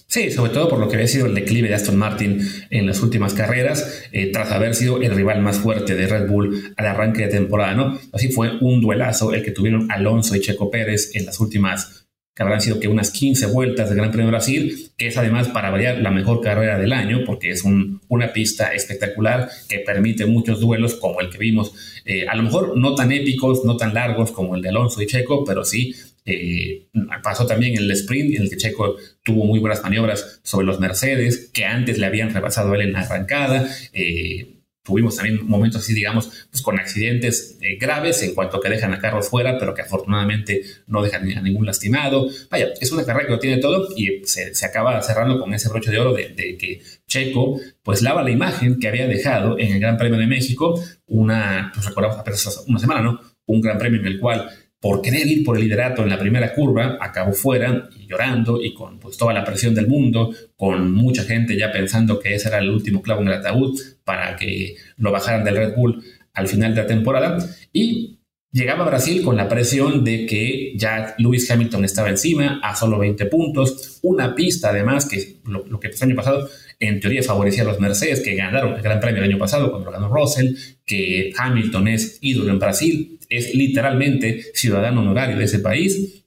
Sí, 0.08 0.32
sobre 0.32 0.52
todo 0.52 0.70
por 0.70 0.80
lo 0.80 0.88
que 0.88 0.96
había 0.96 1.08
sido 1.08 1.26
el 1.26 1.36
declive 1.36 1.68
de 1.68 1.76
Aston 1.76 1.98
Martin 1.98 2.42
en 2.70 2.86
las 2.88 3.02
últimas 3.02 3.34
carreras, 3.34 4.04
eh, 4.12 4.32
tras 4.32 4.52
haber 4.52 4.76
sido 4.76 5.02
el 5.02 5.14
rival 5.14 5.42
más 5.42 5.58
fuerte 5.58 5.96
de 5.96 6.08
Red 6.08 6.28
Bull 6.28 6.74
al 6.78 6.86
arranque 6.86 7.24
de 7.24 7.28
temporada, 7.28 7.74
¿no? 7.74 8.00
Así 8.12 8.32
fue 8.32 8.58
un 8.62 8.82
duelazo 8.82 9.34
el 9.34 9.44
que 9.44 9.52
tuvieron 9.52 9.92
Alonso 9.92 10.36
y 10.36 10.42
Checo 10.42 10.70
Pérez 10.70 11.12
en 11.16 11.26
las 11.26 11.40
últimas, 11.40 11.99
que 12.40 12.44
habrán 12.44 12.62
sido 12.62 12.80
que 12.80 12.88
unas 12.88 13.12
15 13.12 13.48
vueltas 13.48 13.90
del 13.90 13.98
Gran 13.98 14.12
Premio 14.12 14.28
de 14.28 14.32
Brasil, 14.32 14.92
que 14.96 15.08
es 15.08 15.18
además 15.18 15.50
para 15.50 15.72
variar 15.72 15.98
la 15.98 16.10
mejor 16.10 16.40
carrera 16.40 16.80
del 16.80 16.94
año, 16.94 17.26
porque 17.26 17.52
es 17.52 17.66
una 17.66 18.32
pista 18.32 18.74
espectacular 18.74 19.50
que 19.68 19.80
permite 19.80 20.26
muchos 20.26 20.62
duelos 20.62 20.96
como 20.96 21.20
el 21.20 21.30
que 21.30 21.38
vimos, 21.38 21.74
eh, 22.06 22.30
a 22.30 22.38
lo 22.38 22.44
mejor 22.44 22.78
no 22.78 22.96
tan 22.96 23.12
épicos, 23.12 23.66
no 23.66 23.76
tan 23.76 23.94
largos 23.94 24.32
como 24.32 24.56
el 24.56 24.62
de 24.62 24.70
Alonso 24.70 25.02
y 25.02 25.08
Checo, 25.08 25.44
pero 25.44 25.66
sí 25.66 25.94
eh, 26.26 26.88
pasó 27.22 27.46
también 27.46 27.76
el 27.76 27.92
sprint 27.92 28.34
en 28.38 28.44
el 28.44 28.50
que 28.50 28.56
Checo 28.56 28.96
tuvo 29.22 29.44
muy 29.44 29.60
buenas 29.60 29.84
maniobras 29.84 30.40
sobre 30.42 30.66
los 30.66 30.80
Mercedes, 30.80 31.52
que 31.54 31.66
antes 31.66 31.98
le 31.98 32.06
habían 32.06 32.34
rebasado 32.34 32.72
a 32.72 32.76
él 32.78 32.84
en 32.84 32.94
la 32.94 33.02
arrancada. 33.02 33.70
Eh, 33.92 34.59
tuvimos 34.90 35.16
también 35.16 35.48
momentos 35.48 35.82
así, 35.82 35.94
digamos, 35.94 36.48
pues 36.50 36.64
con 36.64 36.80
accidentes 36.80 37.58
eh, 37.62 37.78
graves 37.80 38.24
en 38.24 38.34
cuanto 38.34 38.60
que 38.60 38.70
dejan 38.70 38.92
a 38.92 39.00
carros 39.00 39.30
fuera, 39.30 39.60
pero 39.60 39.76
que 39.76 39.84
afortunadamente 39.84 40.64
no 40.88 41.04
dejan 41.04 41.32
a 41.32 41.42
ningún 41.42 41.66
lastimado. 41.68 42.28
Vaya, 42.50 42.70
es 42.82 42.92
una 42.92 43.06
carrera 43.06 43.28
que 43.28 43.34
lo 43.34 43.40
tiene 43.40 43.58
todo 43.58 43.88
y 43.96 44.24
se, 44.26 44.52
acaba 44.66 45.00
cerrando 45.04 45.40
con 45.40 45.54
ese 45.54 45.70
broche 45.70 45.92
de 45.92 46.00
oro 46.00 46.14
de, 46.14 46.58
que 46.58 46.82
Checo 47.08 47.60
pues 47.84 48.02
lava 48.02 48.24
la 48.24 48.32
imagen 48.32 48.80
que 48.80 48.88
había 48.88 49.08
dejado 49.08 49.60
en 49.60 49.74
el 49.74 49.80
Gran 49.80 49.98
Premio 49.98 50.18
de 50.18 50.26
México, 50.26 50.84
una, 51.06 51.72
pues 51.74 51.86
recordamos 51.86 52.18
apenas 52.18 52.64
una 52.68 52.80
semana, 52.80 53.02
¿no? 53.02 53.20
Un 53.46 53.62
Gran 53.62 53.78
Premio 53.78 54.00
en 54.00 54.08
el 54.08 54.20
cual 54.20 54.50
por 54.82 55.02
querer 55.02 55.28
ir 55.28 55.44
por 55.44 55.58
el 55.58 55.64
liderato 55.64 56.04
en 56.04 56.10
la 56.10 56.18
primera 56.18 56.54
curva, 56.54 56.98
acabó 57.02 57.34
fuera 57.34 57.90
y 57.98 58.08
llorando 58.08 58.62
y 58.64 58.74
con 58.74 59.00
pues, 59.00 59.18
toda 59.18 59.34
la 59.34 59.44
presión 59.44 59.76
del 59.76 59.88
mundo, 59.88 60.34
con 60.56 60.92
mucha 60.94 61.24
gente 61.24 61.58
ya 61.58 61.72
pensando 61.72 62.20
que 62.20 62.36
ese 62.36 62.48
era 62.48 62.60
el 62.60 62.70
último 62.70 63.02
clavo 63.02 63.22
en 63.22 63.28
el 63.28 63.34
ataúd 63.34 63.78
para 64.06 64.36
que 64.38 64.76
lo 64.98 65.12
bajaran 65.12 65.44
del 65.44 65.58
Red 65.58 65.76
Bull 65.76 66.02
al 66.34 66.48
final 66.48 66.74
de 66.74 66.82
la 66.82 66.88
temporada. 66.88 67.38
Y 67.74 68.20
llegaba 68.52 68.86
a 68.86 68.88
Brasil 68.88 69.22
con 69.24 69.36
la 69.36 69.50
presión 69.50 70.04
de 70.04 70.26
que 70.26 70.74
ya 70.76 71.14
Lewis 71.18 71.50
Hamilton 71.52 71.84
estaba 71.84 72.10
encima 72.10 72.60
a 72.64 72.76
solo 72.76 73.00
20 73.00 73.26
puntos, 73.26 74.00
una 74.02 74.34
pista 74.34 74.70
además 74.70 75.08
que 75.08 75.40
lo, 75.46 75.80
que 75.80 75.90
pasó 75.90 76.06
el 76.06 76.12
año 76.12 76.18
pasado 76.18 76.50
en 76.80 77.02
teoría 77.02 77.22
favorecía 77.22 77.64
a 77.64 77.66
los 77.66 77.80
Mercedes 77.82 78.22
que 78.22 78.36
ganaron 78.36 78.76
el 78.76 78.82
Gran 78.82 79.02
Premio 79.02 79.22
el 79.22 79.30
año 79.30 79.38
pasado 79.38 79.70
cuando 79.70 79.92
lo 79.92 79.92
ganó 79.92 80.08
Russell, 80.08 80.56
que 80.86 81.34
Hamilton 81.38 81.90
es 81.90 82.18
ídolo 82.22 82.52
en 82.52 82.60
Brasil, 82.60 83.19
es 83.30 83.54
literalmente 83.54 84.44
ciudadano 84.54 85.02
honorario 85.02 85.38
de 85.38 85.46
ese 85.46 85.60
país. 85.60 86.26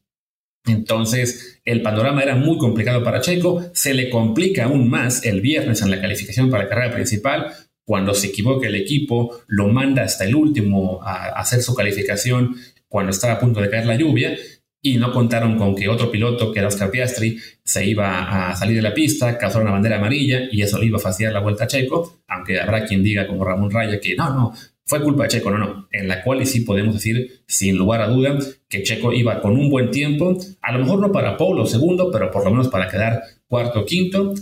Entonces, 0.65 1.61
el 1.65 1.83
panorama 1.83 2.23
era 2.23 2.37
muy 2.37 2.57
complicado 2.57 3.03
para 3.03 3.21
Checo. 3.21 3.62
Se 3.75 3.95
le 3.95 4.09
complica 4.09 4.65
aún 4.65 4.88
más 4.88 5.25
el 5.25 5.41
viernes 5.41 5.83
en 5.83 5.91
la 5.91 6.01
calificación 6.01 6.51
para 6.51 6.65
la 6.65 6.69
carrera 6.69 6.95
principal. 6.95 7.53
Cuando 7.85 8.15
se 8.15 8.29
equivoca 8.29 8.69
el 8.69 8.77
equipo, 8.77 9.41
lo 9.49 9.69
manda 9.69 10.05
hasta 10.05 10.25
el 10.25 10.37
último 10.37 11.03
a 11.03 11.31
hacer 11.41 11.62
su 11.62 11.75
calificación 11.75 12.55
cuando 12.87 13.11
estaba 13.11 13.35
a 13.35 13.41
punto 13.41 13.61
de 13.61 13.71
caer 13.71 13.87
la 13.87 13.97
lluvia 13.97 14.37
y 14.85 14.97
no 14.97 15.12
contaron 15.12 15.57
con 15.57 15.77
que 15.77 15.88
otro 15.88 16.11
piloto, 16.11 16.53
que 16.53 16.59
era 16.59 16.69
Oscar 16.69 16.91
Piastri, 16.91 17.38
se 17.65 17.87
iba 17.87 18.51
a 18.51 18.57
salir 18.57 18.77
de 18.77 18.83
la 18.83 18.93
pista, 18.93 19.38
causó 19.38 19.61
una 19.61 19.71
bandera 19.71 19.97
amarilla 19.97 20.49
y 20.51 20.61
eso 20.61 20.77
le 20.79 20.87
iba 20.87 20.99
a 20.99 21.01
fastidiar 21.01 21.33
la 21.33 21.38
vuelta 21.38 21.65
a 21.65 21.67
Checo, 21.69 22.23
aunque 22.27 22.61
habrá 22.61 22.85
quien 22.85 23.03
diga 23.03 23.29
como 23.29 23.45
Ramón 23.45 23.71
Raya 23.71 24.01
que 24.01 24.17
no, 24.17 24.35
no, 24.35 24.55
fue 24.93 25.03
culpa 25.03 25.23
de 25.23 25.31
Checo, 25.31 25.51
no, 25.51 25.57
no, 25.57 25.89
en 25.91 26.07
la 26.07 26.23
cual 26.23 26.43
y 26.43 26.45
sí 26.45 26.61
podemos 26.61 26.93
decir 26.93 27.45
sin 27.47 27.79
lugar 27.79 28.03
a 28.03 28.09
duda 28.09 28.39
que 28.69 28.83
Checo 28.83 29.15
iba 29.15 29.41
con 29.41 29.57
un 29.57 29.71
buen 29.71 29.91
tiempo, 29.91 30.37
a 30.61 30.71
lo 30.71 30.81
mejor 30.81 31.01
no 31.01 31.11
para 31.11 31.39
Polo 31.39 31.65
segundo, 31.65 32.11
pero 32.11 32.31
por 32.31 32.45
lo 32.45 32.51
menos 32.51 32.69
para 32.69 32.89
quedar 32.89 33.23
cuarto 33.47 33.87
quinto, 33.87 34.35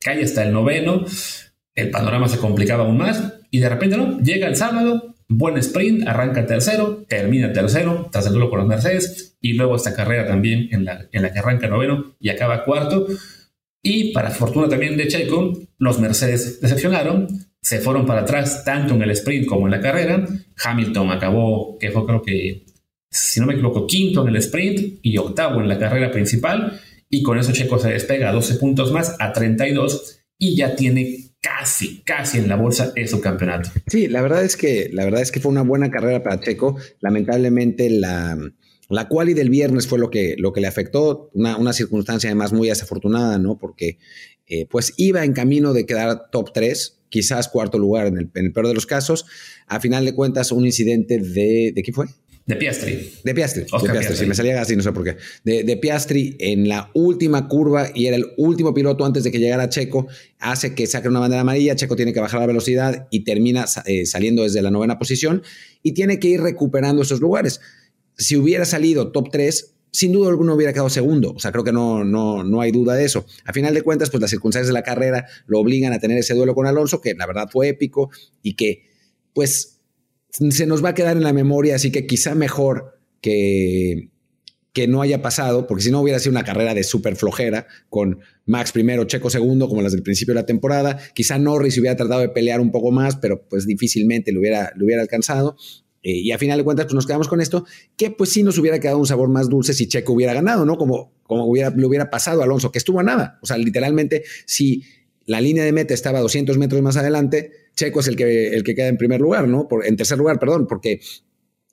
cae 0.00 0.24
hasta 0.24 0.42
el 0.42 0.52
noveno, 0.52 1.04
el 1.76 1.90
panorama 1.90 2.26
se 2.26 2.38
complicaba 2.38 2.82
aún 2.82 2.98
más. 2.98 3.34
Y 3.52 3.60
de 3.60 3.68
repente 3.68 3.96
no, 3.96 4.18
llega 4.18 4.48
el 4.48 4.56
sábado, 4.56 5.14
buen 5.28 5.56
sprint, 5.58 6.08
arranca 6.08 6.44
tercero, 6.44 7.04
termina 7.08 7.52
tercero 7.52 8.08
tras 8.10 8.26
el 8.26 8.32
duelo 8.32 8.50
con 8.50 8.58
los 8.58 8.66
Mercedes. 8.66 9.36
Y 9.40 9.52
luego 9.52 9.76
esta 9.76 9.94
carrera 9.94 10.26
también 10.26 10.70
en 10.72 10.86
la, 10.86 11.06
en 11.12 11.22
la 11.22 11.32
que 11.32 11.38
arranca 11.38 11.68
noveno 11.68 12.16
y 12.18 12.30
acaba 12.30 12.64
cuarto. 12.64 13.06
Y 13.80 14.12
para 14.12 14.30
fortuna 14.30 14.68
también 14.68 14.96
de 14.96 15.06
Checo, 15.06 15.52
los 15.78 16.00
Mercedes 16.00 16.60
decepcionaron, 16.60 17.28
se 17.68 17.80
fueron 17.80 18.06
para 18.06 18.22
atrás 18.22 18.64
tanto 18.64 18.94
en 18.94 19.02
el 19.02 19.10
sprint 19.10 19.46
como 19.46 19.66
en 19.66 19.72
la 19.72 19.82
carrera. 19.82 20.26
Hamilton 20.64 21.10
acabó, 21.10 21.76
que 21.78 21.90
fue 21.90 22.06
creo 22.06 22.22
que, 22.22 22.64
si 23.10 23.40
no 23.40 23.46
me 23.46 23.52
equivoco, 23.52 23.86
quinto 23.86 24.22
en 24.22 24.28
el 24.28 24.36
sprint 24.36 25.00
y 25.02 25.18
octavo 25.18 25.60
en 25.60 25.68
la 25.68 25.78
carrera 25.78 26.10
principal. 26.10 26.80
Y 27.10 27.22
con 27.22 27.38
eso 27.38 27.52
Checo 27.52 27.78
se 27.78 27.90
despega 27.90 28.32
12 28.32 28.54
puntos 28.54 28.90
más 28.90 29.16
a 29.18 29.34
32 29.34 30.18
y 30.38 30.56
ya 30.56 30.76
tiene 30.76 31.34
casi, 31.42 32.00
casi 32.04 32.38
en 32.38 32.48
la 32.48 32.56
bolsa 32.56 32.90
de 32.92 33.06
su 33.06 33.20
campeonato. 33.20 33.68
Sí, 33.86 34.08
la 34.08 34.22
verdad 34.22 34.44
es 34.44 34.56
que, 34.56 34.88
la 34.90 35.04
verdad 35.04 35.20
es 35.20 35.30
que 35.30 35.40
fue 35.40 35.52
una 35.52 35.60
buena 35.60 35.90
carrera 35.90 36.22
para 36.22 36.40
Checo. 36.40 36.78
Lamentablemente 37.00 37.90
la, 37.90 38.34
la 38.88 39.08
quali 39.08 39.34
del 39.34 39.50
viernes 39.50 39.86
fue 39.86 39.98
lo 39.98 40.08
que, 40.08 40.36
lo 40.38 40.54
que 40.54 40.62
le 40.62 40.68
afectó, 40.68 41.30
una, 41.34 41.74
circunstancia 41.74 42.30
además 42.30 42.54
muy 42.54 42.68
desafortunada, 42.68 43.38
¿no? 43.38 43.58
Porque 43.58 43.98
eh, 44.46 44.64
pues 44.70 44.94
iba 44.96 45.22
en 45.22 45.34
camino 45.34 45.74
de 45.74 45.84
quedar 45.84 46.30
top 46.30 46.54
3, 46.54 46.97
quizás 47.08 47.48
cuarto 47.48 47.78
lugar 47.78 48.06
en 48.06 48.30
el, 48.32 48.52
peor 48.52 48.68
de 48.68 48.74
los 48.74 48.86
casos. 48.86 49.26
A 49.66 49.80
final 49.80 50.04
de 50.04 50.14
cuentas, 50.14 50.52
un 50.52 50.66
incidente 50.66 51.18
de... 51.18 51.72
¿De 51.74 51.82
qué 51.82 51.92
fue? 51.92 52.06
De 52.48 52.56
Piastri. 52.56 53.12
De 53.24 53.34
Piastri. 53.34 53.64
de 53.64 53.90
Piastri. 53.90 54.16
Si 54.16 54.24
me 54.24 54.34
salía 54.34 54.58
así, 54.58 54.74
no 54.74 54.82
sé 54.82 54.90
por 54.92 55.04
qué. 55.04 55.16
De, 55.44 55.76
Piastri 55.76 56.34
en 56.40 56.66
la 56.66 56.90
última 56.94 57.46
curva 57.46 57.88
y 57.94 58.06
era 58.06 58.16
el 58.16 58.24
último 58.38 58.72
piloto 58.72 59.04
antes 59.04 59.22
de 59.22 59.30
que 59.30 59.38
llegara 59.38 59.68
Checo, 59.68 60.06
hace 60.38 60.74
que 60.74 60.86
saque 60.86 61.08
una 61.08 61.20
bandera 61.20 61.42
amarilla. 61.42 61.76
Checo 61.76 61.94
tiene 61.94 62.14
que 62.14 62.20
bajar 62.20 62.40
la 62.40 62.46
velocidad 62.46 63.06
y 63.10 63.24
termina 63.24 63.66
eh, 63.84 64.06
saliendo 64.06 64.44
desde 64.44 64.62
la 64.62 64.70
novena 64.70 64.98
posición 64.98 65.42
y 65.82 65.92
tiene 65.92 66.18
que 66.18 66.28
ir 66.28 66.40
recuperando 66.40 67.02
esos 67.02 67.20
lugares. 67.20 67.60
Si 68.16 68.34
hubiera 68.34 68.64
salido 68.64 69.12
top 69.12 69.28
3, 69.30 69.74
sin 69.90 70.12
duda 70.12 70.28
alguno 70.28 70.54
hubiera 70.54 70.72
quedado 70.72 70.90
segundo. 70.90 71.32
O 71.32 71.38
sea, 71.38 71.52
creo 71.52 71.64
que 71.64 71.72
no, 71.72 72.04
no, 72.04 72.44
no 72.44 72.60
hay 72.60 72.70
duda 72.72 72.94
de 72.94 73.04
eso. 73.04 73.26
A 73.44 73.52
final 73.52 73.74
de 73.74 73.82
cuentas, 73.82 74.10
pues 74.10 74.20
las 74.20 74.30
circunstancias 74.30 74.68
de 74.68 74.72
la 74.72 74.82
carrera 74.82 75.26
lo 75.46 75.58
obligan 75.58 75.92
a 75.92 75.98
tener 75.98 76.18
ese 76.18 76.34
duelo 76.34 76.54
con 76.54 76.66
Alonso, 76.66 77.00
que 77.00 77.14
la 77.14 77.26
verdad 77.26 77.48
fue 77.50 77.68
épico 77.68 78.10
y 78.42 78.54
que, 78.54 78.84
pues, 79.32 79.80
se 80.30 80.66
nos 80.66 80.84
va 80.84 80.90
a 80.90 80.94
quedar 80.94 81.16
en 81.16 81.22
la 81.22 81.32
memoria, 81.32 81.74
así 81.74 81.90
que 81.90 82.06
quizá 82.06 82.34
mejor 82.34 83.00
que, 83.20 84.10
que 84.72 84.86
no 84.86 85.02
haya 85.02 85.22
pasado, 85.22 85.66
porque 85.66 85.82
si 85.82 85.90
no 85.90 86.00
hubiera 86.00 86.18
sido 86.18 86.32
una 86.32 86.44
carrera 86.44 86.74
de 86.74 86.84
súper 86.84 87.16
flojera, 87.16 87.66
con 87.88 88.20
Max 88.46 88.72
primero, 88.72 89.04
Checo 89.04 89.30
segundo, 89.30 89.68
como 89.68 89.82
las 89.82 89.92
del 89.92 90.02
principio 90.02 90.34
de 90.34 90.40
la 90.40 90.46
temporada. 90.46 90.98
Quizá 91.14 91.38
Norris 91.38 91.78
hubiera 91.78 91.96
tratado 91.96 92.20
de 92.20 92.28
pelear 92.28 92.60
un 92.60 92.70
poco 92.70 92.90
más, 92.90 93.16
pero 93.16 93.46
pues 93.48 93.66
difícilmente 93.66 94.32
lo 94.32 94.40
hubiera, 94.40 94.72
lo 94.76 94.84
hubiera 94.84 95.02
alcanzado. 95.02 95.56
Eh, 96.08 96.22
y 96.22 96.32
a 96.32 96.38
final 96.38 96.56
de 96.56 96.64
cuentas, 96.64 96.86
pues 96.86 96.94
nos 96.94 97.06
quedamos 97.06 97.28
con 97.28 97.42
esto, 97.42 97.66
que 97.94 98.10
pues 98.10 98.30
sí 98.30 98.42
nos 98.42 98.56
hubiera 98.56 98.80
quedado 98.80 98.96
un 98.96 99.06
sabor 99.06 99.28
más 99.28 99.50
dulce 99.50 99.74
si 99.74 99.88
Checo 99.88 100.14
hubiera 100.14 100.32
ganado, 100.32 100.64
¿no? 100.64 100.78
Como, 100.78 101.12
como 101.24 101.44
hubiera, 101.44 101.68
le 101.68 101.84
hubiera 101.84 102.08
pasado 102.08 102.40
a 102.40 102.44
Alonso, 102.44 102.72
que 102.72 102.78
estuvo 102.78 102.98
a 102.98 103.02
nada. 103.02 103.38
O 103.42 103.46
sea, 103.46 103.58
literalmente, 103.58 104.24
si 104.46 104.84
la 105.26 105.42
línea 105.42 105.64
de 105.64 105.72
meta 105.72 105.92
estaba 105.92 106.20
200 106.20 106.56
metros 106.56 106.80
más 106.80 106.96
adelante, 106.96 107.52
Checo 107.76 108.00
es 108.00 108.08
el 108.08 108.16
que, 108.16 108.48
el 108.54 108.64
que 108.64 108.74
queda 108.74 108.88
en 108.88 108.96
primer 108.96 109.20
lugar, 109.20 109.48
¿no? 109.48 109.68
Por, 109.68 109.84
en 109.84 109.96
tercer 109.96 110.16
lugar, 110.16 110.38
perdón, 110.38 110.66
porque 110.66 111.02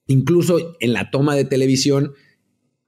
incluso 0.07 0.75
en 0.81 0.91
la 0.91 1.09
toma 1.11 1.33
de 1.37 1.45
televisión, 1.45 2.11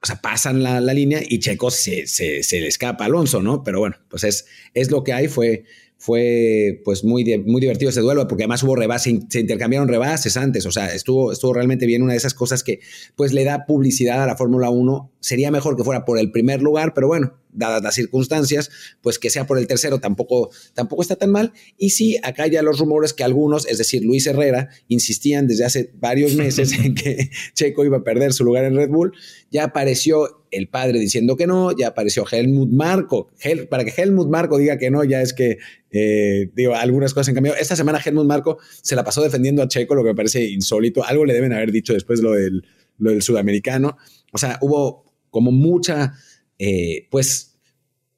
o 0.02 0.06
sea, 0.06 0.20
pasan 0.20 0.62
la, 0.62 0.80
línea 0.82 1.22
y 1.26 1.38
Checo 1.38 1.70
se, 1.70 2.06
se, 2.06 2.42
se, 2.42 2.60
le 2.60 2.68
escapa 2.68 3.04
a 3.04 3.06
Alonso, 3.06 3.40
¿no? 3.40 3.62
Pero 3.62 3.78
bueno, 3.78 3.96
pues 4.10 4.22
es, 4.24 4.44
es 4.74 4.90
lo 4.90 5.02
que 5.02 5.14
hay, 5.14 5.28
fue, 5.28 5.64
fue 5.98 6.80
pues 6.84 7.02
muy, 7.04 7.24
muy 7.44 7.60
divertido 7.60 7.90
ese 7.90 8.00
duelo, 8.00 8.28
porque 8.28 8.44
además 8.44 8.62
hubo 8.62 8.76
rebases, 8.76 9.18
se 9.28 9.40
intercambiaron 9.40 9.88
rebases 9.88 10.36
antes, 10.36 10.64
o 10.64 10.70
sea, 10.70 10.94
estuvo, 10.94 11.32
estuvo 11.32 11.52
realmente 11.52 11.86
bien 11.86 12.02
una 12.02 12.12
de 12.12 12.18
esas 12.18 12.34
cosas 12.34 12.62
que 12.62 12.78
pues 13.16 13.32
le 13.32 13.44
da 13.44 13.66
publicidad 13.66 14.22
a 14.22 14.26
la 14.26 14.36
Fórmula 14.36 14.70
1. 14.70 15.12
Sería 15.20 15.50
mejor 15.50 15.76
que 15.76 15.82
fuera 15.82 16.04
por 16.04 16.18
el 16.18 16.30
primer 16.30 16.62
lugar, 16.62 16.94
pero 16.94 17.08
bueno, 17.08 17.34
dadas 17.58 17.82
las 17.82 17.94
circunstancias, 17.94 18.70
pues 19.02 19.18
que 19.18 19.30
sea 19.30 19.46
por 19.46 19.58
el 19.58 19.66
tercero 19.66 19.98
tampoco, 20.00 20.50
tampoco 20.74 21.02
está 21.02 21.16
tan 21.16 21.30
mal. 21.30 21.52
Y 21.76 21.90
sí, 21.90 22.16
acá 22.22 22.46
ya 22.46 22.62
los 22.62 22.78
rumores 22.78 23.12
que 23.12 23.24
algunos, 23.24 23.66
es 23.66 23.78
decir, 23.78 24.04
Luis 24.04 24.26
Herrera, 24.26 24.70
insistían 24.86 25.46
desde 25.46 25.64
hace 25.64 25.90
varios 25.94 26.34
meses 26.34 26.72
en 26.84 26.94
que 26.94 27.30
Checo 27.54 27.84
iba 27.84 27.98
a 27.98 28.04
perder 28.04 28.32
su 28.32 28.44
lugar 28.44 28.64
en 28.64 28.76
Red 28.76 28.90
Bull. 28.90 29.12
Ya 29.50 29.64
apareció 29.64 30.44
el 30.50 30.68
padre 30.68 30.98
diciendo 30.98 31.36
que 31.36 31.46
no, 31.46 31.76
ya 31.76 31.88
apareció 31.88 32.24
Helmut 32.30 32.70
Marco. 32.70 33.30
para 33.68 33.84
que 33.84 33.92
Helmut 33.94 34.28
Marco 34.28 34.58
diga 34.58 34.78
que 34.78 34.90
no, 34.90 35.04
ya 35.04 35.20
es 35.20 35.34
que, 35.34 35.58
eh, 35.90 36.50
digo, 36.54 36.74
algunas 36.74 37.12
cosas 37.12 37.28
han 37.28 37.34
cambiado. 37.34 37.58
Esta 37.58 37.76
semana 37.76 38.00
Helmut 38.04 38.26
Marco 38.26 38.58
se 38.82 38.96
la 38.96 39.04
pasó 39.04 39.22
defendiendo 39.22 39.62
a 39.62 39.68
Checo, 39.68 39.94
lo 39.94 40.02
que 40.02 40.10
me 40.10 40.14
parece 40.14 40.44
insólito. 40.44 41.04
Algo 41.04 41.24
le 41.24 41.34
deben 41.34 41.52
haber 41.52 41.72
dicho 41.72 41.92
después 41.92 42.20
lo 42.20 42.32
del, 42.32 42.64
lo 42.98 43.10
del 43.10 43.22
sudamericano. 43.22 43.96
O 44.32 44.38
sea, 44.38 44.58
hubo 44.60 45.04
como 45.30 45.52
mucha 45.52 46.14
eh, 46.58 47.06
pues, 47.10 47.58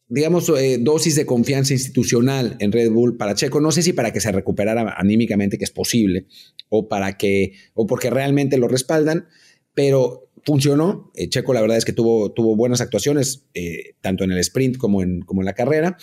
digamos, 0.09 0.49
eh, 0.49 0.79
dosis 0.81 1.15
de 1.17 1.27
confianza 1.27 1.73
institucional 1.73 2.57
en 2.61 2.73
Red 2.73 2.91
Bull 2.91 3.17
para 3.17 3.35
Checo. 3.35 3.61
No 3.61 3.73
sé 3.73 3.83
si 3.83 3.93
para 3.93 4.13
que 4.13 4.21
se 4.21 4.33
recuperara 4.33 4.95
anímicamente, 4.97 5.59
que 5.59 5.65
es 5.65 5.71
posible, 5.71 6.27
o 6.69 6.89
para 6.89 7.17
que, 7.17 7.53
o 7.75 7.87
porque 7.87 8.11
realmente 8.11 8.59
lo 8.59 8.69
respaldan. 8.69 9.29
pero 9.75 10.31
funcionó. 10.45 11.11
Eh, 11.15 11.29
Checo, 11.29 11.53
la 11.53 11.61
verdad 11.61 11.77
es 11.77 11.85
que 11.85 11.93
tuvo, 11.93 12.33
tuvo 12.33 12.57
buenas 12.57 12.81
actuaciones, 12.81 13.47
eh, 13.55 13.95
tanto 14.01 14.25
en 14.25 14.33
el 14.33 14.39
sprint 14.39 14.77
como 14.77 15.03
en, 15.03 15.23
como 15.23 15.43
en 15.43 15.47
la 15.47 15.55
carrera. 15.55 15.97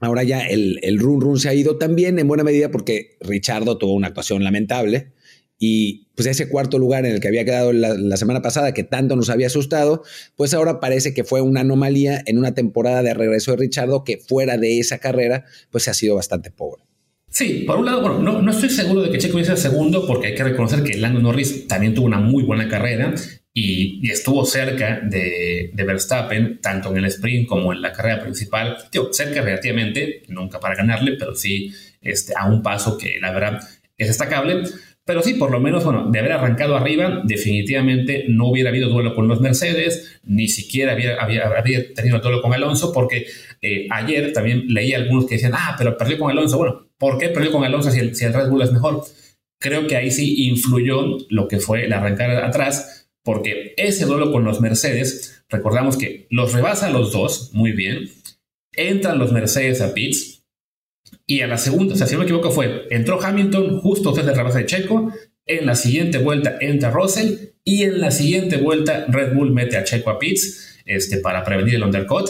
Ahora 0.00 0.22
ya 0.22 0.40
el, 0.46 0.78
el 0.82 0.98
run 0.98 1.20
run 1.20 1.38
se 1.38 1.48
ha 1.48 1.54
ido 1.54 1.76
también 1.76 2.18
en 2.18 2.28
buena 2.28 2.44
medida 2.44 2.70
porque 2.70 3.16
Richardo 3.20 3.78
tuvo 3.78 3.94
una 3.94 4.08
actuación 4.08 4.44
lamentable. 4.44 5.12
Y 5.58 6.06
pues 6.14 6.26
ese 6.26 6.48
cuarto 6.48 6.78
lugar 6.78 7.04
en 7.04 7.14
el 7.14 7.20
que 7.20 7.28
había 7.28 7.44
quedado 7.44 7.72
la, 7.72 8.16
semana 8.16 8.42
pasada, 8.42 8.72
que 8.72 8.84
tanto 8.84 9.16
nos 9.16 9.28
había 9.28 9.48
asustado, 9.48 10.02
pues 10.36 10.54
ahora 10.54 10.80
parece 10.80 11.14
que 11.14 11.24
fue 11.24 11.40
una 11.40 11.60
anomalía 11.60 12.22
en 12.26 12.38
una 12.38 12.54
temporada 12.54 13.02
de 13.02 13.14
regreso 13.14 13.50
de 13.52 13.58
Richardo 13.58 14.04
que 14.04 14.18
fuera 14.18 14.56
de 14.56 14.78
esa 14.78 14.98
carrera, 14.98 15.44
pues 15.70 15.88
ha 15.88 15.94
sido 15.94 16.14
bastante 16.14 16.50
pobre. 16.50 16.84
Sí, 17.30 17.64
por 17.66 17.76
un 17.76 17.86
lado, 17.86 18.00
bueno, 18.00 18.20
no, 18.20 18.40
no 18.40 18.50
estoy 18.50 18.70
seguro 18.70 19.02
de 19.02 19.10
que 19.10 19.18
Checo 19.18 19.36
hubiese 19.36 19.56
segundo, 19.56 20.06
porque 20.06 20.28
hay 20.28 20.34
que 20.34 20.44
reconocer 20.44 20.82
que 20.82 20.96
Lando 20.96 21.20
Norris 21.20 21.66
también 21.68 21.94
tuvo 21.94 22.06
una 22.06 22.20
muy 22.20 22.42
buena 22.42 22.68
carrera 22.68 23.14
y, 23.52 24.08
estuvo 24.10 24.44
cerca 24.44 25.00
de, 25.02 25.70
de, 25.72 25.84
Verstappen, 25.84 26.60
tanto 26.60 26.90
en 26.90 26.98
el 26.98 27.04
sprint 27.06 27.48
como 27.48 27.72
en 27.72 27.82
la 27.82 27.92
carrera 27.92 28.22
principal. 28.22 28.76
Tío, 28.90 29.12
cerca 29.12 29.42
relativamente, 29.42 30.22
nunca 30.28 30.60
para 30.60 30.76
ganarle, 30.76 31.16
pero 31.18 31.34
sí 31.34 31.72
este, 32.00 32.34
a 32.36 32.46
un 32.46 32.62
paso 32.62 32.96
que 32.96 33.18
la 33.20 33.32
verdad 33.32 33.60
es 33.96 34.08
destacable. 34.08 34.62
Pero 35.08 35.22
sí, 35.22 35.32
por 35.32 35.50
lo 35.50 35.58
menos, 35.58 35.84
bueno, 35.84 36.10
de 36.10 36.18
haber 36.18 36.32
arrancado 36.32 36.76
arriba, 36.76 37.22
definitivamente 37.24 38.26
no 38.28 38.48
hubiera 38.48 38.68
habido 38.68 38.90
duelo 38.90 39.14
con 39.14 39.26
los 39.26 39.40
Mercedes, 39.40 40.20
ni 40.22 40.48
siquiera 40.48 40.92
había, 40.92 41.14
había, 41.14 41.94
tenido 41.94 42.18
duelo 42.18 42.42
con 42.42 42.52
Alonso, 42.52 42.92
porque 42.92 43.24
eh, 43.62 43.86
ayer 43.90 44.34
también 44.34 44.66
leí 44.68 44.92
algunos 44.92 45.24
que 45.24 45.36
decían, 45.36 45.54
ah, 45.54 45.76
pero 45.78 45.96
perdió 45.96 46.18
con 46.18 46.30
Alonso. 46.30 46.58
Bueno, 46.58 46.90
¿por 46.98 47.16
qué 47.16 47.30
perdió 47.30 47.52
con 47.52 47.64
Alonso 47.64 47.90
si 47.90 48.00
el, 48.00 48.14
si 48.14 48.26
el 48.26 48.34
Red 48.34 48.50
Bull 48.50 48.60
es 48.60 48.70
mejor? 48.70 49.02
Creo 49.58 49.86
que 49.86 49.96
ahí 49.96 50.10
sí 50.10 50.46
influyó 50.46 51.16
lo 51.30 51.48
que 51.48 51.58
fue 51.58 51.88
la 51.88 52.00
arrancada 52.00 52.46
atrás, 52.46 53.08
porque 53.24 53.72
ese 53.78 54.04
duelo 54.04 54.30
con 54.30 54.44
los 54.44 54.60
Mercedes, 54.60 55.42
recordamos 55.48 55.96
que 55.96 56.26
los 56.28 56.52
rebasa 56.52 56.90
los 56.90 57.12
dos, 57.12 57.48
muy 57.54 57.72
bien, 57.72 58.10
entran 58.72 59.18
los 59.18 59.32
Mercedes 59.32 59.80
a 59.80 59.94
pits, 59.94 60.37
y 61.26 61.40
a 61.40 61.46
la 61.46 61.58
segunda, 61.58 61.94
o 61.94 61.96
sea, 61.96 62.06
si 62.06 62.14
no 62.14 62.20
me 62.20 62.24
equivoco, 62.24 62.50
fue, 62.50 62.86
entró 62.90 63.22
Hamilton 63.22 63.80
justo 63.80 64.12
desde 64.12 64.34
la 64.34 64.42
base 64.42 64.60
de 64.60 64.66
Checo, 64.66 65.12
en 65.46 65.66
la 65.66 65.74
siguiente 65.74 66.18
vuelta 66.18 66.58
entra 66.60 66.90
Russell 66.90 67.34
y 67.64 67.82
en 67.82 68.00
la 68.00 68.10
siguiente 68.10 68.58
vuelta 68.58 69.06
Red 69.08 69.34
Bull 69.34 69.52
mete 69.52 69.76
a 69.76 69.84
Checo 69.84 70.10
a 70.10 70.18
pits 70.18 70.80
este, 70.84 71.18
para 71.18 71.44
prevenir 71.44 71.74
el 71.74 71.82
undercut. 71.82 72.28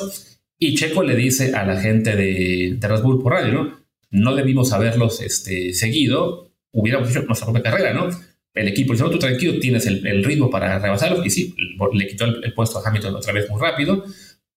Y 0.59 0.75
Checo 0.75 1.03
le 1.03 1.15
dice 1.15 1.55
a 1.55 1.65
la 1.65 1.81
gente 1.81 2.17
de, 2.17 2.77
Red 2.81 3.03
Bull 3.03 3.23
por 3.23 3.33
radio, 3.33 3.53
¿no? 3.53 3.79
No 4.11 4.35
debimos 4.35 4.73
haberlos 4.73 5.21
este, 5.21 5.73
seguido, 5.75 6.51
hubiéramos 6.73 7.11
hecho 7.11 7.23
nuestra 7.23 7.47
propia 7.47 7.71
carrera, 7.71 7.93
¿no? 7.93 8.09
El 8.55 8.69
equipo 8.69 8.93
dice, 8.93 9.05
no, 9.05 9.11
tú 9.11 9.19
tranquilo, 9.19 9.61
tienes 9.61 9.87
el, 9.87 10.25
ritmo 10.25 10.51
para 10.51 10.79
rebasarlos. 10.79 11.25
Y 11.25 11.31
sí, 11.31 11.55
le 11.93 12.07
quitó 12.09 12.25
el, 12.25 12.43
el, 12.43 12.55
puesto 12.55 12.79
a 12.79 12.89
Hamilton 12.89 13.15
otra 13.15 13.33
vez 13.33 13.49
muy 13.49 13.61
rápido, 13.61 14.05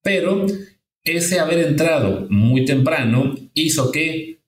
pero 0.02 0.48
ese 1.04 1.40
haber 1.40 1.60
entrado 1.60 2.28
muy 2.30 2.66
temprano 2.66 3.36
hizo 3.54 3.92
que 3.92 4.42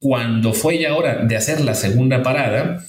cuando 0.00 0.52
fue 0.52 0.78
ya 0.78 0.94
hora 0.94 1.24
de 1.24 1.36
hacer 1.36 1.60
la 1.62 1.74
segunda 1.74 2.22
parada, 2.22 2.84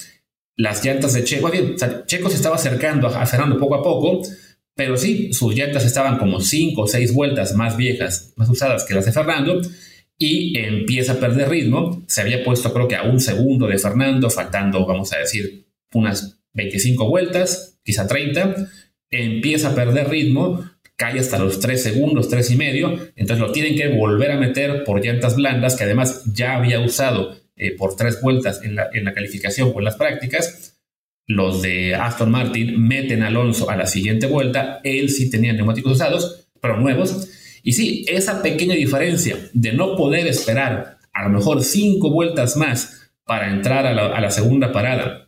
las 0.57 0.83
llantas 0.83 1.13
de 1.13 1.23
Checo, 1.23 1.49
se 1.49 2.35
estaba 2.35 2.55
acercando 2.55 3.07
a 3.07 3.25
Fernando 3.25 3.57
poco 3.57 3.75
a 3.75 3.83
poco, 3.83 4.21
pero 4.75 4.97
sí, 4.97 5.31
sus 5.33 5.55
llantas 5.55 5.85
estaban 5.85 6.17
como 6.17 6.41
cinco 6.41 6.81
o 6.81 6.87
seis 6.87 7.13
vueltas 7.13 7.55
más 7.55 7.77
viejas, 7.77 8.33
más 8.35 8.49
usadas 8.49 8.83
que 8.83 8.93
las 8.93 9.05
de 9.05 9.13
Fernando, 9.13 9.61
y 10.17 10.57
empieza 10.57 11.13
a 11.13 11.19
perder 11.19 11.49
ritmo. 11.49 12.03
Se 12.07 12.21
había 12.21 12.43
puesto 12.43 12.73
creo 12.73 12.87
que 12.87 12.95
a 12.95 13.03
un 13.03 13.19
segundo 13.19 13.67
de 13.67 13.77
Fernando, 13.77 14.29
faltando, 14.29 14.85
vamos 14.85 15.13
a 15.13 15.19
decir, 15.19 15.67
unas 15.93 16.39
25 16.53 17.07
vueltas, 17.07 17.79
quizá 17.83 18.07
30. 18.07 18.55
Empieza 19.09 19.69
a 19.69 19.75
perder 19.75 20.09
ritmo, 20.09 20.69
cae 20.95 21.19
hasta 21.19 21.39
los 21.39 21.59
3 21.59 21.81
segundos, 21.81 22.29
3 22.29 22.51
y 22.51 22.55
medio, 22.55 22.97
entonces 23.15 23.39
lo 23.39 23.51
tienen 23.51 23.75
que 23.75 23.89
volver 23.89 24.31
a 24.31 24.37
meter 24.37 24.83
por 24.83 25.03
llantas 25.03 25.35
blandas 25.35 25.75
que 25.75 25.83
además 25.83 26.23
ya 26.33 26.55
había 26.55 26.79
usado 26.79 27.35
eh, 27.57 27.75
por 27.77 27.95
tres 27.95 28.21
vueltas 28.21 28.61
en 28.63 28.75
la, 28.75 28.89
en 28.91 29.05
la 29.05 29.13
calificación 29.13 29.71
o 29.73 29.79
en 29.79 29.85
las 29.85 29.95
prácticas. 29.95 30.77
Los 31.25 31.61
de 31.61 31.95
Aston 31.95 32.29
Martin 32.29 32.85
meten 32.85 33.23
a 33.23 33.27
Alonso 33.27 33.69
a 33.69 33.77
la 33.77 33.87
siguiente 33.87 34.27
vuelta, 34.27 34.79
él 34.83 35.09
sí 35.09 35.29
tenía 35.29 35.53
neumáticos 35.53 35.93
usados, 35.93 36.49
pero 36.61 36.77
nuevos. 36.77 37.29
Y 37.63 37.73
sí, 37.73 38.05
esa 38.07 38.43
pequeña 38.43 38.75
diferencia 38.75 39.37
de 39.53 39.73
no 39.73 39.95
poder 39.95 40.27
esperar 40.27 40.97
a 41.13 41.23
lo 41.23 41.29
mejor 41.29 41.63
cinco 41.63 42.11
vueltas 42.11 42.57
más 42.57 43.09
para 43.23 43.49
entrar 43.49 43.87
a 43.87 43.93
la, 43.93 44.07
a 44.07 44.21
la 44.21 44.31
segunda 44.31 44.71
parada 44.71 45.24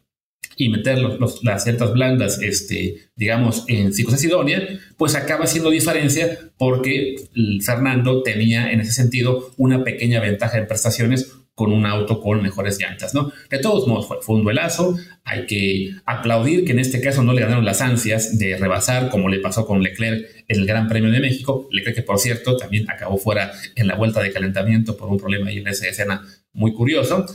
y 0.57 0.69
meter 0.69 0.97
las 1.43 1.63
ciertas 1.63 1.93
blandas, 1.93 2.41
este, 2.41 3.09
digamos, 3.15 3.63
en 3.67 3.93
circunstancia 3.93 4.27
idónea, 4.27 4.67
pues 4.97 5.15
acaba 5.15 5.45
siendo 5.45 5.69
diferencia 5.69 6.37
porque 6.57 7.15
Fernando 7.63 8.23
tenía 8.23 8.71
en 8.71 8.81
ese 8.81 8.91
sentido 8.91 9.51
una 9.57 9.83
pequeña 9.83 10.19
ventaja 10.19 10.57
en 10.57 10.67
prestaciones 10.67 11.31
con 11.53 11.73
un 11.73 11.87
auto 11.87 12.21
con 12.21 12.41
mejores 12.41 12.79
llantas, 12.79 13.15
¿no? 13.15 13.31
De 13.49 13.57
todos 13.57 13.87
modos, 13.87 14.07
fue, 14.21 14.35
un 14.35 14.43
duelazo, 14.43 14.95
hay 15.23 15.47
que 15.47 15.91
aplaudir 16.05 16.65
que 16.65 16.71
en 16.71 16.79
este 16.79 17.01
caso 17.01 17.23
no 17.23 17.33
le 17.33 17.41
ganaron 17.41 17.65
las 17.65 17.81
ansias 17.81 18.37
de 18.37 18.57
rebasar 18.57 19.09
como 19.09 19.27
le 19.27 19.39
pasó 19.39 19.65
con 19.65 19.81
Leclerc 19.81 20.45
en 20.47 20.59
el 20.59 20.67
Gran 20.67 20.87
Premio 20.87 21.09
de 21.09 21.19
México, 21.19 21.67
Leclerc 21.71 21.95
que 21.95 22.03
por 22.03 22.19
cierto 22.19 22.57
también 22.57 22.89
acabó 22.91 23.17
fuera 23.17 23.51
en 23.75 23.87
la 23.87 23.95
vuelta 23.95 24.21
de 24.21 24.31
calentamiento 24.31 24.97
por 24.97 25.09
un 25.09 25.17
problema 25.17 25.49
ahí 25.49 25.57
en 25.57 25.67
esa 25.67 25.87
escena 25.87 26.23
muy 26.53 26.73
curioso, 26.73 27.25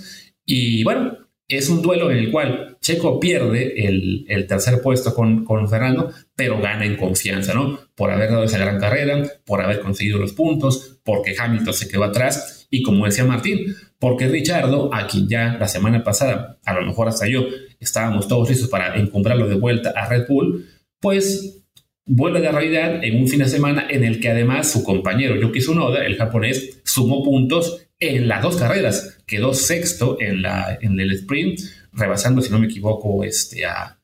y 0.44 0.84
bueno, 0.84 1.18
es 1.48 1.68
un 1.68 1.82
duelo 1.82 2.10
en 2.10 2.18
el 2.18 2.30
cual 2.30 2.78
Checo 2.80 3.20
pierde 3.20 3.86
el, 3.86 4.46
tercer 4.46 4.80
puesto 4.80 5.14
con, 5.14 5.44
con, 5.44 5.68
Fernando, 5.68 6.10
pero 6.34 6.60
gana 6.60 6.84
en 6.84 6.96
confianza, 6.96 7.54
¿no? 7.54 7.78
Por 7.94 8.10
haber 8.10 8.30
dado 8.30 8.44
esa 8.44 8.58
gran 8.58 8.78
carrera, 8.78 9.22
por 9.44 9.60
haber 9.60 9.80
conseguido 9.80 10.18
los 10.18 10.32
puntos, 10.32 11.00
porque 11.04 11.34
Hamilton 11.38 11.74
se 11.74 11.88
quedó 11.88 12.04
atrás 12.04 12.66
y 12.70 12.82
como 12.82 13.04
decía 13.04 13.24
Martín, 13.24 13.74
porque 13.98 14.28
Richardo, 14.28 14.92
a 14.92 15.06
quien 15.06 15.28
ya 15.28 15.56
la 15.60 15.68
semana 15.68 16.02
pasada, 16.02 16.58
a 16.64 16.74
lo 16.74 16.86
mejor 16.86 17.08
hasta 17.08 17.28
yo, 17.28 17.46
estábamos 17.78 18.26
todos 18.28 18.48
listos 18.48 18.68
para 18.68 18.96
encumbrarlo 18.96 19.46
de 19.46 19.56
vuelta 19.56 19.90
a 19.90 20.08
Red 20.08 20.26
Bull, 20.28 20.66
pues 21.00 21.62
vuelve 22.04 22.46
a 22.46 22.52
realidad 22.52 23.04
en 23.04 23.20
un 23.20 23.28
fin 23.28 23.40
de 23.40 23.48
semana 23.48 23.86
en 23.88 24.04
el 24.04 24.20
que 24.20 24.30
además 24.30 24.72
su 24.72 24.82
compañero 24.82 25.36
Yuki 25.36 25.60
Tsunoda, 25.60 26.04
el 26.04 26.16
japonés, 26.16 26.80
sumó 26.84 27.22
puntos 27.22 27.86
en 28.08 28.28
las 28.28 28.42
dos 28.42 28.56
carreras. 28.56 29.18
Quedó 29.26 29.54
sexto 29.54 30.18
en, 30.20 30.42
la, 30.42 30.78
en 30.80 30.98
el 30.98 31.12
sprint, 31.12 31.60
rebasando, 31.92 32.42
si 32.42 32.50
no 32.50 32.58
me 32.58 32.66
equivoco, 32.66 33.24
este, 33.24 33.64
a, 33.64 33.98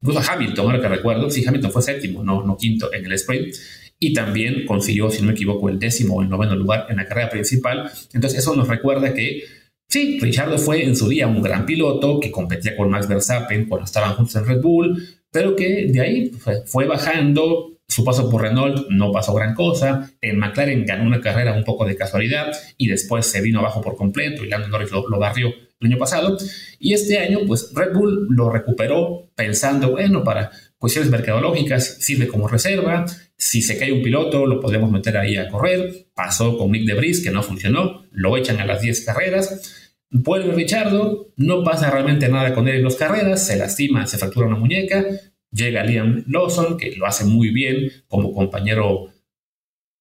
incluso 0.00 0.30
Hamilton, 0.30 0.66
ahora 0.66 0.80
que 0.80 0.88
recuerdo. 0.88 1.30
Sí, 1.30 1.44
Hamilton 1.46 1.72
fue 1.72 1.82
séptimo, 1.82 2.22
no, 2.22 2.42
no 2.44 2.56
quinto 2.56 2.92
en 2.92 3.06
el 3.06 3.12
sprint. 3.12 3.54
Y 4.00 4.12
también 4.12 4.64
consiguió, 4.66 5.10
si 5.10 5.20
no 5.20 5.28
me 5.28 5.32
equivoco, 5.32 5.68
el 5.68 5.78
décimo 5.78 6.16
o 6.16 6.22
el 6.22 6.28
noveno 6.28 6.54
lugar 6.54 6.86
en 6.88 6.96
la 6.96 7.06
carrera 7.06 7.30
principal. 7.30 7.90
Entonces, 8.12 8.40
eso 8.40 8.54
nos 8.54 8.68
recuerda 8.68 9.12
que 9.12 9.42
Sí, 9.90 10.18
Richardo 10.20 10.58
fue 10.58 10.84
en 10.84 10.94
su 10.94 11.08
día 11.08 11.26
un 11.26 11.40
gran 11.40 11.64
piloto 11.64 12.20
que 12.20 12.30
competía 12.30 12.76
con 12.76 12.90
Max 12.90 13.08
Verstappen 13.08 13.64
cuando 13.64 13.86
estaban 13.86 14.14
juntos 14.16 14.36
en 14.36 14.44
Red 14.44 14.60
Bull, 14.60 15.02
pero 15.32 15.56
que 15.56 15.86
de 15.86 16.00
ahí 16.00 16.30
fue 16.66 16.86
bajando, 16.86 17.77
su 17.88 18.04
paso 18.04 18.28
por 18.30 18.42
Renault 18.42 18.88
no 18.90 19.10
pasó 19.10 19.32
gran 19.32 19.54
cosa. 19.54 20.10
En 20.20 20.38
McLaren 20.38 20.84
ganó 20.84 21.04
una 21.04 21.22
carrera 21.22 21.54
un 21.54 21.64
poco 21.64 21.86
de 21.86 21.96
casualidad 21.96 22.52
y 22.76 22.86
después 22.88 23.26
se 23.26 23.40
vino 23.40 23.60
abajo 23.60 23.80
por 23.80 23.96
completo 23.96 24.44
y 24.44 24.48
Lando 24.48 24.68
Norris 24.68 24.90
lo, 24.90 25.18
barrió 25.18 25.48
el 25.80 25.86
año 25.86 25.98
pasado. 25.98 26.36
Y 26.78 26.92
este 26.92 27.18
año, 27.18 27.40
pues 27.46 27.72
Red 27.74 27.94
Bull 27.94 28.26
lo 28.28 28.50
recuperó 28.50 29.30
pensando, 29.34 29.90
bueno, 29.90 30.22
para 30.22 30.50
cuestiones 30.76 31.10
mercadológicas 31.10 31.96
sirve 32.00 32.28
como 32.28 32.46
reserva. 32.46 33.06
Si 33.38 33.62
se 33.62 33.78
cae 33.78 33.92
un 33.92 34.02
piloto, 34.02 34.44
lo 34.44 34.60
podemos 34.60 34.90
meter 34.90 35.16
ahí 35.16 35.36
a 35.36 35.48
correr. 35.48 36.08
Pasó 36.14 36.58
con 36.58 36.70
Nick 36.72 36.86
Debris, 36.86 37.24
que 37.24 37.30
no 37.30 37.42
funcionó. 37.42 38.04
Lo 38.10 38.36
echan 38.36 38.60
a 38.60 38.66
las 38.66 38.82
10 38.82 39.04
carreras. 39.06 39.94
Vuelve 40.10 40.52
Richardo, 40.52 41.32
no 41.36 41.64
pasa 41.64 41.90
realmente 41.90 42.28
nada 42.28 42.54
con 42.54 42.66
él 42.66 42.76
en 42.76 42.84
las 42.84 42.96
carreras, 42.96 43.46
se 43.46 43.56
lastima, 43.56 44.06
se 44.06 44.16
fractura 44.16 44.46
una 44.46 44.56
muñeca, 44.56 45.04
Llega 45.50 45.84
Liam 45.84 46.24
Lawson, 46.26 46.76
que 46.76 46.94
lo 46.96 47.06
hace 47.06 47.24
muy 47.24 47.50
bien 47.50 47.90
como 48.08 48.32
compañero 48.32 49.12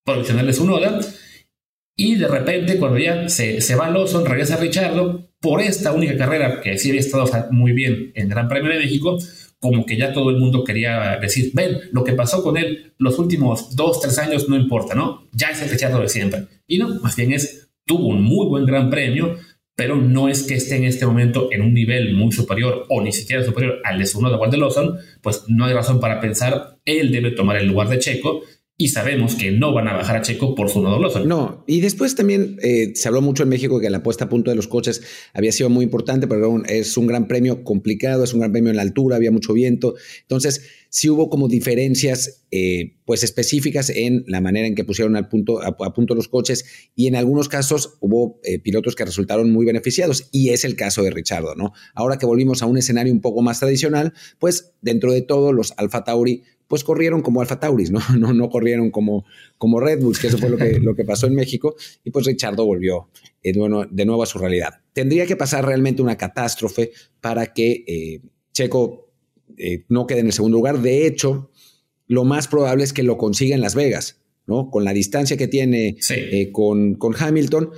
profesional 0.05 0.47
de 0.47 0.53
su 0.53 0.65
noda. 0.65 0.99
Y 1.95 2.15
de 2.15 2.27
repente, 2.27 2.77
cuando 2.77 2.99
ya 2.99 3.27
se, 3.29 3.61
se 3.61 3.75
va 3.75 3.89
Lawson, 3.89 4.25
regresa 4.25 4.57
Richardo 4.57 5.29
por 5.39 5.61
esta 5.61 5.93
única 5.93 6.17
carrera 6.17 6.61
que 6.61 6.77
sí 6.77 6.89
había 6.89 7.01
estado 7.01 7.25
muy 7.51 7.71
bien 7.71 8.11
en 8.15 8.29
Gran 8.29 8.47
Premio 8.47 8.71
de 8.71 8.79
México, 8.79 9.17
como 9.59 9.85
que 9.85 9.97
ya 9.97 10.13
todo 10.13 10.29
el 10.29 10.37
mundo 10.37 10.63
quería 10.63 11.17
decir, 11.19 11.51
ven, 11.53 11.79
lo 11.91 12.03
que 12.03 12.13
pasó 12.13 12.43
con 12.43 12.57
él 12.57 12.93
los 12.97 13.17
últimos 13.19 13.75
dos, 13.75 14.01
tres 14.01 14.17
años 14.19 14.47
no 14.49 14.55
importa, 14.55 14.93
¿no? 14.93 15.27
Ya 15.31 15.49
es 15.49 15.61
el 15.61 15.69
Richardo 15.69 15.99
de 15.99 16.09
siempre. 16.09 16.47
Y 16.67 16.77
no, 16.77 16.99
más 17.01 17.15
bien 17.15 17.33
es, 17.33 17.69
tuvo 17.85 18.07
un 18.09 18.21
muy 18.21 18.47
buen 18.47 18.65
Gran 18.65 18.89
Premio, 18.89 19.35
pero 19.77 19.95
no 19.95 20.27
es 20.27 20.41
que 20.41 20.55
esté 20.55 20.75
en 20.75 20.85
este 20.85 21.05
momento 21.05 21.49
en 21.51 21.61
un 21.61 21.71
nivel 21.71 22.15
muy 22.15 22.31
superior 22.31 22.87
o 22.89 22.99
ni 22.99 23.13
siquiera 23.13 23.43
superior 23.43 23.79
al 23.83 23.99
de 23.99 24.07
su 24.07 24.17
uno 24.17 24.31
de 24.31 24.57
Lawson, 24.57 24.97
pues 25.21 25.43
no 25.47 25.65
hay 25.65 25.73
razón 25.73 25.99
para 25.99 26.19
pensar 26.19 26.79
él 26.83 27.11
debe 27.11 27.29
tomar 27.29 27.57
el 27.57 27.67
lugar 27.67 27.87
de 27.87 27.99
Checo 27.99 28.41
y 28.79 28.89
sabemos 28.89 29.33
que 29.33 29.49
no 29.49 29.73
van 29.73 29.87
a 29.87 29.93
bajar 29.93 30.17
a 30.17 30.21
Checo 30.21 30.53
por 30.53 30.69
su 30.69 30.83
nodo 30.83 31.25
No, 31.25 31.63
y 31.65 31.81
después 31.81 32.13
también 32.13 32.57
eh, 32.61 32.91
se 32.93 33.07
habló 33.07 33.23
mucho 33.23 33.41
en 33.41 33.49
México 33.49 33.79
que 33.79 33.89
la 33.89 34.03
puesta 34.03 34.25
a 34.25 34.29
punto 34.29 34.51
de 34.51 34.55
los 34.55 34.67
coches 34.67 35.01
había 35.33 35.51
sido 35.51 35.71
muy 35.71 35.83
importante, 35.83 36.27
pero 36.27 36.63
es 36.63 36.95
un 36.95 37.07
gran 37.07 37.27
premio 37.27 37.63
complicado, 37.63 38.23
es 38.23 38.33
un 38.35 38.41
gran 38.41 38.51
premio 38.51 38.69
en 38.69 38.75
la 38.75 38.83
altura, 38.83 39.15
había 39.15 39.31
mucho 39.31 39.53
viento. 39.53 39.95
Entonces, 40.21 40.61
sí 40.89 41.09
hubo 41.09 41.31
como 41.31 41.47
diferencias 41.47 42.45
eh, 42.51 42.97
pues 43.03 43.23
específicas 43.23 43.89
en 43.89 44.23
la 44.27 44.41
manera 44.41 44.67
en 44.67 44.75
que 44.75 44.83
pusieron 44.83 45.15
al 45.15 45.27
punto, 45.27 45.59
a, 45.61 45.93
punto 45.93 46.13
los 46.13 46.27
coches 46.27 46.65
y 46.95 47.07
en 47.07 47.15
algunos 47.15 47.49
casos 47.49 47.97
hubo 47.99 48.39
eh, 48.43 48.59
pilotos 48.59 48.95
que 48.95 49.05
resultaron 49.05 49.51
muy 49.51 49.65
beneficiados 49.65 50.29
y 50.31 50.49
es 50.49 50.65
el 50.65 50.75
caso 50.75 51.01
de 51.01 51.09
Richardo, 51.09 51.55
¿no? 51.55 51.73
Ahora 51.95 52.17
que 52.17 52.27
volvimos 52.27 52.61
a 52.61 52.67
un 52.67 52.77
escenario 52.77 53.11
un 53.11 53.21
poco 53.21 53.41
más 53.41 53.59
tradicional, 53.59 54.13
pues 54.37 54.73
dentro 54.81 55.11
de 55.11 55.23
todo 55.23 55.51
los 55.51 55.73
Alfa 55.77 56.03
Tauri 56.03 56.43
pues 56.67 56.83
corrieron 56.83 57.21
como 57.21 57.41
Alfa 57.41 57.59
Tauris, 57.59 57.91
¿no? 57.91 57.99
No, 58.17 58.33
no 58.33 58.49
corrieron 58.49 58.91
como, 58.91 59.25
como 59.57 59.79
Red 59.79 60.01
Bulls, 60.01 60.19
que 60.19 60.27
eso 60.27 60.37
fue 60.37 60.49
lo 60.49 60.57
que, 60.57 60.79
lo 60.79 60.95
que 60.95 61.05
pasó 61.05 61.27
en 61.27 61.35
México, 61.35 61.75
y 62.03 62.11
pues 62.11 62.25
Richardo 62.25 62.65
volvió 62.65 63.09
eh, 63.43 63.53
de, 63.53 64.05
nuevo, 64.05 64.23
a 64.23 64.25
su 64.25 64.37
realidad. 64.37 64.81
Tendría 64.93 65.25
que 65.25 65.35
pasar 65.35 65.65
realmente 65.65 66.01
una 66.01 66.17
catástrofe 66.17 66.91
para 67.21 67.53
que 67.53 67.83
eh, 67.87 68.21
Checo 68.51 69.09
eh, 69.57 69.85
no 69.89 70.07
quede 70.07 70.19
en 70.19 70.27
el 70.27 70.33
segundo 70.33 70.57
lugar. 70.57 70.81
De 70.81 71.05
hecho, 71.07 71.51
lo 72.07 72.23
más 72.23 72.47
probable 72.47 72.83
es 72.83 72.93
que 72.93 73.03
lo 73.03 73.17
consiga 73.17 73.55
en 73.55 73.61
Las 73.61 73.75
Vegas, 73.75 74.19
¿no? 74.45 74.69
Con 74.69 74.83
la 74.83 74.93
distancia 74.93 75.37
que 75.37 75.47
tiene 75.47 75.97
con, 76.51 76.95
con 76.95 77.15
Hamilton, 77.17 77.71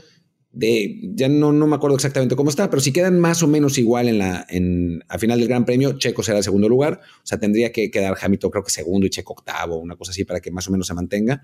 ya 0.52 1.30
no, 1.30 1.52
no 1.52 1.68
me 1.68 1.76
acuerdo 1.76 1.96
exactamente 1.96 2.36
cómo 2.36 2.50
está, 2.50 2.70
pero 2.70 2.82
si 2.82 2.92
quedan 2.92 3.20
más 3.20 3.44
o 3.44 3.48
menos 3.48 3.78
igual 3.78 4.08
en 4.08 4.18
la, 4.18 4.46
en, 4.50 5.04
a 5.08 5.20
final 5.20 5.40
del 5.40 5.48
Gran 5.48 5.66
Premio, 5.66 5.98
Checo 5.98 6.24
será 6.24 6.40
el 6.40 6.44
segundo 6.44 6.68
lugar, 6.68 7.02
o 7.24 7.28
sea, 7.28 7.40
tendría 7.40 7.72
que 7.72 7.92
quedar 7.92 8.18
Hamilton 8.20 8.50
creo 8.50 8.64
que 8.64 8.72
segundo 8.72 9.06
y 9.06 9.10
Checo 9.12 9.34
octavo, 9.34 9.78
una 9.78 9.96
cosa 9.96 10.12
así 10.12 10.26
para 10.26 10.40
que 10.40 10.50
más 10.52 10.68
o 10.68 10.72
menos 10.72 10.88
se 10.88 10.94
mantenga, 10.96 11.44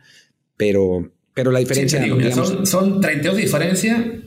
pero, 0.57 1.11
pero 1.33 1.51
la 1.51 1.59
diferencia... 1.59 2.03
son, 2.33 2.65
son 2.65 3.01
32 3.01 3.35
de 3.35 3.41
diferencia, 3.43 4.21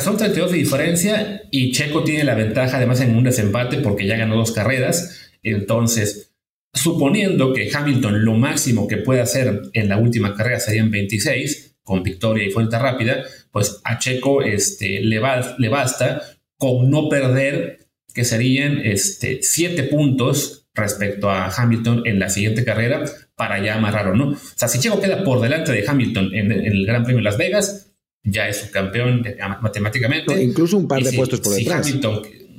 son 0.00 0.16
32 0.16 0.52
de 0.52 0.58
diferencia 0.58 1.42
y 1.50 1.72
Checo 1.72 2.04
tiene 2.04 2.22
la 2.22 2.34
ventaja 2.34 2.76
además 2.76 3.00
en 3.00 3.16
un 3.16 3.24
desempate 3.24 3.78
porque 3.78 4.06
ya 4.06 4.16
ganó 4.16 4.36
dos 4.36 4.52
carreras, 4.52 5.32
entonces 5.42 6.30
suponiendo 6.72 7.52
que 7.52 7.68
Hamilton 7.72 8.24
lo 8.24 8.34
máximo 8.34 8.86
que 8.86 8.98
puede 8.98 9.20
hacer 9.20 9.62
en 9.72 9.88
la 9.88 9.98
última 9.98 10.34
carrera 10.34 10.60
serían 10.60 10.90
26, 10.92 11.69
con 11.90 12.04
victoria 12.04 12.46
y 12.46 12.52
fuente 12.52 12.78
rápida, 12.78 13.24
pues 13.50 13.80
a 13.82 13.98
Checo 13.98 14.42
este, 14.42 15.00
le, 15.00 15.20
le 15.58 15.68
basta 15.68 16.22
con 16.56 16.88
no 16.88 17.08
perder, 17.08 17.88
que 18.14 18.24
serían 18.24 18.78
este, 18.78 19.40
siete 19.42 19.82
puntos 19.82 20.68
respecto 20.72 21.28
a 21.28 21.48
Hamilton 21.48 22.02
en 22.04 22.20
la 22.20 22.28
siguiente 22.28 22.64
carrera 22.64 23.04
para 23.34 23.60
ya 23.60 23.74
amarrarlo, 23.74 24.14
¿no? 24.14 24.28
O 24.30 24.36
sea, 24.54 24.68
si 24.68 24.78
Checo 24.78 25.00
queda 25.00 25.24
por 25.24 25.40
delante 25.40 25.72
de 25.72 25.84
Hamilton 25.84 26.32
en, 26.32 26.52
el 26.52 26.86
Gran 26.86 27.02
Premio 27.02 27.18
de 27.18 27.24
Las 27.24 27.36
Vegas, 27.36 27.90
ya 28.22 28.48
es 28.48 28.62
un 28.62 28.68
campeón 28.68 29.24
matemáticamente. 29.60 30.40
incluso 30.40 30.76
un 30.76 30.86
par 30.86 31.02
de 31.02 31.12
puestos 31.12 31.40
por 31.40 31.54
detrás. 31.56 31.92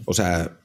o 0.05 0.13
sea, 0.13 0.57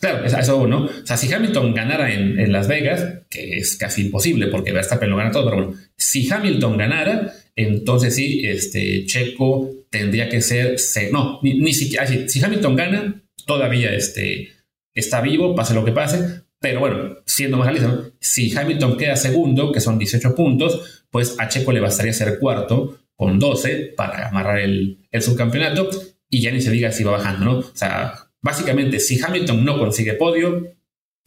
Claro, 0.00 0.24
eso 0.24 0.66
¿no? 0.66 0.84
O 0.84 1.06
sea, 1.06 1.16
si 1.16 1.32
Hamilton 1.32 1.74
ganara 1.74 2.12
en, 2.12 2.38
en, 2.38 2.52
Las 2.52 2.66
Vegas, 2.66 3.22
que 3.30 3.58
es 3.58 3.76
casi 3.76 4.02
imposible 4.02 4.48
porque 4.48 4.72
Verstappen 4.72 5.08
lo 5.08 5.16
gana 5.16 5.30
todo, 5.30 5.44
pero 5.44 5.56
bueno, 5.56 5.80
si 5.96 6.30
Hamilton 6.30 6.76
ganara, 6.76 7.32
entonces 7.56 8.14
sí, 8.14 8.42
este, 8.44 9.06
Checo 9.06 9.70
tendría 9.90 10.28
que 10.28 10.40
ser, 10.40 10.76
no, 11.12 11.40
ni, 11.42 11.72
siquiera, 11.72 12.06
si, 12.06 12.42
Hamilton 12.42 12.76
gana, 12.76 13.22
todavía 13.46 13.94
este, 13.94 14.52
está 14.92 15.20
vivo, 15.20 15.54
pase 15.54 15.74
lo 15.74 15.84
que 15.84 15.92
pase, 15.92 16.42
pero 16.60 16.80
bueno, 16.80 17.18
siendo 17.26 17.56
más 17.56 17.66
realista, 17.66 18.10
si 18.20 18.56
Hamilton 18.56 18.96
queda 18.96 19.16
segundo, 19.16 19.70
que 19.70 19.80
son 19.80 19.98
18 19.98 20.34
puntos, 20.34 21.04
pues 21.10 21.36
a 21.38 21.48
Checo 21.48 21.72
le 21.72 21.80
bastaría 21.80 22.12
ser 22.12 22.38
cuarto 22.38 22.98
con 23.14 23.38
12 23.38 23.94
para 23.96 24.28
amarrar 24.28 24.58
el, 24.58 24.98
el 25.10 25.22
subcampeonato 25.22 25.88
y 26.28 26.40
ya 26.40 26.50
ni 26.50 26.60
se 26.60 26.72
diga 26.72 26.90
si 26.90 27.04
va 27.04 27.12
bajando, 27.12 27.44
¿no? 27.44 27.58
O 27.58 27.70
sea, 27.74 28.14
básicamente, 28.40 28.98
si 28.98 29.22
Hamilton 29.22 29.64
no 29.64 29.78
consigue 29.78 30.14
podio, 30.14 30.74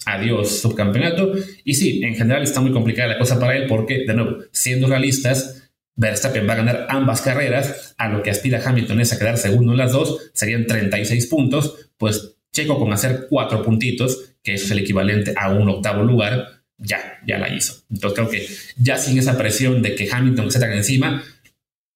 adiós 0.06 0.60
subcampeonato. 0.60 1.34
Y 1.64 1.76
sí, 1.76 2.02
en 2.04 2.16
general 2.16 2.44
está 2.44 2.62
muy 2.62 2.72
complicada 2.72 3.14
la 3.14 3.20
cosa 3.20 3.40
para 3.40 3.56
él 3.56 3.68
porque, 3.68 4.06
de 4.06 4.14
nuevo, 4.14 4.38
siendo 4.52 4.88
realistas, 4.88 5.57
Verstappen 5.98 6.48
va 6.48 6.54
a 6.54 6.58
ganar 6.58 6.88
ambas 6.90 7.22
carreras, 7.22 7.96
a 7.98 8.08
lo 8.08 8.24
que 8.24 8.30
aspira 8.30 8.62
Hamilton 8.64 9.02
es 9.02 9.12
a 9.12 9.20
quedar 9.20 9.38
segundo 9.38 9.74
en 9.74 9.80
las 9.80 9.92
dos, 9.92 10.32
serían 10.34 10.66
36 10.66 11.28
puntos, 11.28 11.90
pues 11.98 12.36
Checo 12.54 12.80
con 12.80 12.94
hacer 12.94 13.28
cuatro 13.30 13.62
puntitos, 13.62 14.36
que 14.42 14.54
es 14.54 14.72
el 14.72 14.80
equivalente 14.80 15.34
a 15.36 15.52
un 15.52 15.68
octavo 15.70 16.04
lugar, 16.04 16.64
ya, 16.78 17.20
ya 17.28 17.38
la 17.38 17.54
hizo. 17.54 17.84
Entonces 17.90 18.16
creo 18.16 18.30
que 18.30 18.48
ya 18.78 18.98
sin 18.98 19.18
esa 19.18 19.38
presión 19.38 19.82
de 19.82 19.96
que 19.96 20.08
Hamilton 20.12 20.52
se 20.52 20.60
tenga 20.60 20.76
encima 20.76 21.24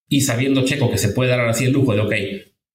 y 0.08 0.20
sabiendo 0.20 0.64
Checo 0.64 0.90
que 0.90 0.98
se 0.98 1.10
puede 1.10 1.30
dar 1.30 1.40
así 1.48 1.64
el 1.64 1.72
lujo 1.72 1.94
de, 1.94 2.00
ok, 2.00 2.14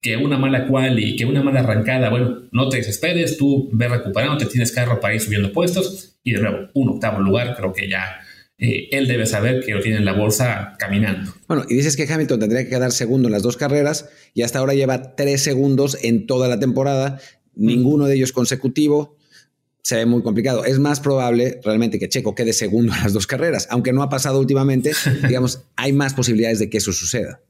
que 0.01 0.17
una 0.17 0.38
mala 0.38 0.67
cual 0.67 0.99
y 0.99 1.15
que 1.15 1.25
una 1.25 1.43
mala 1.43 1.59
arrancada, 1.59 2.09
bueno, 2.09 2.47
no 2.51 2.69
te 2.69 2.78
desesperes, 2.78 3.38
tú 3.38 3.69
ve 3.73 3.88
recuperando, 3.88 4.38
te 4.38 4.45
tienes 4.45 4.71
carro 4.71 4.99
para 4.99 5.15
ir 5.15 5.21
subiendo 5.21 5.51
puestos 5.51 6.17
y 6.23 6.34
de 6.34 6.41
nuevo, 6.41 6.69
un 6.73 6.89
octavo 6.89 7.19
lugar, 7.19 7.55
creo 7.55 7.73
que 7.73 7.89
ya 7.89 8.21
eh, 8.60 8.89
él 8.91 9.08
debe 9.08 9.28
saber 9.28 9.64
que 9.64 9.74
lo 9.74 9.82
tiene 9.82 9.97
en 9.97 10.05
la 10.05 10.14
bolsa 10.14 10.74
caminando. 10.80 11.34
Bueno, 11.47 11.66
y 11.70 11.76
dices 11.76 11.95
que 11.95 12.12
Hamilton 12.12 12.39
tendría 12.39 12.64
que 12.64 12.70
quedar 12.70 12.91
segundo 12.91 13.28
en 13.28 13.32
las 13.34 13.43
dos 13.43 13.55
carreras 13.55 14.10
y 14.34 14.41
hasta 14.41 14.60
ahora 14.60 14.74
lleva 14.74 15.16
tres 15.16 15.43
segundos 15.43 15.97
en 16.01 16.26
toda 16.26 16.47
la 16.47 16.60
temporada, 16.60 17.20
ninguno 17.55 18.05
de 18.05 18.16
ellos 18.16 18.32
consecutivo. 18.32 19.16
Se 19.84 19.95
ve 19.95 20.05
muy 20.05 20.24
complicado. 20.24 20.66
Es 20.66 20.80
más 20.80 20.99
probable 20.99 21.62
realmente 21.64 21.99
que 21.99 22.10
Checo 22.10 22.36
quede 22.36 22.51
segundo 22.51 22.93
en 22.93 23.03
las 23.03 23.14
dos 23.14 23.28
carreras, 23.28 23.68
aunque 23.70 23.93
no 23.93 24.01
ha 24.01 24.10
pasado 24.10 24.39
últimamente. 24.39 24.91
digamos, 25.28 25.62
hay 25.76 25.93
más 25.93 26.14
posibilidades 26.14 26.60
de 26.60 26.70
que 26.70 26.80
eso 26.80 26.91
suceda. 26.91 27.41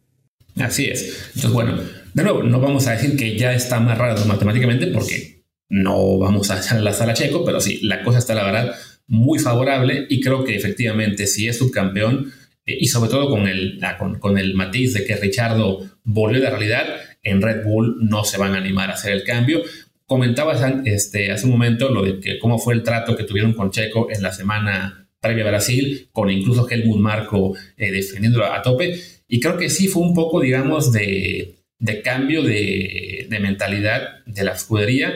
Así 0.58 0.86
es. 0.86 1.30
Entonces, 1.36 1.52
bueno, 1.52 1.80
de 2.14 2.24
nuevo, 2.24 2.44
no 2.44 2.60
vamos 2.60 2.86
a 2.88 2.92
decir 2.92 3.16
que 3.16 3.38
ya 3.38 3.54
está 3.54 3.78
amarrado 3.78 4.26
matemáticamente 4.26 4.88
porque 4.88 5.44
no 5.70 6.18
vamos 6.18 6.52
a 6.52 6.60
echar 6.60 6.82
la 6.82 6.94
sala 6.94 7.14
a 7.14 7.16
Checo, 7.16 7.46
pero 7.46 7.62
sí, 7.62 7.80
la 7.84 8.04
cosa 8.04 8.20
está, 8.20 8.34
la 8.34 8.44
verdad, 8.44 8.76
muy 9.08 9.40
favorable 9.40 10.06
y 10.10 10.22
creo 10.22 10.44
que 10.44 10.56
efectivamente 10.56 11.28
si 11.28 11.48
es 11.48 11.58
subcampeón 11.58 12.32
eh, 12.66 12.78
y 12.80 12.88
sobre 12.88 13.10
todo 13.10 13.30
con 13.30 13.48
el, 13.48 13.80
con, 14.20 14.38
el 14.38 14.54
matiz 14.54 14.94
de 14.94 15.06
que 15.06 15.16
Richardo 15.16 15.90
volvió 16.04 16.42
a 16.42 16.44
la 16.44 16.50
realidad, 16.52 16.86
en 17.24 17.42
Red 17.42 17.64
Bull 17.64 17.98
no 18.02 18.24
se 18.24 18.38
van 18.38 18.54
a 18.54 18.58
animar 18.58 18.90
a 18.90 18.94
hacer 18.94 19.14
el 19.14 19.24
cambio. 19.24 19.64
Comentabas 20.06 20.62
este, 20.86 21.32
hace 21.32 21.46
un 21.46 21.52
momento 21.52 21.90
lo 21.90 22.04
de 22.04 22.20
que 22.20 22.40
cómo 22.40 22.60
fue 22.60 22.74
el 22.74 22.84
trato 22.84 23.16
que 23.16 23.24
tuvieron 23.24 23.54
con 23.54 23.72
Checo 23.72 24.10
en 24.12 24.22
la 24.22 24.32
semana 24.32 25.10
previa 25.20 25.46
a 25.46 25.50
Brasil, 25.50 26.10
con 26.12 26.30
incluso 26.30 26.70
Helmut 26.70 27.00
Marco 27.00 27.56
eh, 27.76 27.92
defendiéndolo 27.92 28.46
a 28.46 28.62
tope. 28.62 29.00
Y 29.28 29.40
creo 29.40 29.58
que 29.58 29.70
sí 29.70 29.88
fue 29.88 30.04
un 30.04 30.14
poco, 30.14 30.40
digamos, 30.40 30.92
de, 30.92 31.56
de 31.80 32.02
cambio 32.02 32.44
de, 32.44 33.28
de 33.30 33.40
mentalidad 33.40 34.24
de 34.26 34.44
la 34.44 34.54
escudería, 34.54 35.16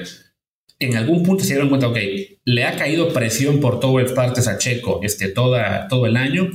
en 0.81 0.97
algún 0.97 1.23
punto 1.23 1.43
se 1.43 1.53
dieron 1.53 1.69
cuenta, 1.69 1.87
ok, 1.87 1.97
le 2.43 2.63
ha 2.65 2.75
caído 2.75 3.13
presión 3.13 3.59
por 3.59 3.79
todo 3.79 3.99
el 3.99 4.13
partes 4.13 4.47
a 4.47 4.57
Checo 4.57 4.99
este, 5.03 5.29
toda, 5.29 5.87
todo 5.87 6.05
el 6.07 6.17
año 6.17 6.49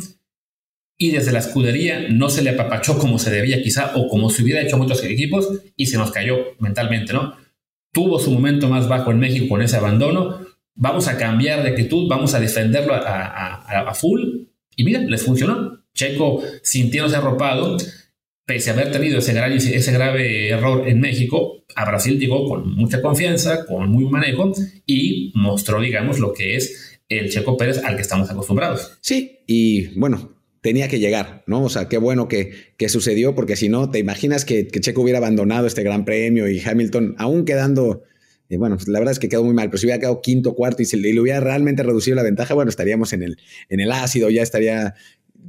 y 0.98 1.10
desde 1.10 1.32
la 1.32 1.38
escudería 1.38 2.08
no 2.08 2.28
se 2.28 2.42
le 2.42 2.50
apapachó 2.50 2.98
como 2.98 3.18
se 3.18 3.30
debía 3.30 3.62
quizá 3.62 3.92
o 3.94 4.08
como 4.08 4.30
se 4.30 4.42
hubiera 4.42 4.62
hecho 4.62 4.78
muchos 4.78 5.02
equipos 5.04 5.48
y 5.76 5.86
se 5.86 5.98
nos 5.98 6.10
cayó 6.10 6.38
mentalmente, 6.58 7.12
¿no? 7.12 7.36
Tuvo 7.92 8.18
su 8.18 8.30
momento 8.30 8.68
más 8.68 8.88
bajo 8.88 9.10
en 9.10 9.18
México 9.18 9.46
con 9.48 9.62
ese 9.62 9.76
abandono, 9.76 10.40
vamos 10.74 11.08
a 11.08 11.16
cambiar 11.16 11.62
de 11.62 11.70
actitud, 11.70 12.08
vamos 12.08 12.34
a 12.34 12.40
defenderlo 12.40 12.94
a, 12.94 13.94
full 13.94 14.20
y 14.76 14.84
mira, 14.84 15.00
les 15.00 15.22
funcionó. 15.22 15.82
Checo 15.94 16.42
sintiéndose 16.62 17.16
arropado, 17.16 17.78
pese 18.46 18.70
a 18.70 18.74
haber 18.74 18.92
tenido 18.92 19.18
ese, 19.18 19.92
grave 19.92 20.48
error 20.48 20.88
en 20.88 21.00
México, 21.00 21.64
a 21.74 21.84
Brasil 21.84 22.18
llegó 22.18 22.48
con 22.48 22.74
mucha 22.74 23.02
confianza, 23.02 23.66
con 23.66 23.90
muy 23.90 24.08
manejo 24.08 24.52
y 24.86 25.32
mostró, 25.34 25.80
digamos, 25.80 26.20
lo 26.20 26.32
que 26.32 26.56
es 26.56 27.00
el 27.08 27.28
Checo 27.28 27.56
Pérez 27.56 27.82
al 27.84 27.96
que 27.96 28.02
estamos 28.02 28.30
acostumbrados. 28.30 28.98
Sí, 29.00 29.40
y 29.46 29.88
bueno, 29.98 30.36
tenía 30.60 30.88
que 30.88 31.00
llegar, 31.00 31.42
¿no? 31.46 31.64
O 31.64 31.68
sea, 31.68 31.88
qué 31.88 31.98
bueno 31.98 32.28
que, 32.28 32.52
que 32.76 32.88
sucedió, 32.88 33.34
porque 33.34 33.56
si 33.56 33.68
no, 33.68 33.90
te 33.90 33.98
imaginas 33.98 34.44
que, 34.44 34.68
Checo 34.68 35.02
hubiera 35.02 35.18
abandonado 35.18 35.66
este 35.66 35.82
gran 35.82 36.04
premio 36.04 36.48
y 36.48 36.60
Hamilton, 36.60 37.16
aún 37.18 37.44
quedando, 37.44 38.04
eh, 38.48 38.58
bueno, 38.58 38.78
la 38.86 39.00
verdad 39.00 39.12
es 39.12 39.18
que 39.18 39.28
quedó 39.28 39.42
muy 39.42 39.54
mal, 39.54 39.70
pero 39.70 39.78
si 39.78 39.86
hubiera 39.86 39.98
quedado 39.98 40.20
quinto, 40.22 40.54
cuarto 40.54 40.82
y, 40.82 40.84
se, 40.84 40.96
le 40.96 41.20
hubiera 41.20 41.40
realmente 41.40 41.82
reducido 41.82 42.14
la 42.14 42.22
ventaja, 42.22 42.54
bueno, 42.54 42.68
estaríamos 42.68 43.12
en 43.12 43.24
el, 43.24 43.38
en 43.68 43.80
el 43.80 43.90
ácido, 43.90 44.30
ya 44.30 44.42
estaría 44.42 44.94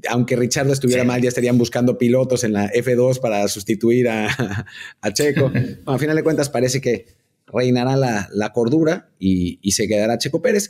aunque 0.10 0.36
Richard 0.36 0.70
estuviera 0.70 1.04
mal, 1.04 1.22
ya 1.22 1.30
estarían 1.30 1.58
buscando 1.58 1.98
pilotos 1.98 2.44
en 2.44 2.54
la 2.54 2.72
F2 2.72 3.20
para 3.20 3.48
sustituir 3.48 4.08
a, 4.10 4.66
Checo. 5.14 5.52
a 5.86 5.98
final 5.98 6.16
de 6.16 6.24
cuentas, 6.24 6.50
parece 6.50 6.82
que 6.82 7.06
reinará 7.48 7.96
la, 7.96 8.54
cordura 8.54 9.10
y, 9.20 9.60
se 9.72 9.88
quedará 9.88 10.18
Checo 10.18 10.42
Pérez. 10.42 10.70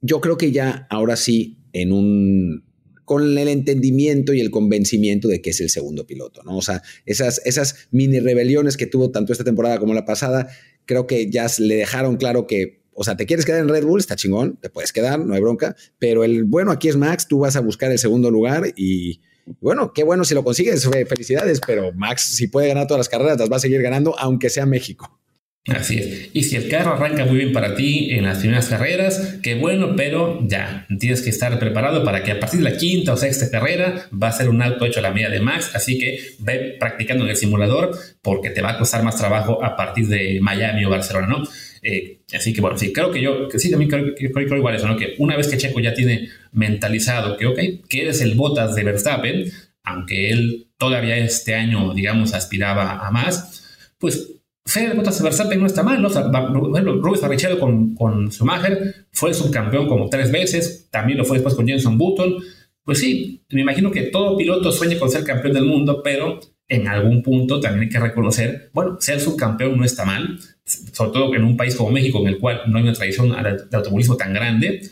Yo 0.00 0.20
creo 0.20 0.36
que 0.36 0.52
ya 0.52 0.86
ahora 0.90 1.16
sí, 1.16 1.58
en 1.72 1.92
un 1.92 2.64
con 3.04 3.38
el 3.38 3.46
entendimiento 3.46 4.34
y 4.34 4.40
el 4.40 4.50
convencimiento 4.50 5.28
de 5.28 5.40
que 5.40 5.50
es 5.50 5.60
el 5.60 5.70
segundo 5.70 6.08
piloto, 6.08 6.42
¿no? 6.42 6.56
O 6.56 6.62
sea, 6.62 6.82
esas, 7.04 7.40
esas 7.44 7.86
mini 7.92 8.18
rebeliones 8.18 8.76
que 8.76 8.86
tuvo 8.86 9.12
tanto 9.12 9.30
esta 9.32 9.44
temporada 9.44 9.78
como 9.78 9.94
la 9.94 10.04
pasada, 10.04 10.48
creo 10.86 11.06
que 11.06 11.30
ya 11.30 11.46
le 11.58 11.76
dejaron 11.76 12.16
claro 12.16 12.48
que 12.48 12.82
o 12.96 13.04
sea, 13.04 13.16
te 13.16 13.26
quieres 13.26 13.44
quedar 13.44 13.60
en 13.60 13.68
Red 13.68 13.84
Bull, 13.84 14.00
está 14.00 14.16
chingón, 14.16 14.56
te 14.56 14.70
puedes 14.70 14.92
quedar, 14.92 15.18
no 15.18 15.34
hay 15.34 15.40
bronca, 15.40 15.76
pero 15.98 16.24
el 16.24 16.44
bueno 16.44 16.72
aquí 16.72 16.88
es 16.88 16.96
Max, 16.96 17.28
tú 17.28 17.40
vas 17.40 17.54
a 17.56 17.60
buscar 17.60 17.92
el 17.92 17.98
segundo 17.98 18.30
lugar 18.30 18.72
y 18.74 19.20
bueno, 19.60 19.92
qué 19.92 20.02
bueno 20.02 20.24
si 20.24 20.34
lo 20.34 20.42
consigues, 20.42 20.88
felicidades, 21.08 21.60
pero 21.64 21.92
Max 21.92 22.22
si 22.22 22.48
puede 22.48 22.68
ganar 22.68 22.86
todas 22.86 23.00
las 23.00 23.08
carreras, 23.08 23.38
las 23.38 23.52
va 23.52 23.56
a 23.56 23.60
seguir 23.60 23.82
ganando, 23.82 24.18
aunque 24.18 24.50
sea 24.50 24.66
México. 24.66 25.20
Así 25.68 25.98
es. 25.98 26.30
Y 26.32 26.44
si 26.44 26.54
el 26.54 26.68
carro 26.68 26.92
arranca 26.92 27.24
muy 27.24 27.38
bien 27.38 27.52
para 27.52 27.74
ti 27.74 28.10
en 28.12 28.24
las 28.24 28.38
primeras 28.38 28.68
carreras, 28.68 29.38
qué 29.42 29.56
bueno, 29.56 29.94
pero 29.96 30.38
ya 30.46 30.86
tienes 31.00 31.22
que 31.22 31.30
estar 31.30 31.58
preparado 31.58 32.04
para 32.04 32.22
que 32.22 32.30
a 32.30 32.38
partir 32.38 32.60
de 32.60 32.70
la 32.70 32.76
quinta 32.76 33.12
o 33.12 33.16
sexta 33.16 33.50
carrera 33.50 34.08
va 34.12 34.28
a 34.28 34.32
ser 34.32 34.48
un 34.48 34.62
alto 34.62 34.84
hecho 34.86 35.00
a 35.00 35.02
la 35.02 35.10
media 35.10 35.28
de 35.28 35.40
Max. 35.40 35.72
Así 35.74 35.98
que 35.98 36.20
ve 36.38 36.76
practicando 36.78 37.24
en 37.24 37.30
el 37.30 37.36
simulador 37.36 37.98
porque 38.22 38.50
te 38.50 38.62
va 38.62 38.72
a 38.72 38.78
costar 38.78 39.02
más 39.02 39.16
trabajo 39.16 39.64
a 39.64 39.74
partir 39.74 40.06
de 40.06 40.38
Miami 40.40 40.84
o 40.84 40.90
Barcelona, 40.90 41.26
¿no? 41.26 41.42
Eh, 41.88 42.22
así 42.34 42.52
que 42.52 42.60
bueno, 42.60 42.76
sí, 42.76 42.92
creo 42.92 43.12
que 43.12 43.22
yo, 43.22 43.48
que 43.48 43.60
sí, 43.60 43.70
también 43.70 43.88
creo, 43.88 44.12
creo, 44.16 44.56
igual 44.56 44.74
eso, 44.74 44.88
¿no? 44.88 44.96
Que 44.96 45.14
una 45.18 45.36
vez 45.36 45.46
que 45.46 45.56
Checo 45.56 45.78
ya 45.78 45.94
tiene 45.94 46.28
mentalizado 46.50 47.36
que, 47.36 47.46
ok, 47.46 47.58
que 47.88 48.02
eres 48.02 48.20
el 48.22 48.34
botas 48.34 48.74
de 48.74 48.82
Verstappen, 48.82 49.44
aunque 49.84 50.30
él 50.30 50.66
todavía 50.78 51.16
este 51.16 51.54
año, 51.54 51.94
digamos, 51.94 52.34
aspiraba 52.34 53.06
a 53.06 53.10
más, 53.12 53.92
pues 53.98 54.32
Federer 54.64 54.96
contra 54.96 55.12
Verstappen 55.22 55.60
no 55.60 55.66
está 55.66 55.84
mal, 55.84 56.02
¿no? 56.02 56.08
O 56.08 56.10
sea, 56.10 56.22
Rubens 56.22 57.20
Barrichello 57.20 57.60
con, 57.60 57.94
con 57.94 58.32
Schumacher 58.32 59.06
fue 59.12 59.32
subcampeón 59.32 59.86
como 59.86 60.08
tres 60.08 60.32
veces, 60.32 60.88
también 60.90 61.18
lo 61.18 61.24
fue 61.24 61.36
después 61.36 61.54
con 61.54 61.68
Jenson 61.68 61.96
Button. 61.96 62.34
Pues 62.82 62.98
sí, 62.98 63.44
me 63.50 63.60
imagino 63.60 63.92
que 63.92 64.02
todo 64.02 64.36
piloto 64.36 64.72
sueña 64.72 64.98
con 64.98 65.08
ser 65.08 65.22
campeón 65.22 65.54
del 65.54 65.66
mundo, 65.66 66.00
pero 66.02 66.40
en 66.68 66.88
algún 66.88 67.22
punto 67.22 67.60
también 67.60 67.84
hay 67.84 67.88
que 67.88 68.00
reconocer, 68.00 68.70
bueno, 68.72 68.96
ser 69.00 69.20
subcampeón 69.20 69.76
no 69.76 69.84
está 69.84 70.04
mal, 70.04 70.38
sobre 70.64 71.12
todo 71.12 71.34
en 71.34 71.44
un 71.44 71.56
país 71.56 71.76
como 71.76 71.90
México, 71.90 72.20
en 72.20 72.28
el 72.28 72.38
cual 72.38 72.62
no 72.66 72.78
hay 72.78 72.84
una 72.84 72.92
tradición 72.92 73.30
de 73.30 73.76
automovilismo 73.76 74.16
tan 74.16 74.32
grande, 74.32 74.82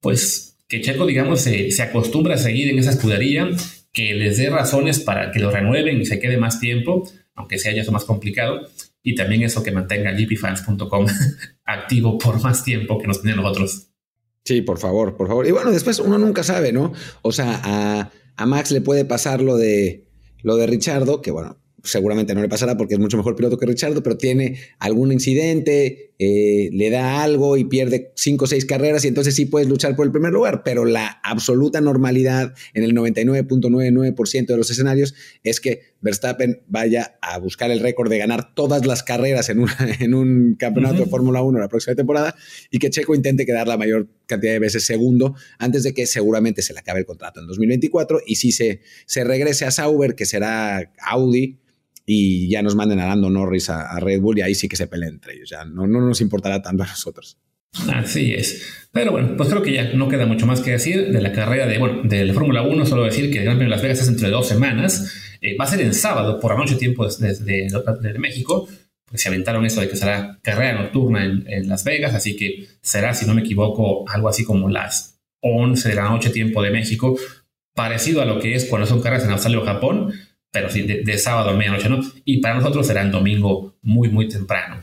pues 0.00 0.58
que 0.68 0.80
Checo, 0.80 1.06
digamos, 1.06 1.40
se, 1.40 1.70
se 1.70 1.82
acostumbra 1.82 2.34
a 2.34 2.38
seguir 2.38 2.68
en 2.70 2.78
esa 2.78 2.90
escudería, 2.90 3.48
que 3.92 4.14
les 4.14 4.38
dé 4.38 4.48
razones 4.48 5.00
para 5.00 5.30
que 5.30 5.38
lo 5.38 5.50
renueven 5.50 6.00
y 6.00 6.06
se 6.06 6.18
quede 6.18 6.38
más 6.38 6.58
tiempo, 6.58 7.08
aunque 7.34 7.58
sea 7.58 7.72
ya 7.72 7.82
eso 7.82 7.92
más 7.92 8.04
complicado, 8.04 8.68
y 9.02 9.14
también 9.14 9.42
eso 9.42 9.62
que 9.62 9.70
mantenga 9.70 10.12
gpfans.com 10.12 11.06
activo 11.64 12.18
por 12.18 12.40
más 12.42 12.64
tiempo 12.64 12.98
que 12.98 13.06
nos 13.06 13.20
tienen 13.20 13.42
nosotros. 13.42 13.88
Sí, 14.44 14.62
por 14.62 14.78
favor, 14.78 15.16
por 15.16 15.28
favor. 15.28 15.46
Y 15.46 15.52
bueno, 15.52 15.70
después 15.70 16.00
uno 16.00 16.18
nunca 16.18 16.42
sabe, 16.42 16.72
¿no? 16.72 16.92
O 17.20 17.30
sea, 17.30 17.60
a, 17.62 18.10
a 18.36 18.46
Max 18.46 18.72
le 18.72 18.80
puede 18.80 19.04
pasar 19.04 19.40
lo 19.40 19.56
de, 19.56 20.08
lo 20.42 20.56
de 20.56 20.66
Richardo, 20.66 21.22
que 21.22 21.30
bueno, 21.30 21.56
seguramente 21.82 22.34
no 22.34 22.42
le 22.42 22.48
pasará 22.48 22.76
porque 22.76 22.94
es 22.94 23.00
mucho 23.00 23.16
mejor 23.16 23.36
piloto 23.36 23.58
que 23.58 23.66
Richardo, 23.66 24.02
pero 24.02 24.16
tiene 24.16 24.58
algún 24.78 25.12
incidente, 25.12 26.11
eh, 26.24 26.70
le 26.72 26.88
da 26.88 27.20
algo 27.20 27.56
y 27.56 27.64
pierde 27.64 28.12
cinco 28.14 28.44
o 28.44 28.46
seis 28.46 28.64
carreras 28.64 29.04
y 29.04 29.08
entonces 29.08 29.34
sí 29.34 29.44
puedes 29.44 29.68
luchar 29.68 29.96
por 29.96 30.06
el 30.06 30.12
primer 30.12 30.32
lugar, 30.32 30.62
pero 30.62 30.84
la 30.84 31.20
absoluta 31.24 31.80
normalidad 31.80 32.54
en 32.74 32.84
el 32.84 32.94
99.99% 32.94 34.46
de 34.46 34.56
los 34.56 34.70
escenarios 34.70 35.16
es 35.42 35.58
que 35.58 35.80
Verstappen 36.00 36.62
vaya 36.68 37.18
a 37.22 37.38
buscar 37.38 37.72
el 37.72 37.80
récord 37.80 38.08
de 38.08 38.18
ganar 38.18 38.54
todas 38.54 38.86
las 38.86 39.02
carreras 39.02 39.48
en, 39.48 39.64
en 39.98 40.14
un 40.14 40.54
campeonato 40.54 40.98
de 40.98 41.06
Fórmula 41.06 41.42
1 41.42 41.58
la 41.58 41.66
próxima 41.66 41.96
temporada 41.96 42.36
y 42.70 42.78
que 42.78 42.90
Checo 42.90 43.16
intente 43.16 43.44
quedar 43.44 43.66
la 43.66 43.76
mayor 43.76 44.06
cantidad 44.26 44.52
de 44.52 44.60
veces 44.60 44.86
segundo 44.86 45.34
antes 45.58 45.82
de 45.82 45.92
que 45.92 46.06
seguramente 46.06 46.62
se 46.62 46.72
le 46.72 46.78
acabe 46.78 47.00
el 47.00 47.06
contrato 47.06 47.40
en 47.40 47.48
2024 47.48 48.20
y 48.24 48.36
si 48.36 48.52
se, 48.52 48.80
se 49.06 49.24
regrese 49.24 49.64
a 49.64 49.72
Sauber, 49.72 50.14
que 50.14 50.24
será 50.24 50.92
Audi, 51.00 51.58
y 52.14 52.48
ya 52.48 52.62
nos 52.62 52.74
manden 52.74 53.00
a 53.00 53.06
Lando 53.06 53.30
Norris 53.30 53.70
a, 53.70 53.98
Red 53.98 54.20
Bull 54.20 54.38
y 54.38 54.42
ahí 54.42 54.54
sí 54.54 54.68
que 54.68 54.76
se 54.76 54.86
peleen 54.86 55.14
entre 55.14 55.34
ellos. 55.34 55.48
Ya 55.48 55.64
no, 55.64 55.86
no 55.86 56.00
nos 56.00 56.20
importará 56.20 56.60
tanto 56.60 56.82
a 56.82 56.86
nosotros. 56.86 57.38
Así 57.90 58.34
es. 58.34 58.86
Pero 58.92 59.12
bueno, 59.12 59.34
pues 59.36 59.48
creo 59.48 59.62
que 59.62 59.72
ya 59.72 59.92
no 59.94 60.08
queda 60.08 60.26
mucho 60.26 60.44
más 60.44 60.60
que 60.60 60.72
decir 60.72 61.10
de 61.10 61.22
la 61.22 61.32
carrera 61.32 61.66
de, 61.66 61.78
bueno, 61.78 62.02
de 62.04 62.24
la 62.26 62.34
Fórmula 62.34 62.62
1. 62.62 62.84
Solo 62.84 63.04
decir 63.04 63.30
que 63.30 63.38
el 63.38 63.44
Gran 63.44 63.56
Premio 63.56 63.70
de 63.70 63.76
Las 63.76 63.82
Vegas 63.82 64.02
es 64.02 64.08
entre 64.08 64.28
dos 64.28 64.46
semanas. 64.46 65.14
Eh, 65.40 65.56
va 65.58 65.64
a 65.64 65.68
ser 65.68 65.80
en 65.80 65.94
sábado 65.94 66.38
por 66.38 66.52
la 66.52 66.58
noche 66.58 66.76
tiempo 66.76 67.06
desde 67.06 67.68
de, 67.68 68.18
México. 68.18 68.68
Pues 69.06 69.22
se 69.22 69.28
aventaron 69.28 69.64
eso 69.64 69.80
de 69.80 69.88
que 69.88 69.96
será 69.96 70.38
carrera 70.42 70.82
nocturna 70.82 71.24
en, 71.24 71.44
en, 71.46 71.68
Las 71.68 71.84
Vegas. 71.84 72.14
Así 72.14 72.36
que 72.36 72.66
será, 72.82 73.14
si 73.14 73.24
no 73.24 73.34
me 73.34 73.40
equivoco, 73.40 74.04
algo 74.10 74.28
así 74.28 74.44
como 74.44 74.68
las 74.68 75.18
11 75.40 75.88
de 75.88 75.94
la 75.94 76.10
noche 76.10 76.28
tiempo 76.28 76.62
de 76.62 76.70
México. 76.70 77.16
Parecido 77.74 78.20
a 78.20 78.26
lo 78.26 78.38
que 78.38 78.54
es 78.54 78.66
cuando 78.66 78.86
son 78.86 79.00
carreras 79.00 79.24
en 79.24 79.30
Australia 79.30 79.60
o 79.60 79.64
Japón 79.64 80.12
pero 80.52 80.70
sí, 80.70 80.82
de, 80.82 81.18
sábado 81.18 81.50
a 81.50 81.56
medianoche, 81.56 81.88
¿no? 81.88 82.00
Y 82.24 82.40
para 82.40 82.54
nosotros 82.54 82.86
será 82.86 83.02
el 83.02 83.10
domingo 83.10 83.78
muy, 83.82 84.10
muy 84.10 84.28
temprano. 84.28 84.82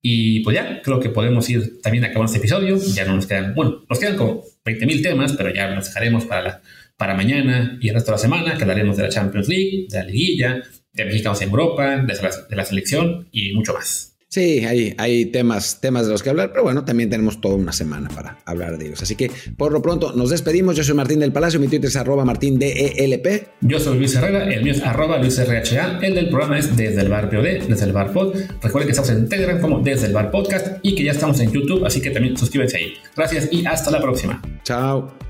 Y 0.00 0.40
pues 0.40 0.54
ya, 0.54 0.80
creo 0.80 1.00
que 1.00 1.10
podemos 1.10 1.50
ir 1.50 1.80
también 1.82 2.04
acabando 2.04 2.26
este 2.26 2.38
episodio. 2.38 2.78
Ya 2.94 3.04
no 3.04 3.16
nos 3.16 3.26
quedan, 3.26 3.52
bueno, 3.54 3.84
nos 3.88 3.98
quedan 3.98 4.16
como 4.16 4.44
20.000 4.64 5.02
temas, 5.02 5.32
pero 5.32 5.52
ya 5.52 5.74
nos 5.74 5.86
dejaremos 5.86 6.24
para, 6.24 6.42
la, 6.42 6.62
para 6.96 7.14
mañana 7.14 7.76
y 7.80 7.88
el 7.88 7.94
resto 7.94 8.12
de 8.12 8.14
la 8.14 8.18
semana, 8.18 8.56
que 8.56 8.62
hablaremos 8.62 8.96
de 8.96 9.02
la 9.02 9.08
Champions 9.08 9.48
League, 9.48 9.86
de 9.90 9.98
la 9.98 10.04
liguilla, 10.04 10.62
de 10.92 11.04
mexicanos 11.04 11.42
en 11.42 11.50
Europa, 11.50 11.96
de 11.96 12.14
de 12.48 12.56
la 12.56 12.64
selección 12.64 13.28
y 13.32 13.52
mucho 13.54 13.74
más. 13.74 14.07
Sí, 14.30 14.64
hay, 14.66 14.94
hay 14.98 15.26
temas, 15.26 15.80
temas 15.80 16.04
de 16.04 16.12
los 16.12 16.22
que 16.22 16.28
hablar, 16.28 16.50
pero 16.50 16.62
bueno, 16.62 16.84
también 16.84 17.08
tenemos 17.08 17.40
toda 17.40 17.54
una 17.54 17.72
semana 17.72 18.10
para 18.10 18.38
hablar 18.44 18.76
de 18.76 18.86
ellos. 18.86 19.02
Así 19.02 19.16
que 19.16 19.30
por 19.56 19.72
lo 19.72 19.80
pronto 19.80 20.12
nos 20.12 20.28
despedimos. 20.28 20.76
Yo 20.76 20.84
soy 20.84 20.94
Martín 20.94 21.20
del 21.20 21.32
Palacio, 21.32 21.58
mi 21.58 21.68
Twitter 21.68 21.88
es 21.88 21.96
arroba 21.96 22.26
martín 22.26 22.58
DELP. 22.58 23.48
Yo 23.62 23.80
soy 23.80 23.98
Luis 23.98 24.14
Herrera, 24.14 24.44
el 24.44 24.62
mío 24.62 24.72
es 24.72 24.82
arroba 24.82 25.16
Luis 25.18 25.38
RHA, 25.38 26.00
el 26.02 26.14
del 26.14 26.28
programa 26.28 26.58
es 26.58 26.76
Desde 26.76 27.00
el 27.00 27.08
Bar 27.08 27.30
POD, 27.30 27.68
Desde 27.68 27.84
el 27.86 27.92
Bar 27.92 28.12
Pod. 28.12 28.34
Recuerden 28.62 28.86
que 28.86 28.92
estamos 28.92 29.10
en 29.10 29.28
Telegram 29.28 29.60
como 29.60 29.80
Desde 29.80 30.06
el 30.08 30.12
Bar 30.12 30.30
Podcast 30.30 30.78
y 30.82 30.94
que 30.94 31.04
ya 31.04 31.12
estamos 31.12 31.40
en 31.40 31.50
YouTube, 31.50 31.86
así 31.86 32.02
que 32.02 32.10
también 32.10 32.36
suscríbanse 32.36 32.76
ahí. 32.76 32.94
Gracias 33.16 33.48
y 33.50 33.64
hasta 33.64 33.90
la 33.90 34.02
próxima. 34.02 34.42
Chao. 34.62 35.27